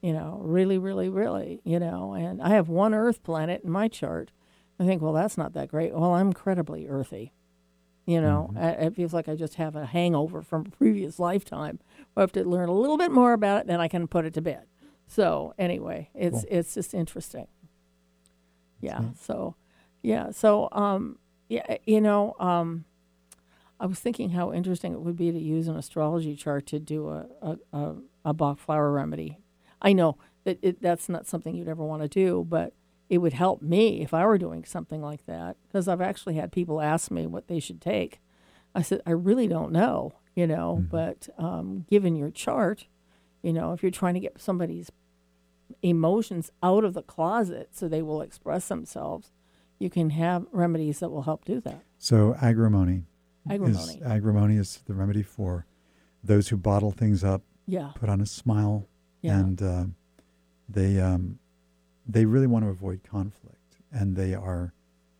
You 0.00 0.12
know, 0.12 0.40
really, 0.42 0.78
really, 0.78 1.08
really. 1.08 1.60
You 1.64 1.80
know, 1.80 2.12
and 2.14 2.40
I 2.40 2.50
have 2.50 2.68
one 2.68 2.94
Earth 2.94 3.22
planet 3.22 3.62
in 3.64 3.70
my 3.70 3.88
chart. 3.88 4.30
I 4.78 4.86
think, 4.86 5.02
well, 5.02 5.12
that's 5.12 5.36
not 5.36 5.54
that 5.54 5.68
great. 5.68 5.92
Well, 5.92 6.14
I'm 6.14 6.28
incredibly 6.28 6.86
earthy. 6.86 7.32
You 8.06 8.22
know, 8.22 8.50
mm-hmm. 8.52 8.64
I, 8.64 8.86
it 8.86 8.94
feels 8.94 9.12
like 9.12 9.28
I 9.28 9.34
just 9.34 9.56
have 9.56 9.76
a 9.76 9.84
hangover 9.84 10.40
from 10.40 10.66
a 10.66 10.70
previous 10.70 11.18
lifetime. 11.28 11.78
I 12.16 12.20
have 12.20 12.32
to 12.32 12.44
learn 12.44 12.68
a 12.68 12.72
little 12.72 12.96
bit 12.96 13.10
more 13.10 13.32
about 13.32 13.62
it, 13.62 13.66
then 13.66 13.80
I 13.80 13.88
can 13.88 14.06
put 14.08 14.24
it 14.24 14.32
to 14.34 14.40
bed. 14.40 14.64
So 15.08 15.54
anyway, 15.58 16.10
it's 16.14 16.42
Cool. 16.42 16.58
it's 16.58 16.74
just 16.74 16.94
interesting. 16.94 17.48
Yeah. 18.80 18.98
neat. 19.00 19.18
So, 19.18 19.56
yeah. 20.02 20.30
So, 20.30 20.68
um, 20.70 21.18
yeah, 21.48 21.78
you 21.84 22.00
know, 22.00 22.36
um, 22.38 22.84
I 23.80 23.86
was 23.86 23.98
thinking 23.98 24.30
how 24.30 24.52
interesting 24.52 24.92
it 24.92 25.00
would 25.00 25.16
be 25.16 25.32
to 25.32 25.38
use 25.38 25.66
an 25.66 25.76
astrology 25.76 26.36
chart 26.36 26.66
to 26.66 26.78
do 26.78 27.08
a 27.08 27.26
a, 27.42 27.58
a, 27.72 27.94
a 28.26 28.34
Bach 28.34 28.58
flower 28.58 28.92
remedy. 28.92 29.38
I 29.80 29.92
know 29.92 30.18
that 30.44 30.58
it, 30.62 30.82
that's 30.82 31.08
not 31.08 31.26
something 31.26 31.54
you'd 31.54 31.68
ever 31.68 31.84
want 31.84 32.02
to 32.02 32.08
do, 32.08 32.44
but 32.48 32.74
it 33.08 33.18
would 33.18 33.32
help 33.32 33.62
me 33.62 34.02
if 34.02 34.12
I 34.12 34.26
were 34.26 34.36
doing 34.38 34.64
something 34.64 35.00
like 35.00 35.24
that 35.26 35.56
because 35.66 35.88
I've 35.88 36.00
actually 36.02 36.34
had 36.34 36.52
people 36.52 36.80
ask 36.82 37.10
me 37.10 37.26
what 37.26 37.48
they 37.48 37.60
should 37.60 37.80
take. 37.80 38.20
I 38.74 38.82
said 38.82 39.00
I 39.06 39.12
really 39.12 39.48
don't 39.48 39.72
know, 39.72 40.12
you 40.34 40.46
know, 40.46 40.84
but 40.90 41.28
um, 41.38 41.86
given 41.88 42.14
your 42.14 42.30
chart, 42.30 42.86
you 43.42 43.52
know, 43.52 43.72
if 43.72 43.82
you're 43.82 43.90
trying 43.92 44.14
to 44.14 44.20
get 44.20 44.40
somebody's 44.40 44.90
emotions 45.82 46.50
out 46.62 46.84
of 46.84 46.94
the 46.94 47.02
closet 47.02 47.68
so 47.72 47.88
they 47.88 48.02
will 48.02 48.20
express 48.22 48.68
themselves, 48.68 49.30
you 49.78 49.90
can 49.90 50.10
have 50.10 50.46
remedies 50.52 51.00
that 51.00 51.10
will 51.10 51.22
help 51.22 51.44
do 51.44 51.60
that. 51.60 51.82
So 51.98 52.34
agrimony. 52.40 53.04
Agrimony. 53.48 53.94
Is, 53.96 54.02
agrimony 54.02 54.56
is 54.56 54.80
the 54.86 54.94
remedy 54.94 55.22
for 55.22 55.66
those 56.22 56.48
who 56.48 56.56
bottle 56.56 56.90
things 56.90 57.22
up, 57.24 57.42
Yeah. 57.66 57.92
put 57.94 58.08
on 58.08 58.20
a 58.20 58.26
smile, 58.26 58.86
Yeah. 59.22 59.38
and 59.38 59.62
uh, 59.62 59.84
they 60.68 61.00
um, 61.00 61.38
they 62.06 62.24
really 62.24 62.46
want 62.46 62.64
to 62.64 62.70
avoid 62.70 63.02
conflict, 63.04 63.76
and 63.92 64.16
they 64.16 64.34
are 64.34 64.72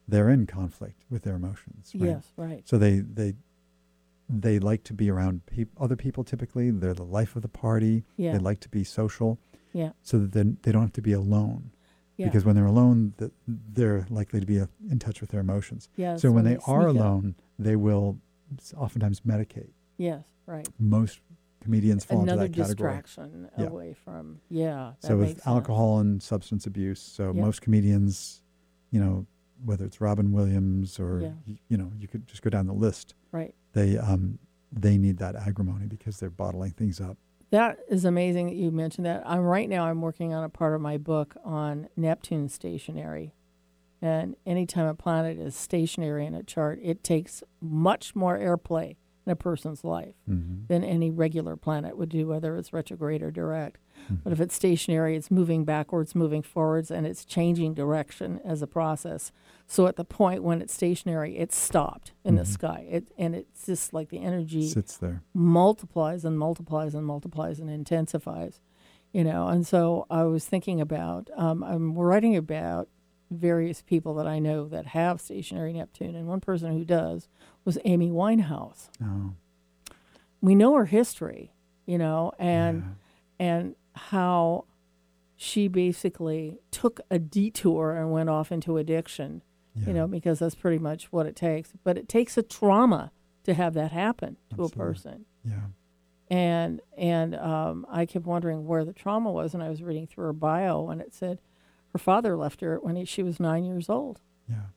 they're 0.07 0.29
in 0.31 0.47
conflict 0.47 1.05
with 1.11 1.23
their 1.23 1.37
emotions. 1.37 1.93
Right? 1.95 2.05
Yes, 2.09 2.33
right. 2.37 2.69
So 2.69 2.77
they 2.79 2.99
they 3.01 3.35
they 4.29 4.59
like 4.59 4.85
to 4.85 4.95
be 4.95 5.11
around 5.11 5.47
peop- 5.47 5.73
other 5.81 5.97
people. 5.97 6.25
Typically, 6.25 6.71
they're 6.71 6.95
the 6.95 7.05
life 7.05 7.35
of 7.37 7.43
the 7.43 7.49
party. 7.49 8.05
Yeah. 8.17 8.33
They 8.33 8.39
like 8.39 8.61
to 8.61 8.69
be 8.69 8.85
social, 8.85 9.39
Yeah. 9.73 9.93
so 10.03 10.19
that 10.19 10.33
then 10.33 10.59
they 10.63 10.73
don't 10.73 10.83
have 10.83 10.93
to 10.95 11.03
be 11.03 11.13
alone. 11.13 11.71
Yeah. 12.17 12.27
Because 12.27 12.45
when 12.45 12.57
they're 12.57 12.67
alone, 12.67 13.15
th- 13.19 13.31
they're 13.47 14.07
likely 14.11 14.41
to 14.41 14.47
be 14.47 14.61
uh, 14.61 14.67
in 14.91 14.99
touch 14.99 15.21
with 15.21 15.31
their 15.31 15.41
emotions. 15.41 15.89
Yes, 15.97 16.21
so 16.21 16.33
when 16.33 16.45
they 16.45 16.55
they 16.55 16.61
are 16.67 16.89
up. 16.89 16.97
alone, 16.97 17.37
they 17.59 17.77
will 17.77 18.19
oftentimes 18.77 19.21
medicate. 19.21 19.71
Yes, 19.99 20.25
right. 20.47 20.69
Most 20.79 21.21
comedians 21.61 22.05
fall 22.05 22.23
Another 22.23 22.47
into 22.47 22.59
that 22.59 22.65
category. 22.69 22.97
distraction 23.03 23.49
Yeah. 23.57 23.67
away 23.67 23.95
from 23.95 24.41
yeah. 24.49 24.93
So 25.01 25.17
with 25.17 25.29
sense. 25.29 25.47
alcohol 25.47 26.01
and 26.01 26.23
substance 26.23 26.67
abuse, 26.67 27.01
so 27.01 27.33
Yeah. 27.33 27.41
most 27.43 27.63
comedians, 27.63 28.43
you 28.91 29.01
know, 29.01 29.27
whether 29.65 29.85
it's 29.85 30.01
Robin 30.01 30.33
Williams 30.33 30.99
or 31.01 31.21
Yeah. 31.21 31.55
you 31.69 31.77
know, 31.77 31.91
you 31.99 32.09
could 32.09 32.27
just 32.27 32.43
go 32.43 32.51
down 32.51 32.67
the 32.67 32.73
list. 32.73 33.15
Right. 33.33 33.55
They 33.73 33.99
um 33.99 34.39
they 34.73 34.99
need 34.99 35.19
that 35.19 35.35
agrimony 35.35 35.87
because 35.87 36.19
they're 36.21 36.31
bottling 36.31 36.73
things 36.73 37.01
up. 37.01 37.17
That 37.51 37.79
is 37.89 38.05
amazing 38.05 38.47
that 38.49 38.57
you 38.57 38.71
mentioned 38.71 39.07
that. 39.07 39.23
I'm 39.27 39.41
right 39.41 39.69
now. 39.69 39.87
I'm 39.87 40.03
working 40.03 40.35
on 40.35 40.45
a 40.45 40.49
part 40.51 40.75
of 40.75 40.81
my 40.83 40.99
book 40.99 41.35
on 41.45 41.89
Neptune 41.97 42.49
stationary, 42.51 43.33
and 44.03 44.37
anytime 44.45 44.87
a 44.87 44.95
planet 44.95 45.39
is 45.39 45.57
stationary 45.57 46.27
in 46.27 46.35
a 46.35 46.43
chart, 46.43 46.79
it 46.83 47.03
takes 47.03 47.43
much 47.63 48.15
more 48.15 48.37
airplay 48.39 48.97
in 49.29 49.33
a 49.33 49.37
person's 49.37 49.85
life 49.85 50.15
Mm-hmm. 50.29 50.65
than 50.69 50.83
any 50.85 51.11
regular 51.11 51.57
planet 51.57 51.97
would 51.97 52.09
do, 52.09 52.27
whether 52.27 52.57
it's 52.57 52.73
retrograde 52.73 53.23
or 53.23 53.31
direct. 53.31 53.81
But 54.25 54.33
if 54.33 54.41
it's 54.41 54.55
stationary, 54.55 55.17
it's 55.17 55.31
moving 55.31 55.65
backwards, 55.65 56.15
moving 56.15 56.43
forwards, 56.43 56.91
and 56.91 57.07
it's 57.07 57.25
changing 57.27 57.75
direction 57.75 58.41
as 58.45 58.63
a 58.63 58.67
process. 58.67 59.33
So 59.67 59.87
at 59.87 59.97
the 59.97 60.05
point 60.05 60.43
when 60.43 60.63
it's 60.63 60.73
stationary, 60.73 61.37
it's 61.37 61.57
stopped 61.57 62.13
in 62.25 62.37
the 62.37 62.45
sky, 62.47 62.87
it, 62.91 63.09
and 63.19 63.35
it's 63.35 63.67
just 63.67 63.93
like 63.93 64.09
the 64.09 64.21
energy 64.23 64.67
Sits 64.69 64.97
there. 64.97 65.23
multiplies 65.35 66.25
and 66.25 66.39
multiplies 66.39 66.95
and 66.95 67.05
multiplies 67.05 67.59
and 67.59 67.69
intensifies, 67.69 68.61
you 69.13 69.25
know. 69.25 69.49
And 69.49 69.67
so 69.67 70.07
I 70.11 70.23
was 70.25 70.47
thinking 70.47 70.81
about, 70.81 71.29
um, 71.37 71.63
I'm 71.63 71.95
writing 71.99 72.35
about 72.37 72.89
various 73.31 73.83
people 73.83 74.15
that 74.15 74.27
I 74.27 74.39
know 74.39 74.69
that 74.69 74.87
have 74.87 75.21
stationary 75.21 75.75
Neptune, 75.75 76.15
and 76.15 76.27
one 76.29 76.41
person 76.41 76.73
who 76.73 76.85
does 76.85 77.29
was 77.69 77.79
Amy 77.85 78.11
Winehouse. 78.11 78.89
Oh, 79.05 79.35
We 80.41 80.55
know 80.55 80.75
her 80.75 80.87
history, 80.87 81.53
you 81.85 81.99
know, 81.99 82.33
and 82.39 82.97
and 83.39 83.77
how 83.95 84.65
she 85.37 85.69
basically 85.69 86.61
took 86.71 87.01
a 87.11 87.19
detour 87.19 87.95
and 87.95 88.11
went 88.11 88.31
off 88.31 88.51
into 88.51 88.79
addiction, 88.79 89.43
yeah. 89.75 89.87
you 89.89 89.93
know, 89.93 90.07
because 90.07 90.39
that's 90.39 90.55
pretty 90.55 90.79
much 90.79 91.13
what 91.13 91.27
it 91.27 91.37
takes. 91.37 91.75
But 91.85 91.99
it 91.99 92.09
takes 92.09 92.39
a 92.39 92.43
trauma 92.43 93.13
to 93.45 93.53
have 93.53 93.75
that 93.75 93.93
happen 93.93 94.39
to 94.49 94.55
Absolutely. 94.55 94.75
a 94.75 94.85
person 94.85 95.25
yeah. 95.45 96.37
and 96.37 96.81
and 96.97 97.35
um, 97.37 97.87
I 97.91 98.07
kept 98.07 98.25
wondering 98.25 98.67
where 98.67 98.87
the 98.87 98.95
trauma 98.95 99.31
was, 99.31 99.53
and 99.53 99.63
I 99.63 99.69
was 99.69 99.83
reading 99.83 100.07
through 100.07 100.25
her 100.25 100.33
bio, 100.33 100.89
and 100.89 101.03
it 101.03 101.13
said 101.13 101.41
her 101.93 101.99
father 101.99 102.35
left 102.35 102.63
her 102.63 102.79
when 102.79 102.97
he, 102.97 103.05
she 103.05 103.23
was 103.23 103.39
nine 103.39 103.67
years 103.67 103.91
old. 103.91 104.21
Yeah. 104.49 104.69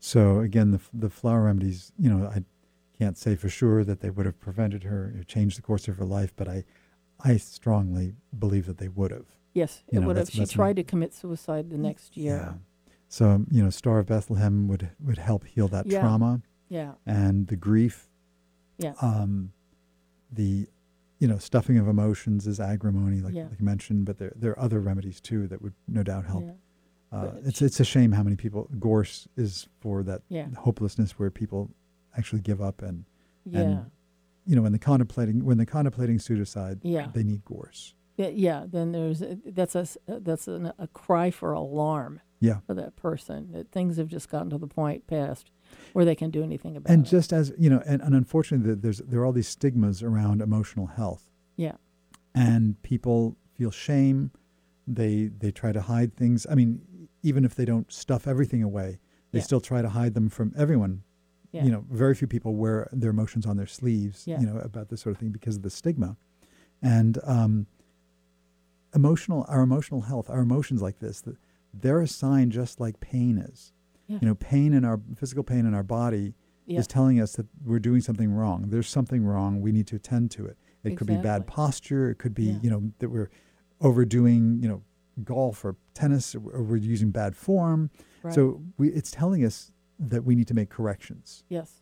So 0.00 0.40
again, 0.40 0.70
the 0.72 0.80
the 0.92 1.10
flower 1.10 1.44
remedies, 1.44 1.92
you 1.98 2.10
know, 2.10 2.26
I 2.26 2.42
can't 2.98 3.16
say 3.18 3.36
for 3.36 3.48
sure 3.48 3.84
that 3.84 4.00
they 4.00 4.10
would 4.10 4.26
have 4.26 4.40
prevented 4.40 4.82
her 4.84 5.14
or 5.18 5.22
changed 5.24 5.58
the 5.58 5.62
course 5.62 5.88
of 5.88 5.96
her 5.96 6.04
life, 6.04 6.32
but 6.36 6.48
I, 6.48 6.64
I 7.22 7.36
strongly 7.36 8.14
believe 8.38 8.66
that 8.66 8.78
they 8.78 8.88
would 8.88 9.10
have. 9.10 9.26
Yes, 9.54 9.82
You 9.90 9.98
it 9.98 10.00
know, 10.00 10.06
would 10.08 10.16
have. 10.16 10.30
She 10.30 10.40
my- 10.40 10.44
tried 10.46 10.76
to 10.76 10.82
commit 10.84 11.12
suicide 11.14 11.70
the 11.70 11.78
next 11.78 12.16
year. 12.16 12.36
Yeah. 12.36 12.52
So 13.08 13.44
you 13.50 13.62
know, 13.62 13.70
Star 13.70 13.98
of 13.98 14.06
Bethlehem 14.06 14.68
would 14.68 14.90
would 15.04 15.18
help 15.18 15.44
heal 15.46 15.68
that 15.68 15.86
Yeah. 15.86 16.00
trauma 16.00 16.40
Yeah, 16.68 16.92
and 17.06 17.46
the 17.48 17.56
grief. 17.56 18.08
yeah, 18.78 18.94
Um, 19.02 19.52
the 20.32 20.66
you 21.18 21.28
know, 21.28 21.36
stuffing 21.36 21.76
of 21.76 21.86
emotions 21.86 22.46
is 22.46 22.58
agrimony, 22.58 23.20
like, 23.20 23.34
Yeah. 23.34 23.48
like 23.48 23.58
you 23.60 23.64
mentioned, 23.66 24.06
but 24.06 24.16
there 24.16 24.32
there 24.36 24.52
are 24.52 24.58
other 24.60 24.80
remedies 24.80 25.20
too 25.20 25.46
that 25.48 25.60
would 25.60 25.74
no 25.86 26.02
doubt 26.02 26.24
help. 26.24 26.44
Uh, 27.12 27.32
it's 27.44 27.60
it's 27.60 27.80
a 27.80 27.84
shame 27.84 28.12
how 28.12 28.22
many 28.22 28.36
people 28.36 28.68
gorse 28.78 29.26
is 29.36 29.68
for 29.80 30.02
that 30.04 30.22
Yeah. 30.28 30.46
hopelessness 30.58 31.18
where 31.18 31.30
people 31.30 31.70
actually 32.16 32.40
give 32.42 32.60
up 32.62 32.82
and 32.82 33.04
Yeah. 33.44 33.60
and 33.60 33.90
you 34.46 34.54
know 34.56 34.62
when 34.62 34.70
they're 34.72 34.78
contemplating 34.78 35.44
when 35.44 35.56
they're 35.56 35.66
contemplating 35.66 36.18
suicide 36.20 36.78
Yeah. 36.82 37.08
they 37.12 37.24
need 37.24 37.44
gorse 37.44 37.94
Yeah, 38.16 38.28
yeah, 38.28 38.66
then 38.68 38.92
there's 38.92 39.22
that's 39.46 39.74
a 39.74 39.86
that's 40.06 40.46
an, 40.46 40.72
a 40.78 40.86
cry 40.88 41.30
for 41.32 41.52
alarm 41.52 42.20
yeah 42.38 42.60
for 42.66 42.74
that 42.74 42.94
person 42.96 43.50
that 43.52 43.70
things 43.72 43.96
have 43.96 44.06
just 44.08 44.30
gotten 44.30 44.48
to 44.50 44.58
the 44.58 44.66
point 44.68 45.06
past 45.08 45.50
where 45.92 46.04
they 46.04 46.14
can 46.14 46.30
do 46.30 46.42
anything 46.44 46.76
about 46.76 46.90
and 46.90 47.00
it. 47.00 47.10
And 47.12 47.18
just 47.18 47.32
as 47.32 47.52
you 47.58 47.68
know 47.70 47.82
and, 47.86 48.00
and 48.02 48.14
unfortunately 48.14 48.74
there's 48.76 48.98
there 48.98 49.20
are 49.20 49.26
all 49.26 49.32
these 49.32 49.48
stigmas 49.48 50.00
around 50.02 50.40
emotional 50.42 50.86
health 50.86 51.28
yeah, 51.56 51.76
and 52.34 52.80
people 52.82 53.36
feel 53.56 53.70
shame 53.72 54.30
they 54.86 55.26
they 55.26 55.50
try 55.52 55.70
to 55.72 55.80
hide 55.82 56.16
things 56.16 56.46
i 56.50 56.54
mean 56.54 56.80
even 57.22 57.44
if 57.44 57.54
they 57.54 57.64
don't 57.64 57.92
stuff 57.92 58.26
everything 58.26 58.62
away 58.62 58.98
they 59.32 59.38
Yeah. 59.38 59.44
still 59.44 59.60
try 59.60 59.80
to 59.82 59.88
hide 59.90 60.14
them 60.14 60.28
from 60.28 60.52
everyone. 60.56 61.02
Yeah, 61.52 61.64
you 61.64 61.70
know 61.70 61.84
very 61.90 62.14
few 62.14 62.26
people 62.28 62.54
wear 62.56 62.88
their 62.92 63.10
emotions 63.10 63.44
on 63.46 63.56
their 63.56 63.66
sleeves 63.66 64.26
Yeah. 64.26 64.40
you 64.40 64.46
know 64.46 64.58
about 64.58 64.88
this 64.88 65.00
sort 65.02 65.14
of 65.14 65.20
thing 65.20 65.30
because 65.30 65.56
of 65.56 65.62
the 65.62 65.70
stigma. 65.70 66.16
And 66.82 67.18
um, 67.24 67.66
emotional 68.94 69.44
our 69.48 69.62
emotional 69.62 70.00
health 70.02 70.28
our 70.28 70.40
emotions 70.40 70.82
like 70.82 70.98
this 70.98 71.22
they're 71.72 72.00
a 72.00 72.08
sign 72.08 72.50
just 72.50 72.80
like 72.80 72.98
pain 73.00 73.38
is. 73.38 73.72
You 74.08 74.18
know 74.22 74.34
pain 74.34 74.72
in 74.72 74.84
our 74.84 75.00
physical 75.14 75.44
pain 75.44 75.64
in 75.66 75.72
our 75.74 75.84
body 75.84 76.34
is 76.66 76.88
telling 76.88 77.20
us 77.20 77.32
that 77.36 77.46
we're 77.64 77.78
doing 77.80 78.00
something 78.00 78.30
wrong. 78.32 78.66
There's 78.68 78.88
something 78.88 79.24
wrong. 79.24 79.60
We 79.60 79.70
need 79.70 79.86
to 79.88 79.96
attend 79.96 80.30
to 80.32 80.46
it. 80.46 80.56
It 80.82 80.96
could 80.96 81.06
be 81.06 81.16
bad 81.16 81.46
posture. 81.46 82.10
It 82.10 82.18
could 82.18 82.34
be 82.34 82.58
you 82.62 82.70
know 82.70 82.90
that 82.98 83.08
we're 83.10 83.30
overdoing 83.80 84.58
you 84.60 84.68
know 84.68 84.82
golf 85.24 85.64
or 85.64 85.76
tennis 85.94 86.34
or 86.34 86.40
or 86.52 86.62
we're 86.62 86.76
using 86.76 87.10
bad 87.10 87.36
form 87.36 87.90
right. 88.22 88.34
so 88.34 88.62
we, 88.78 88.88
it's 88.90 89.10
telling 89.10 89.44
us 89.44 89.72
that 89.98 90.24
we 90.24 90.34
need 90.34 90.48
to 90.48 90.54
make 90.54 90.70
corrections 90.70 91.44
yes, 91.48 91.80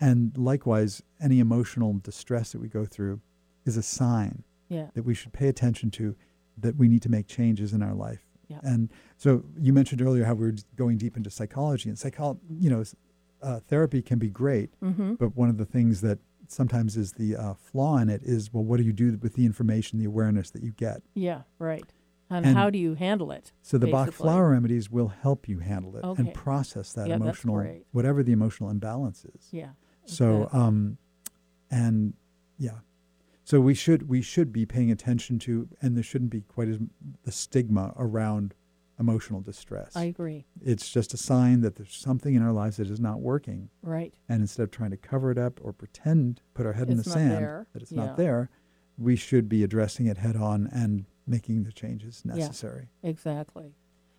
and 0.00 0.36
likewise, 0.36 1.02
any 1.20 1.40
emotional 1.40 1.94
distress 2.02 2.52
that 2.52 2.60
we 2.60 2.68
go 2.68 2.84
through 2.84 3.20
is 3.64 3.76
a 3.76 3.82
sign 3.82 4.42
yeah, 4.68 4.88
that 4.94 5.04
we 5.04 5.14
should 5.14 5.32
pay 5.32 5.48
attention 5.48 5.90
to, 5.92 6.14
that 6.58 6.76
we 6.76 6.88
need 6.88 7.02
to 7.02 7.08
make 7.08 7.26
changes 7.26 7.72
in 7.72 7.82
our 7.82 7.94
life. 7.94 8.20
Yeah. 8.48 8.58
And 8.62 8.90
so 9.16 9.44
you 9.58 9.72
mentioned 9.72 10.02
earlier 10.02 10.24
how 10.24 10.34
we 10.34 10.46
we're 10.46 10.56
going 10.76 10.98
deep 10.98 11.16
into 11.16 11.30
psychology, 11.30 11.88
and 11.88 11.98
psychology, 11.98 12.40
you 12.58 12.70
know, 12.70 12.84
uh, 13.42 13.60
therapy 13.60 14.02
can 14.02 14.18
be 14.18 14.28
great, 14.28 14.78
mm-hmm. 14.80 15.14
but 15.14 15.36
one 15.36 15.48
of 15.48 15.56
the 15.56 15.64
things 15.64 16.00
that 16.02 16.18
sometimes 16.48 16.96
is 16.96 17.12
the 17.12 17.36
uh, 17.36 17.54
flaw 17.54 17.96
in 17.96 18.10
it 18.10 18.22
is, 18.22 18.52
well, 18.52 18.64
what 18.64 18.76
do 18.76 18.82
you 18.82 18.92
do 18.92 19.18
with 19.22 19.34
the 19.34 19.46
information, 19.46 19.98
the 19.98 20.04
awareness 20.04 20.50
that 20.50 20.62
you 20.62 20.72
get? 20.72 21.02
yeah, 21.14 21.42
right. 21.58 21.84
And, 22.30 22.46
And 22.46 22.56
how 22.56 22.70
do 22.70 22.78
you 22.78 22.94
handle 22.94 23.30
it? 23.32 23.52
So 23.62 23.76
the 23.78 23.86
Bach 23.86 24.10
flower 24.12 24.50
remedies 24.50 24.90
will 24.90 25.08
help 25.08 25.48
you 25.48 25.58
handle 25.58 25.96
it 25.96 26.04
Okay. 26.04 26.22
and 26.22 26.34
process 26.34 26.92
that 26.94 27.08
Yeah, 27.08 27.16
emotional, 27.16 27.82
whatever 27.92 28.22
the 28.22 28.32
emotional 28.32 28.70
imbalance 28.70 29.24
is. 29.26 29.48
Yeah. 29.52 29.70
So, 30.06 30.48
um, 30.52 30.96
and 31.70 32.14
yeah, 32.58 32.78
so 33.42 33.60
we 33.60 33.74
should 33.74 34.08
we 34.08 34.22
should 34.22 34.52
be 34.52 34.64
paying 34.66 34.90
attention 34.90 35.38
to, 35.40 35.68
and 35.82 35.96
there 35.96 36.02
shouldn't 36.02 36.30
be 36.30 36.40
quite 36.42 36.68
as 36.68 36.78
the 37.24 37.32
stigma 37.32 37.92
around 37.96 38.54
emotional 38.98 39.40
distress. 39.40 39.96
I 39.96 40.04
agree. 40.04 40.46
it's 40.62 40.88
just 40.88 41.12
a 41.14 41.16
sign 41.16 41.60
that 41.62 41.74
there's 41.76 41.94
something 41.94 42.34
in 42.34 42.42
our 42.42 42.52
lives 42.52 42.76
that 42.76 42.88
is 42.88 43.00
not 43.00 43.20
working, 43.20 43.68
Right. 43.82 44.14
and 44.28 44.40
instead 44.40 44.62
of 44.62 44.70
trying 44.70 44.90
to 44.92 44.96
cover 44.96 45.30
it 45.32 45.38
up 45.38 45.58
or 45.62 45.72
pretend, 45.72 46.40
put 46.54 46.64
our 46.64 46.74
head 46.74 46.88
in 46.88 46.96
the 46.96 47.04
sand 47.04 47.32
there. 47.32 47.66
that 47.72 47.82
it's 47.82 47.90
Yeah. 47.92 48.06
not 48.06 48.16
there, 48.16 48.50
we 48.96 49.16
should 49.16 49.48
be 49.48 49.64
addressing 49.64 50.06
it 50.06 50.18
head 50.18 50.36
on 50.36 50.68
and 50.68 51.06
making 51.26 51.64
the 51.64 51.72
changes 51.72 52.24
necessary. 52.24 52.88
Exactly. 53.02 53.74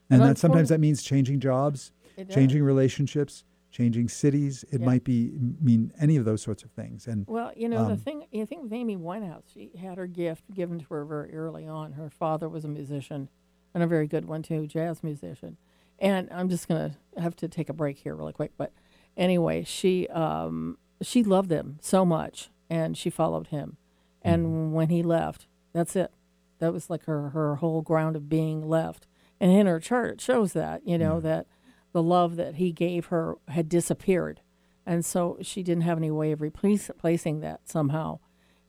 And 0.10 0.22
And 0.22 0.30
that 0.32 0.38
sometimes 0.38 0.70
that 0.70 0.80
means 0.80 1.02
changing 1.04 1.40
jobs, 1.40 1.92
changing 2.30 2.64
relationships, 2.64 3.44
changing 3.72 4.08
cities. 4.08 4.64
It 4.72 4.80
Yeah. 4.80 4.86
might 4.86 5.04
be 5.04 5.32
mean 5.60 5.92
any 6.00 6.16
of 6.16 6.26
those 6.26 6.42
sorts 6.42 6.64
of 6.64 6.72
things. 6.72 7.08
And 7.08 7.28
Well, 7.28 7.52
you 7.56 7.68
know, 7.68 7.86
the 7.86 7.92
Um, 7.94 7.98
thing, 7.98 8.24
I 8.34 8.46
think 8.46 8.72
Amy 8.72 8.96
Winehouse, 8.98 9.44
she 9.54 9.72
had 9.78 9.98
her 9.98 10.08
gift 10.08 10.54
given 10.54 10.80
to 10.80 10.86
her 10.94 11.06
very 11.06 11.34
early 11.34 11.68
on. 11.68 11.94
Her 11.94 12.10
father 12.10 12.48
was 12.48 12.64
a 12.64 12.68
musician 12.70 13.30
and 13.74 13.84
a 13.84 13.88
very 13.88 14.08
good 14.08 14.26
one, 14.26 14.42
too, 14.44 14.66
jazz 14.68 15.04
musician. 15.04 15.58
And 16.00 16.30
I'm 16.32 16.50
just 16.50 16.68
going 16.68 16.92
to 16.92 17.22
have 17.22 17.36
to 17.38 17.48
take 17.48 17.70
a 17.70 17.74
break 17.74 17.98
here 17.98 18.16
really 18.16 18.34
quick. 18.34 18.52
But 18.58 18.72
anyway, 19.18 19.64
she, 19.64 20.08
um, 20.10 20.78
she 21.02 21.24
loved 21.24 21.52
him 21.52 21.78
so 21.82 22.06
much 22.06 22.50
and 22.70 22.98
she 22.98 23.10
followed 23.10 23.48
him. 23.48 23.78
And 24.22 24.74
when 24.74 24.90
he 24.90 25.04
left, 25.04 25.48
that's 25.74 25.96
it. 25.96 26.12
That 26.60 26.74
was 26.74 26.90
like 26.90 27.06
her, 27.06 27.30
her 27.30 27.56
whole 27.56 27.82
ground 27.82 28.16
of 28.16 28.30
being 28.30 28.68
left. 28.68 29.08
And 29.40 29.52
in 29.52 29.68
her 29.68 29.80
chart, 29.80 30.14
it 30.14 30.22
shows 30.22 30.54
that, 30.54 30.88
you 30.88 30.98
know, 30.98 31.20
that 31.20 31.48
the 31.92 32.04
love 32.04 32.36
that 32.36 32.56
he 32.56 32.72
gave 32.72 33.08
her 33.08 33.36
had 33.50 33.70
disappeared. 33.70 34.42
And 34.86 35.04
so 35.04 35.38
she 35.42 35.64
didn't 35.64 35.84
have 35.84 35.98
any 35.98 36.12
way 36.12 36.32
of 36.32 36.42
replacing 36.42 37.40
that 37.40 37.62
somehow. 37.68 38.20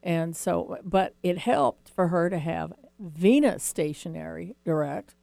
And 0.02 0.36
so, 0.36 0.78
but 0.84 1.14
it 1.22 1.38
helped 1.38 1.90
for 1.90 2.08
her 2.08 2.30
to 2.30 2.38
have 2.38 2.72
Venus 2.98 3.62
stationary 3.62 4.56
direct 4.64 5.14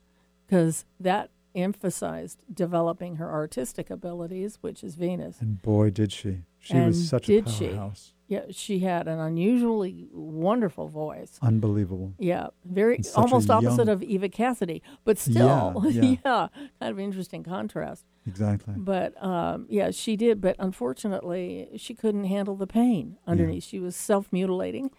because 0.46 0.86
that 1.00 1.32
emphasized 1.56 2.40
developing 2.54 3.16
her 3.18 3.32
artistic 3.32 3.90
abilities, 3.90 4.58
which 4.62 4.84
is 4.84 4.96
Venus. 4.96 5.40
And 5.40 5.62
boy, 5.62 5.90
did 5.90 6.12
she. 6.12 6.40
She 6.60 6.74
And 6.74 6.88
was 6.88 7.10
such 7.10 7.30
a 7.30 7.50
she? 7.50 7.80
Yeah, 8.28 8.46
she 8.52 8.80
had 8.80 9.08
an 9.08 9.20
unusually 9.20 10.08
wonderful 10.12 10.88
voice. 10.88 11.38
Unbelievable. 11.42 12.14
Yeah, 12.18 12.48
very 12.66 13.00
almost 13.16 13.50
opposite 13.50 13.80
young- 13.88 13.90
of 13.90 14.02
Eva 14.02 14.30
Cassidy, 14.30 14.82
but 15.04 15.18
still, 15.20 15.74
Yeah, 15.86 15.90
yeah, 16.02 16.16
yeah. 16.26 16.48
kind 16.80 16.92
of 16.92 17.00
interesting 17.00 17.44
contrast. 17.44 18.06
Exactly. 18.26 18.76
But 18.78 19.22
um, 19.24 19.66
yeah, 19.70 19.92
she 19.92 20.16
did. 20.16 20.40
But 20.40 20.56
unfortunately, 20.58 21.70
she 21.76 21.94
couldn't 21.94 22.24
handle 22.26 22.56
the 22.56 22.68
pain 22.68 23.18
underneath. 23.28 23.64
She 23.66 23.80
was 23.80 23.96
self 23.96 24.32
mutilating 24.32 24.90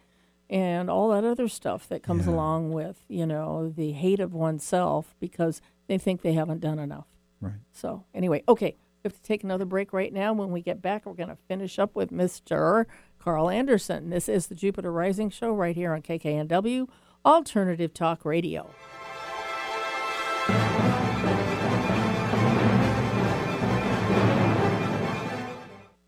and 0.51 0.91
all 0.91 1.09
that 1.09 1.25
other 1.25 1.49
stuff 1.49 1.89
that 1.89 2.03
comes 2.03 2.27
Yeah. 2.27 2.33
along 2.35 2.73
with, 2.73 3.03
you 3.09 3.25
know, 3.27 3.71
the 3.75 3.93
hate 3.93 4.21
of 4.21 4.35
oneself 4.35 5.15
because 5.19 5.63
they 5.87 5.97
think 5.97 6.21
they 6.21 6.35
haven't 6.35 6.61
done 6.61 6.79
enough. 6.79 7.07
Right. 7.41 7.55
So, 7.73 8.05
anyway, 8.15 8.45
okay, 8.49 8.77
we 9.03 9.09
have 9.09 9.15
to 9.15 9.23
take 9.23 9.43
another 9.43 9.65
break 9.65 9.93
right 9.95 10.13
now. 10.13 10.35
When 10.35 10.51
we 10.53 10.61
get 10.61 10.83
back, 10.83 11.07
we're 11.07 11.15
going 11.15 11.31
to 11.31 11.37
finish 11.49 11.79
up 11.79 11.97
with 11.97 12.11
Mr. 12.11 12.85
Carl 13.25 13.49
Anderson. 13.49 14.11
This 14.11 14.29
is 14.29 14.49
the 14.49 14.55
Jupiter 14.55 14.93
Rising 14.93 15.31
Show 15.31 15.55
right 15.55 15.75
here 15.75 15.95
on 15.95 16.03
KKNW, 16.03 16.87
Alternative 17.25 17.95
Talk 17.95 18.23
Radio. 18.27 18.69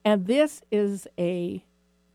And 0.04 0.26
this 0.26 0.60
is 0.70 1.08
a 1.18 1.64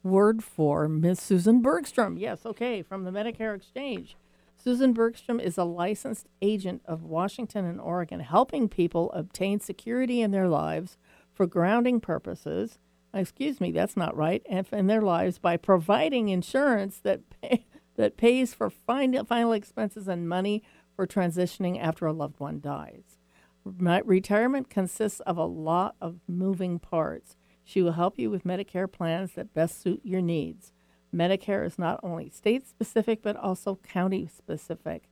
word 0.03 0.43
for 0.43 0.87
Miss 0.87 1.19
Susan 1.19 1.63
Bergstrom. 1.63 2.19
Yes, 2.19 2.45
okay, 2.45 2.83
from 2.83 3.03
the 3.03 3.09
Medicare 3.09 3.55
Exchange. 3.55 4.15
Susan 4.55 4.93
Bergstrom 4.93 5.39
is 5.39 5.57
a 5.57 5.63
licensed 5.63 6.27
agent 6.43 6.83
of 6.85 7.01
Washington 7.01 7.65
and 7.65 7.81
Oregon, 7.81 8.19
helping 8.19 8.69
people 8.69 9.11
obtain 9.13 9.59
security 9.59 10.21
in 10.21 10.29
their 10.29 10.47
lives 10.47 10.99
for 11.33 11.47
grounding 11.47 11.99
purposes. 11.99 12.77
Excuse 13.13 13.59
me, 13.59 13.71
that's 13.71 13.97
not 13.97 14.15
right. 14.15 14.41
And 14.49 14.65
in 14.71 14.87
their 14.87 15.01
lives 15.01 15.37
by 15.37 15.57
providing 15.57 16.29
insurance 16.29 16.99
that 16.99 17.21
pay, 17.41 17.65
that 17.95 18.17
pays 18.17 18.53
for 18.53 18.69
fin- 18.69 19.25
final 19.25 19.51
expenses 19.51 20.07
and 20.07 20.29
money 20.29 20.63
for 20.95 21.05
transitioning 21.05 21.81
after 21.81 22.05
a 22.05 22.13
loved 22.13 22.39
one 22.39 22.61
dies. 22.61 23.17
My 23.63 24.01
retirement 24.05 24.69
consists 24.69 25.19
of 25.21 25.37
a 25.37 25.45
lot 25.45 25.95
of 26.01 26.19
moving 26.27 26.79
parts. 26.79 27.35
She 27.63 27.81
will 27.81 27.91
help 27.91 28.17
you 28.17 28.29
with 28.29 28.43
Medicare 28.43 28.91
plans 28.91 29.33
that 29.33 29.53
best 29.53 29.81
suit 29.81 30.01
your 30.03 30.21
needs. 30.21 30.71
Medicare 31.13 31.65
is 31.65 31.77
not 31.77 31.99
only 32.01 32.29
state 32.29 32.65
specific, 32.67 33.21
but 33.21 33.35
also 33.35 33.75
county 33.83 34.25
specific. 34.27 35.09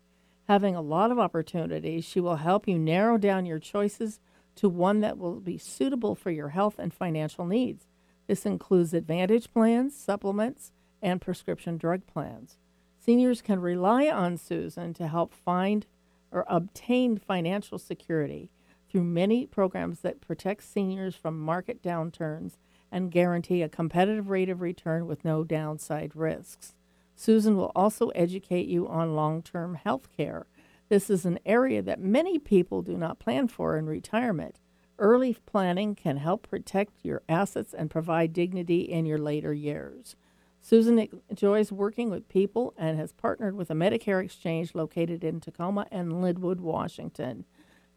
Having 0.47 0.75
a 0.75 0.81
lot 0.81 1.11
of 1.11 1.19
opportunities, 1.19 2.05
she 2.05 2.19
will 2.19 2.37
help 2.37 2.67
you 2.67 2.79
narrow 2.79 3.17
down 3.17 3.45
your 3.45 3.59
choices 3.59 4.19
to 4.55 4.67
one 4.67 5.01
that 5.01 5.17
will 5.17 5.39
be 5.39 5.57
suitable 5.57 6.15
for 6.15 6.31
your 6.31 6.49
health 6.49 6.79
and 6.79 6.93
financial 6.93 7.45
needs. 7.45 7.85
This 8.29 8.45
includes 8.45 8.93
Advantage 8.93 9.51
plans, 9.51 9.95
supplements, 9.95 10.71
and 11.01 11.19
prescription 11.19 11.77
drug 11.77 12.05
plans. 12.05 12.57
Seniors 12.99 13.41
can 13.41 13.59
rely 13.59 14.07
on 14.07 14.37
Susan 14.37 14.93
to 14.93 15.07
help 15.07 15.33
find 15.33 15.87
or 16.31 16.45
obtain 16.47 17.17
financial 17.17 17.79
security 17.79 18.51
through 18.87 19.05
many 19.05 19.47
programs 19.47 20.01
that 20.01 20.21
protect 20.21 20.63
seniors 20.63 21.15
from 21.15 21.39
market 21.39 21.81
downturns 21.81 22.57
and 22.91 23.09
guarantee 23.09 23.63
a 23.63 23.67
competitive 23.67 24.29
rate 24.29 24.49
of 24.49 24.61
return 24.61 25.07
with 25.07 25.25
no 25.25 25.43
downside 25.43 26.15
risks. 26.15 26.75
Susan 27.15 27.57
will 27.57 27.71
also 27.75 28.09
educate 28.09 28.67
you 28.67 28.87
on 28.87 29.15
long 29.15 29.41
term 29.41 29.73
health 29.73 30.07
care. 30.15 30.45
This 30.87 31.09
is 31.09 31.25
an 31.25 31.39
area 31.47 31.81
that 31.81 31.99
many 31.99 32.37
people 32.37 32.83
do 32.83 32.95
not 32.95 33.17
plan 33.17 33.47
for 33.47 33.75
in 33.75 33.87
retirement. 33.87 34.59
Early 34.99 35.37
planning 35.45 35.95
can 35.95 36.17
help 36.17 36.49
protect 36.49 37.05
your 37.05 37.21
assets 37.29 37.73
and 37.73 37.89
provide 37.89 38.33
dignity 38.33 38.81
in 38.81 39.05
your 39.05 39.17
later 39.17 39.53
years. 39.53 40.17
Susan 40.61 41.07
enjoys 41.29 41.71
working 41.71 42.09
with 42.09 42.27
people 42.27 42.73
and 42.77 42.99
has 42.99 43.13
partnered 43.13 43.55
with 43.55 43.71
a 43.71 43.73
Medicare 43.73 44.21
exchange 44.21 44.75
located 44.75 45.23
in 45.23 45.39
Tacoma 45.39 45.87
and 45.89 46.11
Lynnwood, 46.11 46.59
Washington. 46.59 47.45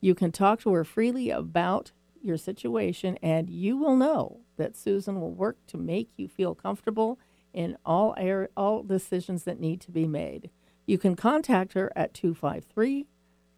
You 0.00 0.14
can 0.14 0.30
talk 0.30 0.60
to 0.60 0.72
her 0.72 0.84
freely 0.84 1.28
about 1.28 1.90
your 2.20 2.36
situation, 2.36 3.18
and 3.20 3.50
you 3.50 3.76
will 3.76 3.96
know 3.96 4.38
that 4.56 4.76
Susan 4.76 5.20
will 5.20 5.32
work 5.32 5.56
to 5.66 5.76
make 5.76 6.10
you 6.16 6.28
feel 6.28 6.54
comfortable 6.54 7.18
in 7.52 7.76
all 7.84 8.14
air, 8.16 8.48
all 8.56 8.84
decisions 8.84 9.42
that 9.42 9.58
need 9.58 9.80
to 9.80 9.90
be 9.90 10.06
made. 10.06 10.50
You 10.86 10.98
can 10.98 11.16
contact 11.16 11.72
her 11.72 11.92
at 11.96 12.14
253 12.14 13.06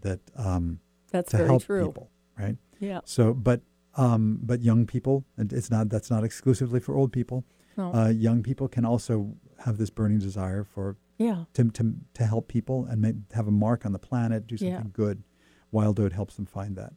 that 0.00 0.20
um 0.36 0.80
that's 1.10 1.30
to 1.30 1.36
very 1.38 1.48
help 1.48 1.64
true. 1.64 1.86
people, 1.86 2.10
right? 2.38 2.56
Yeah. 2.80 3.00
So 3.04 3.32
but 3.32 3.62
um 3.94 4.40
but 4.42 4.62
young 4.62 4.86
people 4.86 5.24
and 5.36 5.52
it's 5.52 5.70
not 5.70 5.88
that's 5.88 6.10
not 6.10 6.24
exclusively 6.24 6.80
for 6.80 6.96
old 6.96 7.12
people. 7.12 7.44
No. 7.76 7.94
Uh, 7.94 8.08
young 8.08 8.42
people 8.42 8.68
can 8.68 8.84
also 8.84 9.34
have 9.64 9.78
this 9.78 9.90
burning 9.90 10.18
desire 10.18 10.64
for 10.64 10.96
yeah 11.18 11.44
to 11.54 11.70
to, 11.70 11.94
to 12.14 12.26
help 12.26 12.48
people 12.48 12.84
and 12.84 13.00
make, 13.00 13.14
have 13.32 13.46
a 13.46 13.50
mark 13.52 13.84
on 13.86 13.92
the 13.92 13.98
planet, 13.98 14.46
do 14.46 14.56
something 14.56 14.74
Yeah. 14.74 14.82
good. 14.92 15.22
Wild 15.70 15.98
Oat 16.00 16.12
helps 16.12 16.36
them 16.36 16.46
find 16.46 16.76
that. 16.76 16.92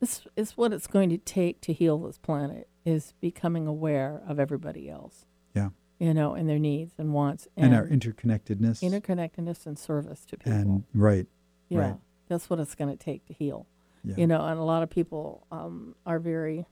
This 0.00 0.22
is 0.36 0.56
what 0.56 0.72
it's 0.72 0.86
going 0.86 1.10
to 1.10 1.18
take 1.18 1.60
to 1.62 1.72
heal 1.74 1.98
this 1.98 2.16
planet 2.18 2.68
is 2.86 3.12
becoming 3.20 3.66
aware 3.66 4.22
of 4.26 4.38
everybody 4.40 4.88
else. 4.88 5.26
Yeah. 5.54 5.70
You 5.98 6.14
know, 6.14 6.32
and 6.34 6.48
their 6.48 6.58
needs 6.58 6.94
and 6.96 7.12
wants 7.12 7.46
And, 7.56 7.74
our 7.74 7.86
interconnectedness. 7.86 8.82
interconnectedness 8.82 9.66
and 9.66 9.78
service 9.78 10.24
to 10.26 10.38
people. 10.38 10.52
and 10.52 10.84
right, 10.94 11.26
yeah. 11.68 11.78
right. 11.80 11.96
That's 12.28 12.48
what 12.48 12.58
it's 12.60 12.74
going 12.74 12.90
to 12.90 12.96
take 12.96 13.26
to 13.26 13.34
heal. 13.34 13.66
Yeah. 14.02 14.14
You 14.16 14.26
know, 14.26 14.46
and 14.46 14.58
a 14.58 14.62
lot 14.62 14.82
of 14.82 14.88
people 14.88 15.46
um, 15.52 15.94
are 16.06 16.18
very 16.18 16.64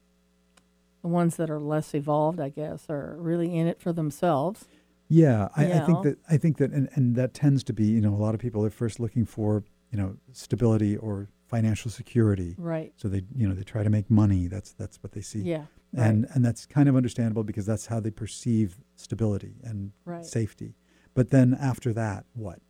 the 1.03 1.09
ones 1.09 1.36
that 1.36 1.51
are 1.51 1.61
less 1.61 1.95
evolved, 1.95 2.41
I 2.41 2.49
guess, 2.49 2.86
are 2.89 3.16
really 3.18 3.55
in 3.55 3.66
it 3.66 3.80
for 3.80 3.93
themselves. 3.93 4.66
Yeah, 5.09 5.48
I, 5.56 5.72
I 5.72 5.80
think 5.80 6.02
that 6.02 6.18
I 6.30 6.36
think 6.36 6.59
that 6.59 6.70
and, 6.70 6.88
and 6.94 7.16
that 7.16 7.32
tends 7.34 7.64
to 7.64 7.72
be, 7.72 7.84
you 7.86 8.00
know, 8.00 8.14
a 8.14 8.20
lot 8.26 8.34
of 8.34 8.40
people 8.40 8.64
are 8.64 8.70
first 8.70 9.00
looking 9.00 9.24
for, 9.24 9.64
you 9.90 9.98
know, 9.98 10.16
stability 10.32 10.96
or 10.96 11.28
financial 11.46 11.90
security. 11.90 12.54
Right. 12.59 12.92
So 12.96 13.09
they, 13.09 13.22
you 13.34 13.48
know, 13.48 13.54
they 13.54 13.62
try 13.62 13.82
to 13.82 13.90
make 13.90 14.11
money. 14.11 14.48
That's 14.48 14.72
that's 14.72 15.02
what 15.02 15.12
they 15.12 15.22
see. 15.22 15.40
Yeah. 15.40 15.64
And 15.94 16.26
and 16.34 16.44
that's 16.44 16.66
kind 16.66 16.88
of 16.90 16.96
understandable 16.96 17.42
because 17.42 17.64
that's 17.64 17.86
how 17.86 18.00
they 18.00 18.11
perceive 18.11 18.78
stability 18.96 19.54
and 19.64 19.92
Right. 20.04 20.26
safety. 20.26 20.74
But 21.14 21.30
then 21.30 21.56
after 21.59 21.92
that, 21.94 22.26
what? 22.34 22.61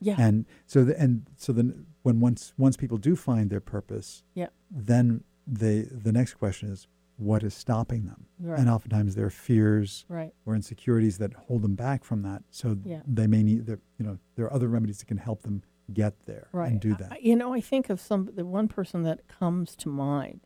Yeah. 0.00 0.14
And 0.18 0.46
so 0.66 0.84
the, 0.84 0.98
and 0.98 1.26
so 1.36 1.52
then 1.52 1.86
when 2.02 2.20
once 2.20 2.54
once 2.56 2.76
people 2.76 2.98
do 2.98 3.16
find 3.16 3.50
their 3.50 3.60
purpose, 3.60 4.22
Yeah. 4.34 4.48
then 4.70 5.24
they 5.46 5.82
the 5.90 6.12
next 6.12 6.34
question 6.34 6.70
is 6.70 6.86
what 7.20 7.42
is 7.42 7.54
stopping 7.54 8.06
them? 8.06 8.26
Right. 8.40 8.58
And 8.58 8.68
oftentimes 8.68 9.14
there 9.14 9.26
are 9.26 9.30
fears 9.30 10.04
Right. 10.08 10.32
or 10.46 10.54
insecurities 10.54 11.18
that 11.18 11.34
hold 11.34 11.62
them 11.62 11.74
back 11.74 12.02
from 12.04 12.22
that. 12.22 12.42
So 12.50 12.76
Yeah. 12.84 13.02
they 13.06 13.26
may 13.26 13.42
need 13.42 13.68
you 13.68 13.78
know 14.06 14.18
there 14.36 14.46
are 14.46 14.52
other 14.52 14.68
remedies 14.68 14.98
that 14.98 15.06
can 15.06 15.18
help 15.18 15.42
them 15.42 15.62
get 15.92 16.14
there 16.26 16.48
right. 16.52 16.70
and 16.70 16.80
do 16.80 16.94
that. 16.94 17.12
I- 17.12 17.18
you 17.20 17.34
know, 17.36 17.52
I 17.52 17.60
think 17.60 17.90
of 17.90 18.00
some 18.00 18.30
the 18.34 18.46
one 18.46 18.68
person 18.68 19.02
that 19.02 19.26
comes 19.28 19.74
to 19.76 19.88
mind. 19.88 20.40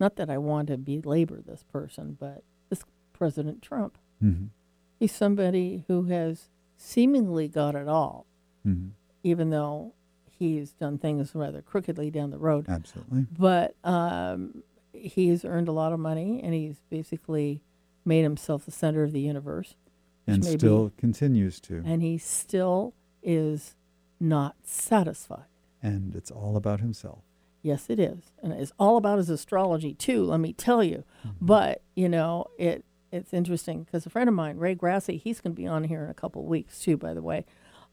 Not 0.00 0.14
that 0.16 0.30
I 0.30 0.38
want 0.38 0.68
to 0.68 0.78
belabor 0.78 1.40
this 1.44 1.64
person, 1.64 2.16
but 2.18 2.44
this 2.70 2.84
President 3.12 3.60
Trump. 3.62 3.98
hmm 4.20 4.46
He's 5.00 5.12
somebody 5.12 5.84
who 5.88 6.04
has 6.04 6.48
seemingly 6.76 7.48
got 7.48 7.74
it 7.74 7.86
all, 7.88 8.26
hmm 8.64 8.88
even 9.24 9.50
though 9.50 9.92
he's 10.30 10.72
done 10.72 10.96
things 10.96 11.34
rather 11.34 11.60
crookedly 11.60 12.08
down 12.10 12.30
the 12.30 12.38
road. 12.38 12.66
Absolutely. 12.68 13.26
But 13.36 13.74
um, 13.82 14.62
he's 15.00 15.44
earned 15.44 15.68
a 15.68 15.72
lot 15.72 15.92
of 15.92 16.00
money, 16.00 16.40
and 16.42 16.54
he's 16.54 16.76
basically 16.90 17.62
made 18.04 18.22
himself 18.22 18.64
the 18.64 18.70
center 18.70 19.02
of 19.02 19.12
the 19.12 19.20
universe. 19.20 19.74
And 20.26 20.44
may 20.44 20.52
be- 20.52 20.58
still 20.58 20.92
continues 20.98 21.58
to. 21.60 21.82
and 21.86 22.02
he 22.02 22.18
still 22.18 22.94
is 23.22 23.74
not 24.20 24.56
satisfied. 24.62 25.46
and 25.82 26.14
it's 26.14 26.30
all 26.30 26.56
about 26.56 26.80
himself. 26.80 27.20
Yes, 27.62 27.86
it 27.88 27.98
is, 27.98 28.32
and 28.42 28.52
it's 28.52 28.72
all 28.78 28.96
about 28.96 29.18
his 29.18 29.30
astrology 29.30 29.94
too. 29.94 30.24
Let 30.24 30.40
me 30.40 30.52
tell 30.52 30.82
you. 30.82 31.04
Mm-hmm. 31.26 31.46
But 31.46 31.82
you 31.96 32.08
know, 32.08 32.46
it 32.58 32.84
it's 33.10 33.32
interesting 33.32 33.82
because 33.84 34.04
a 34.06 34.10
friend 34.10 34.28
of 34.28 34.34
mine, 34.34 34.58
Ray 34.58 34.74
Grassi, 34.74 35.16
he's 35.16 35.40
going 35.40 35.54
to 35.54 35.60
be 35.60 35.66
on 35.66 35.84
here 35.84 36.04
in 36.04 36.10
a 36.10 36.14
couple 36.14 36.42
of 36.42 36.48
weeks 36.48 36.78
too. 36.80 36.96
By 36.96 37.14
the 37.14 37.22
way, 37.22 37.44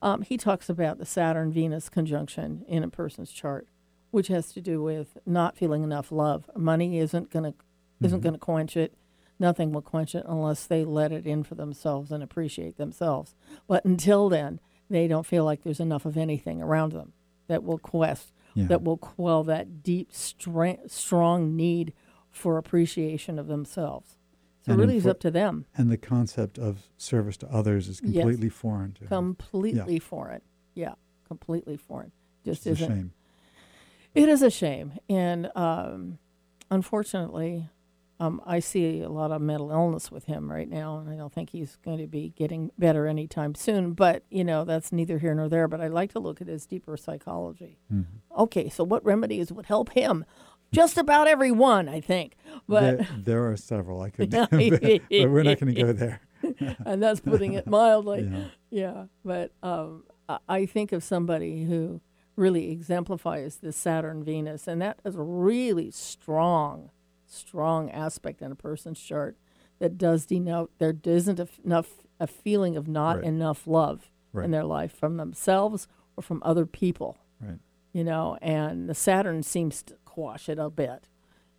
um, 0.01 0.21
he 0.23 0.35
talks 0.37 0.69
about 0.69 0.97
the 0.97 1.05
Saturn 1.05 1.51
Venus 1.51 1.89
conjunction 1.89 2.63
in 2.67 2.83
a 2.83 2.89
person's 2.89 3.31
chart, 3.31 3.67
which 4.15 4.29
has 4.29 4.53
to 4.53 4.61
do 4.61 4.81
with 4.81 5.17
not 5.25 5.57
feeling 5.57 5.83
enough 5.83 6.09
love. 6.09 6.49
Money 6.55 6.97
isn't 6.99 7.29
going 7.29 7.43
to 7.51 7.53
isn't 8.01 8.19
Mhm. 8.19 8.23
going 8.23 8.33
to 8.33 8.39
quench 8.39 8.75
it. 8.77 8.93
Nothing 9.39 9.71
will 9.73 9.81
quench 9.81 10.15
it 10.15 10.23
unless 10.27 10.65
they 10.67 10.83
let 10.85 11.11
it 11.13 11.25
in 11.25 11.43
for 11.43 11.55
themselves 11.55 12.11
and 12.11 12.21
appreciate 12.23 12.75
themselves. 12.77 13.35
But 13.67 13.83
until 13.85 14.27
then, 14.29 14.59
they 14.89 15.07
don't 15.07 15.25
feel 15.25 15.43
like 15.45 15.63
there's 15.63 15.79
enough 15.81 16.05
of 16.05 16.15
anything 16.17 16.61
around 16.61 16.91
them 16.93 17.11
that 17.47 17.63
will 17.63 17.77
quest 17.77 18.31
Yeah. 18.53 18.67
that 18.67 18.83
will 18.83 18.97
quell 18.97 19.43
that 19.45 19.81
deep, 19.83 20.11
stra- 20.13 20.87
strong 20.87 21.55
need 21.57 21.93
for 22.31 22.57
appreciation 22.57 23.37
of 23.39 23.47
themselves. 23.47 24.17
So 24.61 24.71
And 24.73 24.81
it 24.81 24.83
really 24.85 24.97
is 24.97 25.03
infor- 25.05 25.09
up 25.11 25.19
to 25.21 25.31
them. 25.31 25.65
And 25.75 25.89
the 25.91 25.97
concept 25.97 26.57
of 26.59 26.89
service 26.97 27.37
to 27.37 27.51
others 27.53 27.87
is 27.89 28.01
Yes. 28.01 28.13
completely 28.23 28.49
foreign 28.49 28.91
to. 28.93 29.05
Completely 29.07 29.99
foreign. 29.99 30.41
Yeah, 30.73 30.95
completely 31.25 31.75
foreign. 31.77 32.11
Just 32.43 32.65
It's 32.67 32.81
isn't. 32.81 33.11
It 34.15 34.29
is 34.29 34.41
a 34.41 34.49
shame, 34.49 34.93
and 35.09 35.51
um, 35.55 36.17
unfortunately, 36.71 37.67
um, 38.19 38.41
I 38.45 38.59
see 38.59 39.01
a 39.01 39.09
lot 39.09 39.31
of 39.31 39.41
mental 39.41 39.71
illness 39.71 40.09
with 40.09 40.25
him 40.25 40.49
right 40.49 40.69
now, 40.69 40.99
and 40.99 41.09
I 41.09 41.15
don't 41.17 41.33
think 41.33 41.49
he's 41.49 41.75
going 41.83 41.97
to 41.97 42.07
be 42.07 42.29
getting 42.37 42.71
better 42.77 43.07
anytime 43.07 43.55
soon. 43.55 43.91
But 43.93 44.23
you 44.29 44.43
know, 44.45 44.63
that's 44.63 44.91
neither 44.93 45.17
here 45.19 45.33
nor 45.35 45.49
there. 45.49 45.67
But 45.67 45.81
I'd 45.81 45.91
like 45.91 46.13
to 46.13 46.19
look 46.19 46.39
at 46.41 46.47
his 46.47 46.65
deeper 46.65 46.95
psychology. 46.95 47.77
Mhm. 47.93 48.05
Okay, 48.37 48.69
so 48.69 48.83
what 48.83 49.03
remedies 49.03 49.51
would 49.51 49.65
help 49.65 49.89
him? 49.91 50.23
Just 50.71 50.97
about 50.97 51.27
every 51.27 51.51
one, 51.51 51.87
I 51.89 51.99
think. 52.01 52.35
But 52.67 52.97
there, 52.97 53.07
there 53.17 53.51
are 53.51 53.57
several 53.57 54.01
I 54.01 54.09
could, 54.11 54.29
but, 54.49 54.49
but 54.51 55.01
we're 55.11 55.43
not 55.43 55.59
going 55.59 55.75
to 55.75 55.81
go 55.83 55.91
there. 55.93 56.21
and 56.85 57.01
that's 57.03 57.19
putting 57.19 57.53
it 57.53 57.67
mildly. 57.67 58.29
Yeah. 58.31 58.45
Yeah, 58.69 59.03
but 59.25 59.51
um, 59.63 60.03
I- 60.29 60.39
I 60.47 60.65
think 60.65 60.91
of 60.91 61.03
somebody 61.03 61.63
who 61.65 62.01
really 62.35 62.71
exemplifies 62.71 63.57
the 63.57 63.71
Saturn 63.71 64.23
Venus, 64.23 64.67
and 64.67 64.81
that 64.81 64.99
is 65.05 65.15
a 65.15 65.21
really 65.21 65.91
strong, 65.91 66.91
strong 67.25 67.89
aspect 67.91 68.41
in 68.41 68.51
a 68.51 68.55
person's 68.55 68.99
chart 68.99 69.37
that 69.79 69.97
does 69.97 70.25
denote 70.25 70.71
there 70.77 70.95
isn't 71.05 71.39
enough 71.63 72.05
a 72.19 72.27
feeling 72.27 72.77
of 72.77 72.87
not 72.87 73.17
Right. 73.17 73.25
enough 73.25 73.67
love 73.67 74.11
Right. 74.31 74.45
in 74.45 74.51
their 74.51 74.63
life 74.63 74.91
from 74.93 75.17
themselves 75.17 75.87
or 76.17 76.23
from 76.23 76.41
other 76.45 76.65
people. 76.65 77.17
Right. 77.41 77.59
You 77.93 78.03
know, 78.03 78.37
and 78.41 78.87
the 78.89 78.93
Saturn 78.95 79.43
seems 79.43 79.83
to 79.83 79.95
quash 80.05 80.49
it 80.49 80.59
a 80.59 80.69
bit. 80.69 81.09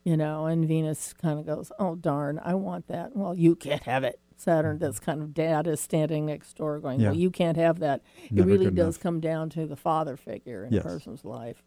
you 0.04 0.16
know, 0.16 0.46
and 0.46 0.68
Venus 0.68 1.12
kind 1.14 1.36
of 1.36 1.44
goes, 1.46 1.72
"Oh 1.80 1.96
darn, 1.96 2.38
I 2.44 2.54
want 2.54 2.86
that." 2.86 3.16
Well, 3.16 3.34
you 3.34 3.56
can't 3.56 3.82
have 3.82 4.04
it. 4.04 4.20
Saturn, 4.36 4.78
that's 4.78 5.00
kind 5.00 5.22
of 5.22 5.32
dad 5.34 5.66
is 5.66 5.80
standing 5.80 6.26
next 6.26 6.56
door, 6.56 6.78
going, 6.78 7.00
Yeah. 7.00 7.08
"Well, 7.08 7.16
you 7.18 7.30
can't 7.30 7.56
have 7.56 7.78
that." 7.80 8.02
Never 8.30 8.48
it 8.48 8.52
really 8.52 8.70
does 8.70 8.96
enough. 8.96 9.00
come 9.00 9.20
down 9.20 9.48
to 9.50 9.66
the 9.66 9.76
father 9.76 10.16
figure 10.16 10.64
in 10.64 10.72
Yes. 10.74 10.84
a 10.84 10.88
person's 10.88 11.24
life, 11.24 11.64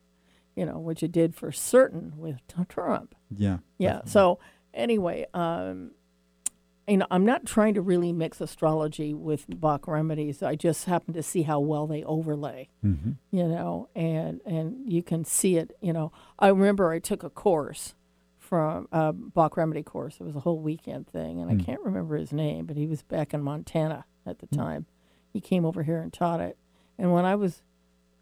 you 0.55 0.65
know, 0.65 0.77
which 0.79 1.01
it 1.03 1.11
did 1.11 1.35
for 1.35 1.51
certain 1.51 2.13
with 2.17 2.45
t- 2.47 2.63
Trump. 2.69 3.15
Yeah. 3.35 3.57
Yeah. 3.77 3.87
definitely. 3.89 4.11
So 4.11 4.39
anyway, 4.73 5.25
um, 5.33 5.91
you 6.87 6.97
know, 6.97 7.05
I'm 7.11 7.25
not 7.25 7.45
trying 7.45 7.75
to 7.75 7.81
really 7.81 8.11
mix 8.11 8.41
astrology 8.41 9.13
with 9.13 9.45
Bach 9.59 9.87
remedies. 9.87 10.41
I 10.41 10.55
just 10.55 10.85
happen 10.85 11.13
to 11.13 11.21
see 11.21 11.43
how 11.43 11.59
well 11.59 11.85
they 11.85 12.03
overlay. 12.03 12.69
Mhm. 12.83 13.17
You 13.31 13.47
know, 13.47 13.89
and 13.95 14.41
and 14.45 14.91
you 14.91 15.03
can 15.03 15.23
see 15.23 15.57
it. 15.57 15.71
You 15.81 15.93
know, 15.93 16.11
I 16.39 16.47
remember 16.47 16.89
I 16.91 16.97
took 16.99 17.23
a 17.23 17.29
course 17.29 17.93
from 18.49 18.87
a 18.91 19.13
Bach 19.13 19.55
remedy 19.57 19.83
course. 19.83 20.17
It 20.19 20.23
was 20.23 20.35
a 20.35 20.39
whole 20.39 20.59
weekend 20.59 21.07
thing, 21.07 21.39
and 21.39 21.51
I 21.51 21.53
Mm. 21.53 21.63
can't 21.65 21.81
remember 21.83 22.17
his 22.17 22.33
name, 22.33 22.65
but 22.65 22.75
he 22.77 22.87
was 22.87 23.03
back 23.03 23.31
in 23.33 23.43
Montana 23.43 24.05
at 24.25 24.39
the 24.39 24.47
time. 24.47 24.87
He 25.31 25.39
came 25.39 25.65
over 25.65 25.83
here 25.83 25.99
and 26.01 26.11
taught 26.11 26.41
it. 26.41 26.57
And 26.97 27.13
when 27.13 27.25
I 27.25 27.35
was 27.35 27.61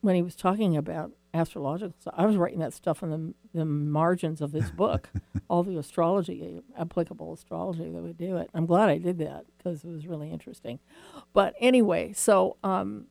when 0.01 0.15
he 0.15 0.21
was 0.21 0.35
talking 0.35 0.77
about 0.77 1.11
astrological 1.33 1.95
stuff, 1.99 2.13
I 2.15 2.25
was 2.27 2.35
writing 2.37 2.59
that 2.59 2.71
stuff 2.73 3.01
in 3.01 3.09
the, 3.09 3.33
the 3.53 3.65
margins 3.65 4.41
of 4.41 4.51
his 4.53 4.69
book, 4.71 5.09
all 5.49 5.63
the 5.63 5.75
astrology, 5.77 6.61
applicable 6.77 7.33
astrology 7.33 7.89
that 7.89 8.01
would 8.03 8.17
do 8.17 8.37
it. 8.37 8.49
I'm 8.53 8.67
glad 8.67 8.89
I 8.89 8.99
did 8.99 9.17
that 9.19 9.45
because 9.57 9.83
it 9.83 9.89
was 9.89 10.05
really 10.07 10.29
interesting. 10.31 10.79
But 11.33 11.55
anyway, 11.59 12.13
so 12.13 12.57
um, 12.63 13.07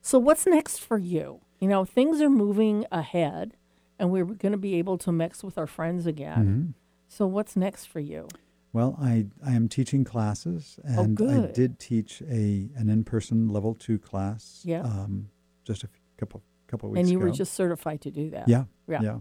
so 0.00 0.18
what's 0.18 0.46
next 0.46 0.78
for 0.78 0.98
you? 0.98 1.40
You 1.58 1.68
know, 1.68 1.84
things 1.84 2.20
are 2.20 2.30
moving 2.30 2.86
ahead, 2.92 3.56
and 4.02 4.10
we're 4.10 4.24
going 4.24 4.50
to 4.52 4.58
be 4.58 4.74
able 4.74 4.98
to 4.98 5.12
mix 5.12 5.44
with 5.44 5.56
our 5.56 5.66
friends 5.68 6.06
again. 6.06 6.74
Mhm. 6.74 6.74
So 7.08 7.26
what's 7.26 7.54
next 7.56 7.86
for 7.86 8.00
you? 8.00 8.26
Well, 8.72 8.98
I, 9.00 9.26
I 9.44 9.52
am 9.52 9.68
teaching 9.68 10.02
classes, 10.02 10.80
and 10.82 10.98
I 10.98 11.02
Oh, 11.02 11.06
good. 11.06 11.52
did 11.52 11.78
teach 11.78 12.20
a 12.22 12.68
an 12.74 12.88
in 12.90 13.04
person 13.04 13.48
level 13.48 13.74
two 13.74 13.98
class. 13.98 14.62
Yeah. 14.66 14.82
Um, 14.82 15.28
just 15.64 15.84
a 15.84 15.86
f- 15.86 16.00
couple 16.16 16.42
couple 16.66 16.88
weeks 16.90 16.98
And 17.00 17.08
you 17.10 17.18
ago. 17.18 17.26
were 17.26 17.32
just 17.32 17.52
certified 17.54 18.00
to 18.00 18.10
do 18.10 18.30
that. 18.30 18.48
Yeah. 18.48 18.64
Yeah. 18.88 19.02
Yeah. 19.02 19.18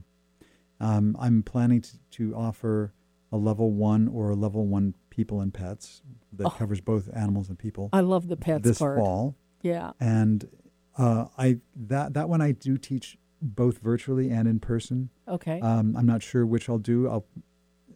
Um, 0.79 1.15
I'm 1.19 1.43
planning 1.43 1.81
to, 1.81 1.91
to 2.11 2.35
offer 2.35 2.93
a 3.31 3.37
level 3.37 3.71
one 3.71 4.07
or 4.07 4.31
a 4.31 4.35
level 4.35 4.65
one 4.65 4.95
people 5.11 5.41
and 5.41 5.53
pets 5.53 6.01
that 6.33 6.47
Oh. 6.47 6.49
covers 6.49 6.81
both 6.81 7.09
animals 7.13 7.49
and 7.49 7.59
people. 7.59 7.89
I 7.93 7.99
love 8.01 8.29
the 8.29 8.37
pets 8.37 8.63
this 8.63 8.79
part. 8.79 8.97
fall, 8.97 9.35
Yeah. 9.61 9.91
and 9.99 10.47
uh, 10.97 11.25
I 11.37 11.59
that 11.75 12.13
that 12.13 12.29
one 12.29 12.41
I 12.41 12.53
do 12.53 12.77
teach 12.77 13.17
both 13.41 13.79
virtually 13.79 14.29
and 14.29 14.47
in 14.47 14.59
person. 14.59 15.09
Okay. 15.27 15.59
Um, 15.61 15.95
I'm 15.97 16.05
not 16.05 16.21
sure 16.21 16.45
which 16.45 16.69
I'll 16.69 16.77
do. 16.77 17.09
I'll, 17.09 17.25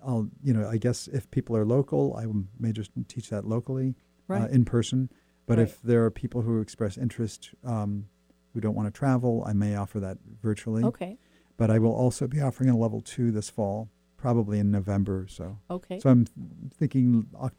I'll, 0.06 0.30
you 0.43 0.54
know, 0.54 0.68
I 0.68 0.78
guess 0.78 1.08
if 1.08 1.30
people 1.32 1.56
are 1.56 1.66
local, 1.66 2.16
I 2.18 2.26
may 2.60 2.72
just 2.72 2.91
teach 3.08 3.30
that 3.30 3.46
locally, 3.46 3.96
uh, 4.30 4.34
Right. 4.34 4.50
in 4.52 4.66
person. 4.66 5.10
But 5.46 5.58
Right. 5.60 5.68
if 5.68 5.82
there 5.82 6.04
are 6.06 6.12
people 6.12 6.41
who 6.41 6.60
express 6.60 6.98
interest, 6.98 7.54
um, 7.64 8.08
who 8.54 8.62
don't 8.62 8.76
want 8.76 8.88
to 8.91 8.98
travel, 8.98 9.43
I 9.46 9.54
may 9.54 9.76
offer 9.76 10.00
that 10.00 10.18
virtually. 10.41 10.84
Okay. 10.84 11.18
But 11.58 11.70
I 11.70 11.78
will 11.80 11.93
also 11.93 12.28
be 12.28 12.41
offering 12.41 12.70
a 12.70 12.78
level 12.78 13.02
two 13.02 13.32
this 13.32 13.50
fall, 13.50 13.89
probably 14.18 14.60
in 14.60 14.72
November 14.72 15.22
or 15.22 15.28
so. 15.28 15.60
Okay. 15.70 16.00
So 16.00 16.10
I'm 16.10 16.26
thinking 16.74 17.28
oct- 17.34 17.52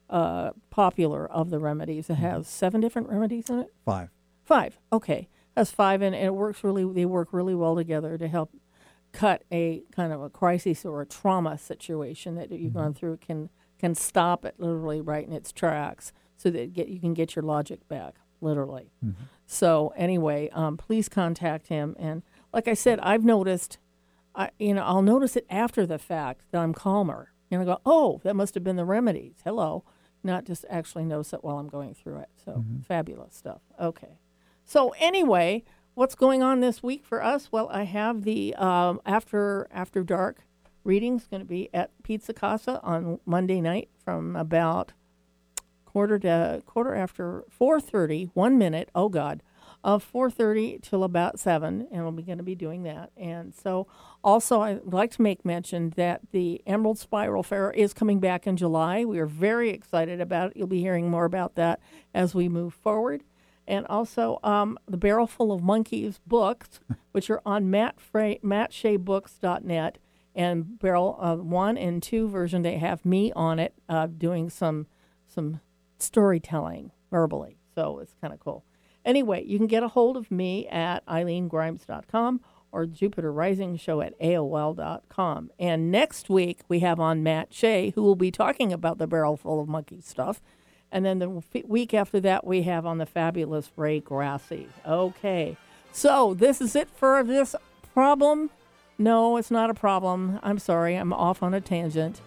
uh, 0.10 0.52
popular 0.70 1.26
of 1.32 1.50
the 1.50 1.60
remedies. 1.60 2.10
It 2.10 2.16
has 2.16 2.46
seven 2.50 2.82
different 2.82 3.08
remedies 3.08 3.50
in 3.50 3.60
it. 3.60 3.74
Five. 3.86 4.10
Five. 4.44 4.80
Okay, 4.92 5.30
that's 5.56 5.72
five, 5.72 6.02
and, 6.02 6.14
and 6.14 6.26
it 6.26 6.36
works 6.36 6.62
really. 6.62 6.84
They 6.84 7.06
work 7.06 7.30
really 7.32 7.56
well 7.56 7.78
together 7.78 8.18
to 8.18 8.28
help 8.28 8.52
cut 9.12 9.44
a 9.52 9.84
kind 9.96 10.14
of 10.14 10.22
a 10.22 10.30
crisis 10.30 10.86
or 10.86 11.02
a 11.02 11.06
trauma 11.06 11.58
situation 11.58 12.36
that 12.36 12.52
you've 12.52 12.74
gone 12.74 12.92
mm-hmm. 12.92 13.00
through. 13.00 13.18
Can 13.18 13.50
can 13.80 13.96
stop 13.96 14.46
it 14.46 14.56
literally 14.60 15.02
right 15.02 15.26
in 15.26 15.34
its 15.34 15.52
tracks, 15.52 16.14
so 16.38 16.50
that 16.50 16.74
get 16.74 16.88
you 16.88 17.00
can 17.00 17.14
get 17.14 17.36
your 17.36 17.44
logic 17.44 17.88
back 17.88 18.16
literally. 18.42 18.92
Mm-hmm. 19.06 19.24
So 19.46 19.94
anyway, 19.96 20.50
um, 20.54 20.78
please 20.78 21.08
contact 21.08 21.68
him. 21.68 21.96
And 22.00 22.24
like 22.54 22.68
I 22.68 22.74
said, 22.74 23.00
I've 23.02 23.24
noticed, 23.24 23.78
I 24.34 24.50
you 24.60 24.74
know, 24.74 24.84
I'll 24.84 25.02
notice 25.02 25.36
it 25.36 25.46
after 25.50 25.86
the 25.86 26.00
fact 26.00 26.42
that 26.52 26.60
I'm 26.60 26.74
calmer, 26.74 27.32
and 27.50 27.62
I 27.62 27.66
go, 27.66 27.80
oh, 27.86 28.22
that 28.24 28.36
must 28.36 28.56
have 28.56 28.64
been 28.64 28.78
the 28.78 28.86
remedies. 28.86 29.36
Hello, 29.44 29.84
not 30.24 30.46
just 30.46 30.66
actually 30.70 31.06
notice 31.06 31.34
it 31.34 31.44
while 31.44 31.58
I'm 31.58 31.70
going 31.70 31.94
through 31.94 32.20
it. 32.20 32.30
So 32.44 32.52
mm-hmm. 32.52 32.82
fabulous 32.82 33.36
stuff. 33.36 33.62
Okay. 33.80 34.20
So 34.64 34.94
anyway, 35.00 35.64
what's 36.02 36.16
going 36.16 36.42
on 36.42 36.62
this 36.62 36.82
week 36.82 37.06
for 37.06 37.24
us? 37.24 37.52
Well, 37.52 37.70
I 37.72 37.84
have 37.84 38.24
the 38.24 38.56
um, 38.56 39.00
after 39.06 39.68
after 39.70 40.02
dark 40.02 40.48
readings 40.84 41.28
going 41.28 41.42
to 41.42 41.48
be 41.48 41.70
at 41.76 41.92
Pizza 42.02 42.34
Casa 42.34 42.82
on 42.82 43.20
Monday 43.24 43.62
night 43.62 43.88
from 44.04 44.36
about 44.36 44.94
quarter 45.86 46.18
to 46.18 46.64
quarter 46.66 46.96
after 46.96 47.44
4:30, 47.56 48.32
one 48.34 48.58
minute. 48.58 48.90
Oh 48.96 49.10
God, 49.10 49.44
of 49.84 50.04
4:30 50.04 50.82
till 50.82 51.04
about 51.04 51.38
seven, 51.38 51.88
and 51.92 52.02
we'll 52.02 52.12
be 52.14 52.24
going 52.24 52.40
to 52.40 52.44
be 52.44 52.56
doing 52.56 52.82
that. 52.82 53.12
And 53.16 53.54
so, 53.54 53.86
also, 54.24 54.62
I'd 54.62 54.92
like 54.92 55.12
to 55.12 55.22
make 55.22 55.46
mention 55.46 55.92
that 55.98 56.22
the 56.32 56.64
Emerald 56.66 56.98
Spiral 56.98 57.44
Fair 57.44 57.70
is 57.70 57.94
coming 57.94 58.20
back 58.20 58.48
in 58.48 58.58
July. 58.58 59.06
We 59.06 59.20
are 59.20 59.28
very 59.28 59.70
excited 59.70 60.20
about 60.20 60.50
it. 60.50 60.58
You'll 60.58 60.66
be 60.66 60.82
hearing 60.82 61.12
more 61.12 61.26
about 61.26 61.54
that 61.58 61.80
as 62.12 62.34
we 62.34 62.50
move 62.50 62.74
forward. 62.74 63.22
And 63.72 63.88
also, 63.88 64.38
um, 64.44 64.78
the 64.86 64.98
Barrel 64.98 65.28
Full 65.28 65.54
of 65.54 65.64
Monkeys 65.64 66.20
books, 66.28 66.82
which 67.14 67.30
are 67.30 67.42
on 67.46 67.72
Matt 67.72 68.02
Fra- 68.02 68.38
mattshaybooks.net. 68.40 69.98
And 70.36 70.78
Barrel 70.78 71.18
uh, 71.22 71.38
1 71.38 71.78
and 71.78 72.04
2 72.04 72.28
version, 72.28 72.64
they 72.64 72.78
have 72.78 73.06
me 73.06 73.32
on 73.32 73.60
it 73.60 73.74
uh, 73.88 74.08
doing 74.08 74.50
some 74.50 74.88
some 75.26 75.62
storytelling 76.00 76.92
verbally. 77.10 77.60
So 77.74 78.00
it's 78.00 78.14
kind 78.20 78.34
of 78.34 78.42
cool. 78.42 78.66
Anyway, 79.06 79.46
you 79.46 79.58
can 79.58 79.68
get 79.68 79.84
a 79.84 79.88
hold 79.88 80.18
of 80.18 80.30
me 80.30 80.68
at 80.68 81.06
eileengrimes.com 81.06 82.42
or 82.74 82.86
Jupiter 82.86 83.32
Rising 83.32 83.78
Show 83.78 84.02
at 84.02 84.20
AOL.com. 84.20 85.52
And 85.58 85.92
next 85.92 86.30
week, 86.30 86.60
we 86.68 86.80
have 86.80 87.00
on 87.00 87.24
Matt 87.24 87.54
Shea, 87.54 87.92
who 87.92 88.04
will 88.04 88.16
be 88.18 88.32
talking 88.32 88.74
about 88.74 88.98
the 88.98 89.08
barrel 89.08 89.38
full 89.38 89.62
of 89.62 89.70
monkey 89.70 90.02
stuff. 90.02 90.42
And 90.92 91.06
then 91.06 91.20
the 91.20 91.42
week 91.68 91.94
after 91.94 92.20
that, 92.20 92.46
we 92.46 92.64
have 92.64 92.86
on 92.86 92.98
the 92.98 93.06
fabulous 93.06 93.72
Ray 93.76 94.00
Grassi. 94.00 94.68
Okay. 94.86 95.58
So 95.92 96.34
this 96.34 96.62
is 96.62 96.76
it 96.76 96.90
for 96.90 97.24
this 97.24 97.56
problem. 97.94 98.50
No, 98.98 99.38
it's 99.38 99.52
not 99.52 99.70
a 99.70 99.74
problem. 99.74 100.40
I'm 100.44 100.60
sorry. 100.60 100.96
I'm 100.96 101.14
off 101.14 101.42
on 101.42 101.54
a 101.54 101.62
tangent. 101.62 102.22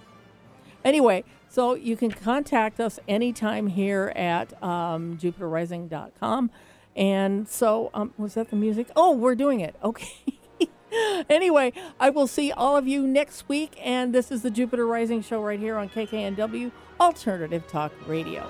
Anyway, 0.84 1.24
so 1.48 1.74
you 1.74 1.96
can 1.96 2.10
contact 2.10 2.80
us 2.80 2.98
anytime 3.06 3.68
here 3.68 4.12
at 4.16 4.60
um, 4.62 5.16
jupiterrising.com. 5.18 6.50
And 6.96 7.48
so, 7.48 7.90
um, 7.94 8.12
was 8.18 8.34
that 8.34 8.50
the 8.50 8.56
music? 8.56 8.88
Oh, 8.96 9.12
we're 9.12 9.34
doing 9.34 9.60
it. 9.60 9.76
Okay. 9.84 11.26
anyway, 11.28 11.72
I 11.98 12.10
will 12.10 12.28
see 12.28 12.52
all 12.52 12.76
of 12.76 12.86
you 12.86 13.04
next 13.06 13.48
week. 13.48 13.72
And 13.82 14.14
this 14.14 14.30
is 14.30 14.42
the 14.42 14.50
Jupiter 14.50 14.86
Rising 14.86 15.22
Show 15.22 15.42
right 15.42 15.58
here 15.58 15.76
on 15.76 15.88
KKNW 15.88 16.70
Alternative 17.00 17.66
Talk 17.66 17.92
Radio. 18.06 18.48